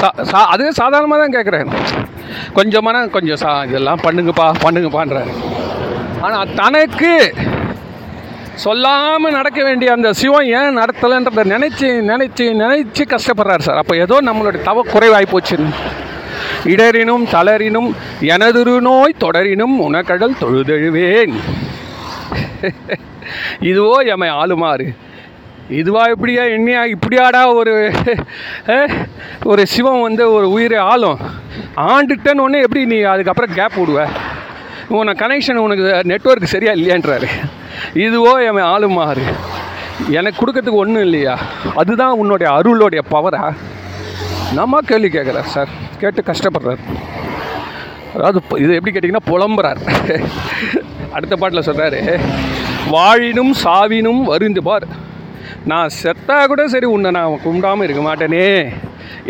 சா 0.00 0.08
சா 0.30 0.40
அது 0.54 0.72
சாதாரணமாக 0.80 1.20
தான் 1.22 1.34
கேட்குறேன் 1.36 1.70
கொஞ்சமான 2.58 3.04
கொஞ்சம் 3.16 3.40
சா 3.44 3.52
இதெல்லாம் 3.70 4.02
பண்ணுங்கப்பா 4.06 4.46
பண்ணுங்கப்பான்றாரு. 4.64 5.32
ஆனால் 6.26 6.52
தனக்கு 6.60 7.12
சொல்லாமல் 8.66 9.36
நடக்க 9.38 9.60
வேண்டிய 9.68 9.90
அந்த 9.96 10.08
சிவம் 10.20 10.48
ஏன் 10.58 10.78
நடத்தலைன்றதை 10.80 11.44
நினச்சி 11.54 11.88
நினச்சி 12.12 12.46
நினச்சி 12.62 13.04
கஷ்டப்படுறாரு 13.14 13.66
சார். 13.68 13.80
அப்போ 13.82 13.94
ஏதோ 14.04 14.16
நம்மளுடைய 14.28 14.62
தவ 14.68 14.84
குறைவாகி 14.94 15.28
போச்சுன்னு. 15.34 15.70
இடரினும் 16.64 17.24
தளரினும் 17.32 17.94
எனதுரு 18.20 18.80
நோய் 18.80 19.14
தொடரினும் 19.20 19.78
உனக்கடல் 19.78 20.36
தொழுதெழுவேன். 20.40 21.34
இதுவோ 23.60 24.06
எமை 24.06 24.28
ஆளுமாறு. 24.28 24.94
இதுவா 25.70 26.04
இப்படியா 26.04 26.42
என்னையா 26.42 26.84
இப்படியாடா 26.84 27.54
ஒரு 27.54 27.92
ஒரு 29.44 29.66
சிவம் 29.66 30.00
வந்து 30.00 30.32
ஒரு 30.32 30.50
உயிரை 30.50 30.78
ஆளும். 30.78 31.18
ஆண்டுட்டேன்னு 31.76 32.40
ஒன்று 32.40 32.60
எப்படி 32.60 32.84
நீ 32.84 33.00
அதுக்கப்புறம் 33.00 33.54
கேப் 33.54 33.80
விடுவ? 33.80 34.08
உன 34.88 35.12
கனெக்ஷன் 35.12 35.54
உனக்கு 35.54 35.82
நெட்ஒர்க் 35.82 36.44
சரியா 36.44 36.72
இல்லையான்றாரு. 36.72 37.26
இதுவோ 37.94 38.32
என் 38.46 38.62
ஆளுமாறு. 38.62 39.22
எனக்கு 40.08 40.46
கொடுக்கறதுக்கு 40.46 40.80
ஒன்றும் 40.84 41.02
இல்லையா? 41.02 41.38
அதுதான் 41.74 42.10
உன்னுடைய 42.10 42.52
அருளுடைய 42.52 43.00
பவரா 43.10 43.54
நம்ம 44.58 44.78
கேள்வி 44.88 45.08
கேட்குறார் 45.14 45.50
சார் 45.54 45.70
கேட்டு 46.00 46.20
கஷ்டப்படுறார். 46.28 46.80
அதாவது 48.14 48.38
இது 48.62 48.72
எப்படி 48.78 48.92
கேட்டிங்கன்னா 48.94 49.28
புலம்புறார். 49.30 49.80
அடுத்த 51.16 51.34
பாட்டில் 51.40 51.66
சொல்கிறாரு 51.68 52.00
வாழினும் 52.94 53.52
சாவினும் 53.64 54.22
வருந்து 54.30 54.62
பார். 54.68 54.86
நான் 55.70 55.94
செத்தா 56.02 56.38
கூட 56.50 56.62
சரி 56.74 56.88
உன்னை 56.94 57.10
நான் 57.16 57.36
கும்பிடாமல் 57.44 57.86
இருக்க 57.86 58.02
மாட்டேனே. 58.08 58.46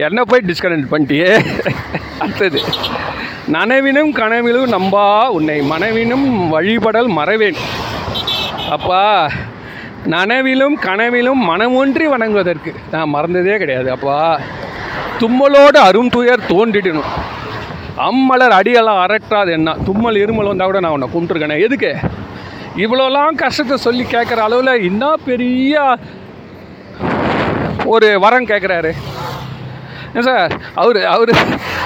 என்ன 0.06 0.24
போய் 0.30 0.46
டிஸ்கனெக்ட் 0.48 0.90
பண்ணிட்டியே. 0.92 1.30
அடுத்தது 2.22 2.62
நனவினும் 3.56 4.12
கனவிலும் 4.20 4.72
நம்பா 4.76 5.06
உன்னை 5.36 5.58
மனவினும் 5.72 6.26
வழிபடல் 6.54 7.10
மறவேன். 7.18 7.60
அப்பா 8.76 9.04
நனவிலும் 10.14 10.76
கனவிலும் 10.88 11.40
மனமொன்றி 11.50 12.06
வணங்குவதற்கு. 12.14 12.72
நான் 12.92 13.14
மறந்ததே 13.16 13.56
கிடையாது 13.64 13.90
அப்பா. 13.96 14.18
தும்மலோடு 15.20 15.76
அரும் 15.76 16.08
துயர் 16.08 16.40
தோன்றிடணும். 16.48 17.10
அம்மலர் 17.96 18.54
அடியெல்லாம் 18.58 19.00
அரட்டாது 19.04 19.50
என்ன? 19.50 19.76
தும்மல் 19.84 20.14
இருமல் 20.14 20.46
வந்தால் 20.46 20.66
கூட 20.66 20.80
நான் 20.80 20.92
உன்னை 20.92 21.08
கும்பிட்டுருக்கேனே. 21.14 21.60
எதுக்கு? 21.60 21.96
இவ்வளோலாம் 22.76 23.34
கஷ்டத்தை 23.34 23.76
சொல்லி 23.76 24.02
கேட்குற 24.02 24.36
அளவில் 24.36 24.82
இன்னும் 24.82 25.20
பெரிய 25.24 25.98
ஒரு 27.84 28.20
வரம் 28.20 28.46
கேட்குறாரு. 28.46 28.90
சார்? 30.20 30.52
அவர் 30.74 31.04
அவர் 31.04 31.30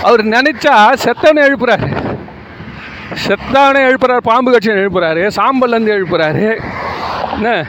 அவர் 0.03 0.24
நினச்சா 0.24 0.93
செத்தனை 0.93 1.43
எழுப்புறாரு. 1.43 2.16
செத்தானே 3.28 3.82
எழுப்புறாரு 3.89 4.16
பாம்பு 4.16 4.53
கட்சியை 4.53 4.78
எழுப்புறாரு 4.78 5.30
சாம்பல்லேருந்து 5.37 5.97
எழுப்புறாரு. 5.97 6.61
என்ன? 7.32 7.64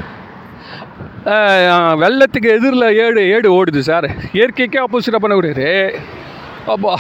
வெள்ளத்துக்கு 2.02 2.50
எதிரில் 2.56 2.88
ஏடு 3.04 3.22
ஏடு 3.36 3.48
ஓடுது 3.58 3.82
சார். 3.90 4.08
இயற்கைக்கே 4.38 4.80
ஆப்போசிட்டாக 4.84 5.22
பண்ணக்கூடாது 5.22 5.70
அப்பா 6.74 6.94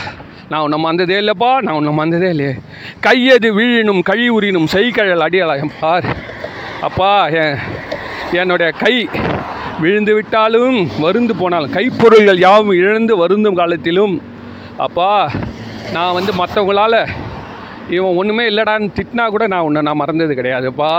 நான் 0.51 0.63
உன்னை 0.65 0.77
மந்ததே 0.85 1.17
இல்லைப்பா 1.21 1.51
நான் 1.65 1.77
உன்னை 1.79 1.91
மந்ததே 1.99 2.27
இல்லையே. 2.33 2.53
கையது 3.05 3.49
வீழினும் 3.57 4.01
கழி 4.09 4.25
உரினும் 4.37 4.67
செய்கழல் 4.75 5.25
அடியலாயம் 5.27 5.75
பார். 5.81 6.07
அப்பா 6.87 7.11
என் 7.43 7.59
என்னுடைய 8.41 8.69
கை 8.83 8.95
விழுந்து 9.83 10.13
விட்டாலும் 10.17 10.79
வருந்து 11.05 11.33
போனாலும் 11.41 11.75
கைப்பொருள்கள் 11.77 12.43
யாவும் 12.47 12.77
இழந்து 12.81 13.13
வருந்தும் 13.21 13.59
காலத்திலும் 13.61 14.15
அப்பா 14.85 15.11
நான் 15.95 16.15
வந்து 16.17 16.31
மற்றவங்களால் 16.41 16.99
இவன் 17.95 18.17
ஒன்றுமே 18.19 18.45
இல்லடான்னு 18.51 18.95
திட்டினா 18.97 19.25
கூட 19.35 19.45
நான் 19.53 19.65
உன்னை 19.69 19.81
நான் 19.87 20.01
மறந்தது 20.01 20.33
கிடையாதுப்பா. 20.39 20.91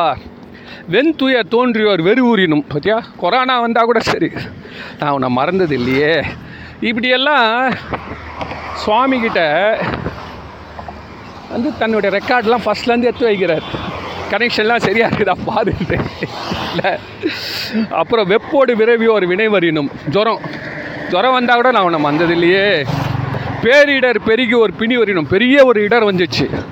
வெண்துய 0.91 1.43
தோன்றியோர் 1.51 2.03
வெறுவுரினும். 2.03 2.65
பார்த்தியா 2.75 3.03
கொரோனா 3.17 3.61
வந்தால் 3.61 3.85
கூட 3.85 3.99
சரி. 3.99 4.31
நான் 4.99 5.11
உன்னை 5.11 5.29
மறந்தது 5.29 5.75
இல்லையே. 5.75 6.23
இப்படியெல்லாம் 6.81 7.73
சுவாமிகிட்ட 8.87 9.41
வந்து 11.51 11.79
தன்னுடைய 11.79 12.19
ரெக்கார்ட்லாம் 12.19 12.65
ஃபஸ்ட்லேருந்து 12.65 13.03
எடுத்து 13.03 13.29
வைக்கிறார். 13.29 13.63
கனெக்ஷன்லாம் 14.31 14.77
சரியாக 14.77 15.17
இருக்குதா? 15.17 15.35
பாருட்டு 15.47 16.01
இல்லை. 16.75 16.99
அப்புறம் 17.91 18.31
வெப்போடு 18.31 18.75
விரைவி 18.75 19.11
ஒரு 19.11 19.27
வினைவரினும். 19.27 19.91
ஜுரம். 20.09 20.41
ஜுரம் 21.09 21.33
வந்தால் 21.33 21.57
கூட 21.57 21.71
நான் 21.71 21.93
உன்னை 21.93 22.03
மந்ததில்லையே 22.05 22.31
இல்லையே. 22.31 22.85
பேரிடர் 23.63 24.19
பெருகி 24.25 24.53
ஒரு 24.53 24.73
பிணி 24.73 24.97
வரினும் 24.97 25.29
பெரிய 25.29 25.65
ஒரு 25.65 25.83
இடர் 25.83 26.05
வந்துச்சு. 26.05 26.63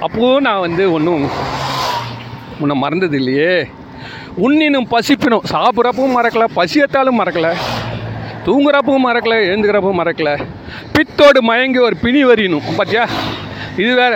அப்போவும் 0.00 0.40
நான் 0.40 0.60
வந்து 0.60 0.92
ஒன்றும் 0.92 1.30
உன்னை 2.62 2.76
மறந்தது 2.84 3.16
இல்லையே 3.20 3.52
உன்னினும் 4.46 4.90
பசிப்பினும் 4.90 5.46
சாப்பிட்றப்பவும் 5.52 6.16
மறக்கலை 6.16 6.46
பசியத்தாலும் 6.58 7.18
மறக்கலை 7.20 7.52
தூங்குறப்பவும் 8.46 9.06
மறக்கலை 9.06 9.38
எழுந்துக்கிறப்பவும் 9.48 10.00
மறக்கலை. 10.00 10.34
பித்தோடு 10.94 11.40
மயங்கி 11.48 11.80
ஒரு 11.86 11.96
பிணி 12.04 12.20
வரியணும் 12.28 12.68
பார்த்தியா 12.78 13.04
இது 13.82 13.92
வேற. 14.00 14.14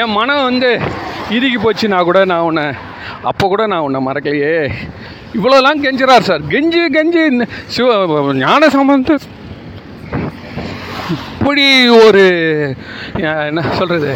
என் 0.00 0.14
மனம் 0.18 0.42
வந்து 0.48 0.70
இறுகி 1.36 1.58
போச்சுன்னா 1.62 1.98
கூட 2.08 2.18
நான் 2.32 2.46
உன்னை 2.48 2.66
அப்போ 3.30 3.44
கூட 3.52 3.62
நான் 3.72 3.86
உன்னை 3.86 4.00
மறக்கலையே. 4.08 4.52
இவ்வளோலாம் 5.38 5.82
கெஞ்சுறார் 5.84 6.28
சார். 6.28 6.44
கெஞ்சி 6.52 6.82
கெஞ்சி 6.96 7.22
இந்த 7.32 7.46
சிவ 7.76 8.34
ஞான 8.44 8.68
சம்பந்த. 8.76 9.18
இப்படி 11.34 11.66
ஒரு 12.04 12.24
என்ன 13.48 13.62
சொல்கிறது 13.78 14.12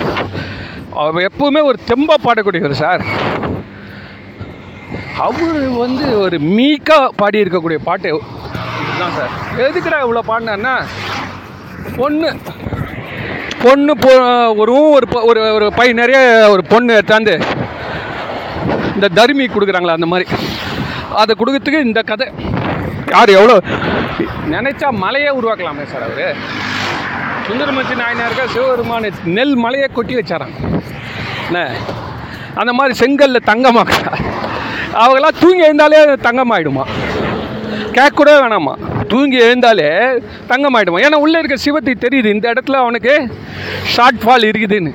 எப்பவுமே 0.96 1.60
ஒரு 1.62 1.78
தெம்பாக 1.88 2.20
பாடக்கூடியவர் 2.24 2.80
சார். 2.82 3.02
அவர் 5.26 5.68
வந்து 5.76 6.20
ஒரு 6.20 6.38
மீக்காக 6.38 7.08
பாடியிருக்கக்கூடிய 7.22 7.78
பாட்டு. 7.88 8.08
இதுதான் 8.82 9.14
சார். 9.18 9.32
எதுக்குடா 9.66 9.98
இவ்வளோ 10.04 10.22
பாடினான்னா 10.30 10.74
பொண்ணு. 11.96 12.30
பொண்ணு 13.62 13.92
பொ 14.04 14.12
ஒரு 14.62 14.74
ஒரு 14.96 15.06
ஒரு 15.30 15.40
ஒரு 15.54 15.72
பை 15.72 15.92
நிறைய 15.92 16.20
ஒரு 16.50 16.62
பொண்ணு 16.64 16.96
எடுத்தாந்து 16.98 17.34
இந்த 18.94 19.08
தருமி 19.18 19.44
கொடுக்குறாங்களா 19.48 19.98
அந்த 19.98 20.06
மாதிரி. 20.06 20.26
அதை 21.20 21.32
கொடுக்கறதுக்கு 21.38 21.86
இந்த 21.88 22.02
கதை. 22.02 22.28
யார் 23.10 23.36
எவ்வளோ? 23.38 23.56
நினச்சா 24.54 24.90
மலையே 24.90 25.30
உருவாக்கலாமே 25.38 25.84
சார் 25.92 26.04
அவர். 26.08 26.36
சுந்தரமூர்த்தி 27.46 27.94
நாயனாருக்கா 28.02 28.44
சிவபெருமான 28.54 29.10
நெல் 29.36 29.54
மலையை 29.64 29.88
கொட்டி 29.88 30.14
வச்சாராம். 30.18 30.54
என்ன? 31.46 31.60
அந்த 32.60 32.72
மாதிரி 32.78 32.94
செங்கல்ல 33.02 33.38
தங்கமாக 33.50 33.92
அவங்களாம் 35.02 35.38
தூங்கி 35.42 35.62
எழுந்தாலே 35.68 36.00
தங்கமாயிடுமா? 36.26 36.84
கேட்க 37.96 38.10
கூட 38.18 38.30
வேணாமா? 38.42 38.74
தூங்கி 39.12 39.38
எழுந்தாலே 39.48 39.88
தங்கமாயிடுமா? 40.50 41.00
ஏன்னா 41.06 41.18
உள்ளே 41.24 41.38
இருக்க 41.38 41.56
சிவத்தை 41.66 41.94
தெரியுது. 42.04 42.28
இந்த 42.36 42.46
இடத்துல 42.52 42.80
அவனுக்கு 42.84 43.14
ஷார்ட் 43.94 44.22
ஃபால் 44.24 44.48
இருக்குதுன்னு. 44.50 44.92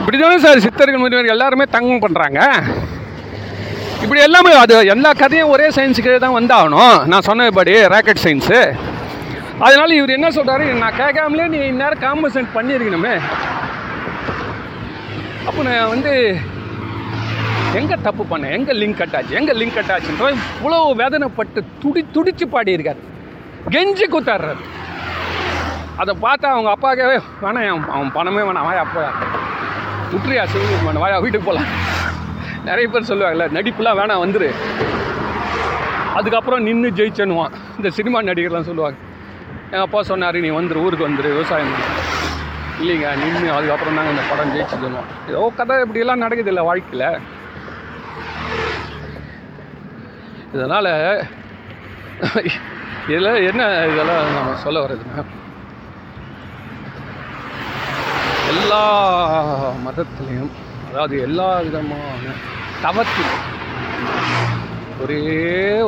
இப்படி 0.00 0.18
தானே 0.18 0.38
சார் 0.44 0.64
சித்தர்கள் 0.66 1.02
முனிவர்கள் 1.02 1.34
எல்லாருமே 1.36 1.64
தங்கம் 1.76 2.04
பண்ணுறாங்க 2.04 2.40
இப்படி 4.02 4.20
எல்லாமே 4.26 4.52
அது 4.64 4.74
எல்லா 4.94 5.10
கதையும் 5.22 5.52
ஒரே 5.54 5.68
சயின்ஸுக்கு 5.76 6.18
தான் 6.26 6.38
வந்தாகணும். 6.40 6.96
நான் 7.12 7.26
சொன்னபடி 7.28 7.74
ராக்கெட் 7.94 8.24
சயின்ஸு 8.24 8.60
அதனால் 9.66 9.96
இவர் 9.98 10.16
என்ன 10.16 10.28
சொல்கிறாரு 10.36 10.66
நான் 10.82 10.98
கேட்காமலே 11.00 11.46
நீ 11.54 11.58
இந்நேரம் 11.70 12.02
காம்பன்சேட் 12.04 12.54
பண்ணியிருக்கணுமே 12.56 13.14
அப்போ 15.48 15.60
நான் 15.68 15.90
வந்து 15.94 16.12
எங்கே 17.78 17.96
தப்பு 18.06 18.24
பண்ணேன் 18.30 18.54
எங்கே 18.56 18.74
லிங்க் 18.80 18.98
கட் 19.00 19.16
ஆச்சு? 19.18 19.34
எங்கே 19.38 19.54
லிங்க் 19.60 19.76
கட் 19.78 19.92
ஆச்சுன்ற 19.94 20.28
இவ்வளோ 20.58 20.78
வேதனைப்பட்டு 21.00 21.60
துடி 21.82 22.02
துடிச்சு 22.14 22.46
பாடியிருக்காரு. 22.54 23.00
கெஞ்சி 23.74 24.06
கூத்தாடுறாரு. 24.12 24.62
அதை 26.02 26.12
பார்த்தா 26.24 26.46
அவங்க 26.54 26.70
அப்பாக்கவே 26.74 27.16
வேணாம் 27.44 27.88
அவன் 27.94 28.14
பணமே 28.18 28.44
வேணாம் 28.48 28.68
வாயா 28.68 28.84
அப்பா 28.86 29.04
விட்டுறியா 30.12 30.44
சிவகுமார் 30.52 31.02
வாயா 31.04 31.18
வீட்டுக்கு 31.24 31.48
போகலாம் 31.48 31.72
நிறைய 32.68 32.86
பேர் 32.92 33.10
சொல்லுவாங்கல்ல 33.10 33.48
நடிப்புலாம் 33.58 33.98
வேணாம் 34.02 34.24
வந்துரு. 34.24 34.48
அதுக்கப்புறம் 36.18 36.64
நின்று 36.68 36.90
ஜெயிச்சனுவான் 37.00 37.54
இந்த 37.78 37.90
சினிமா 37.98 38.20
நடிகர்லாம் 38.30 38.70
சொல்லுவாங்க. 38.70 38.98
எங்கள் 39.68 39.86
அப்பா 39.86 40.00
சொன்னார் 40.10 40.38
நீ 40.44 40.50
வந்துரு 40.56 40.82
ஊருக்கு 40.84 41.08
வந்துரு 41.08 41.34
விவசாயம் 41.34 41.72
இல்லைங்க 42.80 43.08
நின்று 43.20 43.48
அதுக்கப்புறம் 43.56 43.96
தாங்க 43.98 44.12
இந்த 44.14 44.24
படம் 44.30 44.52
ஜெயிச்சு 44.54 44.76
சொல்லுவோம் 44.76 45.08
ஏதோ 45.30 45.40
கதை 45.58 45.76
இப்படியெல்லாம் 45.84 46.22
நடக்குது 46.24 46.50
இல்லை 46.52 46.64
வாழ்க்கையில். 46.68 47.08
இதனால் 50.52 50.90
இதில் 53.08 53.30
என்ன 53.50 53.62
இதெல்லாம் 53.90 54.22
நம்ம 54.36 54.54
சொல்ல 54.64 54.78
வர்றதுன்னா 54.84 55.24
எல்லா 58.52 58.82
மதத்துலேயும் 59.86 60.52
அதாவது 60.90 61.16
எல்லா 61.20 61.48
விதமான 61.66 62.34
தவத்தில் 62.84 63.34
ஒரே 65.02 65.22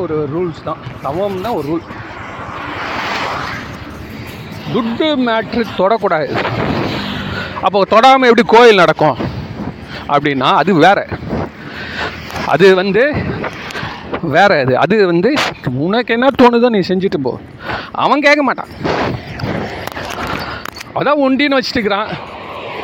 ஒரு 0.02 0.16
ரூல்ஸ் 0.32 0.64
தான். 0.64 0.82
தவம்னா 1.04 1.50
ஒரு 1.58 1.66
ரூல் 1.70 1.86
துட்டு 4.72 5.08
மேட்ரு 5.26 5.64
தொடக்கூடாது. 5.78 6.28
அப்போ 7.62 7.84
தொடாமல் 7.90 8.28
எப்படி 8.30 8.42
கோயில் 8.46 8.76
நடக்கும்? 8.76 9.16
அப்படின்னா 10.08 10.50
அது 10.62 10.74
வேற. 10.74 11.06
அது 12.46 12.74
வந்து 12.74 13.14
வேற 14.22 14.58
அது 14.58 14.78
அது 14.78 15.06
வந்து 15.06 15.34
உனக்கு 15.74 16.12
என்ன 16.12 16.28
தோணுதோ 16.42 16.68
நீ 16.68 16.78
செஞ்சுட்டு 16.88 17.18
போ. 17.22 17.40
அவன் 17.92 18.20
கேட்க 18.20 18.42
மாட்டான். 18.42 18.68
அதான் 20.94 21.22
ஒண்டின்னு 21.26 21.58
வச்சுட்டுக்கிறான். 21.58 22.08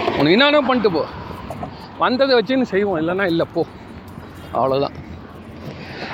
உனக்கு 0.07 0.37
என்னென்ன 0.37 0.61
பண்ணிட்டு 0.61 0.93
போ. 0.93 1.05
வந்ததை 1.99 2.39
வச்சுன்னு 2.39 2.63
செய்வோம். 2.63 3.01
இல்லைன்னா 3.01 3.27
இல்லை 3.27 3.47
போ. 3.55 3.67
அவ்வளோதான் 4.55 4.97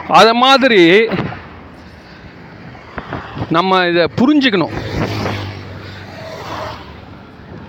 அதை 0.09 0.33
மாதிரி 0.33 1.09
நம்ம 3.49 3.87
இதை 3.87 4.05
புரிஞ்சுக்கணும். 4.17 4.75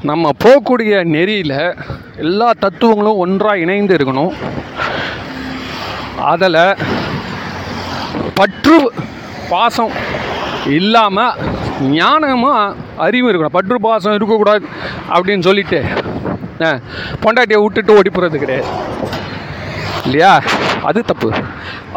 நம்ம 0.09 0.29
போகக்கூடிய 0.43 0.93
நெறியில் 1.13 1.59
எல்லா 2.23 2.47
தத்துவங்களும் 2.63 3.19
ஒன்றாக 3.23 3.61
இணைந்து 3.63 3.93
இருக்கணும். 3.97 4.33
அதில் 6.31 6.59
பற்று 8.39 8.77
பாசம் 9.51 9.93
இல்லாமல் 10.79 11.37
ஞானமாக 11.99 12.75
அறிவு 13.05 13.27
இருக்கணும். 13.31 13.55
பற்று 13.57 13.77
பாசம் 13.87 14.15
இருக்கக்கூடாது 14.17 14.65
அப்படின்னு 15.15 15.47
சொல்லிட்டு 15.49 15.79
பொண்டாட்டியை 17.23 17.61
விட்டுட்டு 17.63 17.97
ஓடி 17.97 18.09
போகிறது 18.09 18.37
கிடையாது. 18.43 18.67
இல்லையா? 20.05 20.33
அது 20.89 20.99
தப்பு. 21.09 21.29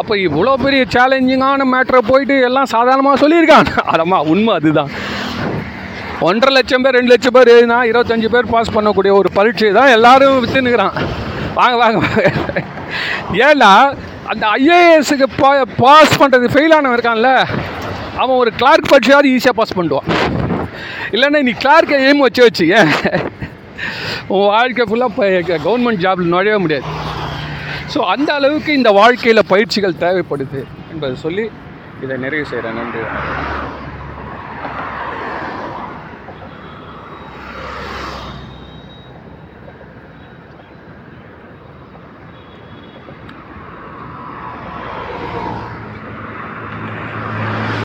அப்போ 0.00 0.14
இவ்வளோ 0.26 0.52
பெரிய 0.64 0.82
சேலஞ்சிங்கான 0.94 1.64
மேட்ரை 1.74 2.00
போயிட்டு 2.10 2.34
எல்லாம் 2.48 2.72
சாதாரணமாக 2.74 3.20
சொல்லியிருக்கான் 3.22 3.70
அதம்மா 3.94 4.18
உண்மை 4.32 4.52
அதுதான். 4.58 4.90
ஒன்றரை 6.24 6.52
லட்சம் 6.56 6.84
பேர் 6.84 6.96
ரெண்டு 6.98 7.12
லட்சம் 7.12 7.34
பேர் 7.36 7.52
எழுதினா 7.54 7.78
இருபத்தஞ்சு 7.90 8.28
பேர் 8.34 8.52
பாஸ் 8.54 8.74
பண்ணக்கூடிய 8.76 9.12
ஒரு 9.20 9.28
பரீட்சை 9.38 9.70
தான் 9.78 9.94
எல்லாரும் 9.96 10.38
வித்துனுக்குறான் 10.44 10.94
வாங்க 11.58 11.76
வாங்க 11.82 11.98
வாங்க. 12.04 12.30
ஏன்னா 13.48 13.70
அந்த 14.32 14.44
ஐஏஎஸ்க்கு 14.58 15.26
பா 15.42 15.50
பாஸ் 15.84 16.18
பண்ணுறது 16.22 16.46
ஃபெயிலானவன் 16.54 16.96
இருக்கான்ல 16.96 17.30
அவன் 18.22 18.36
ஒரு 18.42 18.50
கிளார்க் 18.60 18.92
படிச்சாவது 18.92 19.32
ஈஸியாக 19.34 19.58
பாஸ் 19.60 19.76
பண்ணுவான் 19.78 20.08
இல்லைன்னா 21.14 21.42
நீ 21.48 21.52
கிளார்க்கை 21.64 21.98
எய்ம் 22.06 22.24
வச்சு 22.26 22.42
வச்சுக்க 22.46 23.20
உன் 24.34 24.46
வாழ்க்கை 24.54 24.84
ஃபுல்லாக 24.90 25.58
கவர்மெண்ட் 25.66 26.02
ஜாபில் 26.04 26.32
நுழைய 26.34 26.58
முடியாது. 26.58 26.86
ஸோ 27.92 27.98
அந்த 28.14 28.30
அளவுக்கு 28.38 28.70
இந்த 28.78 28.90
வாழ்க்கையில் 29.00 29.48
பயிற்சிகள் 29.52 30.00
தேவைப்படுது 30.04 30.60
என்பதை 30.92 31.14
சொல்லி 31.24 31.44
இதை 32.04 32.16
நிறைவு 32.24 32.46
செய்கிறேன் 32.52 32.78
நன்றி. 32.80 33.02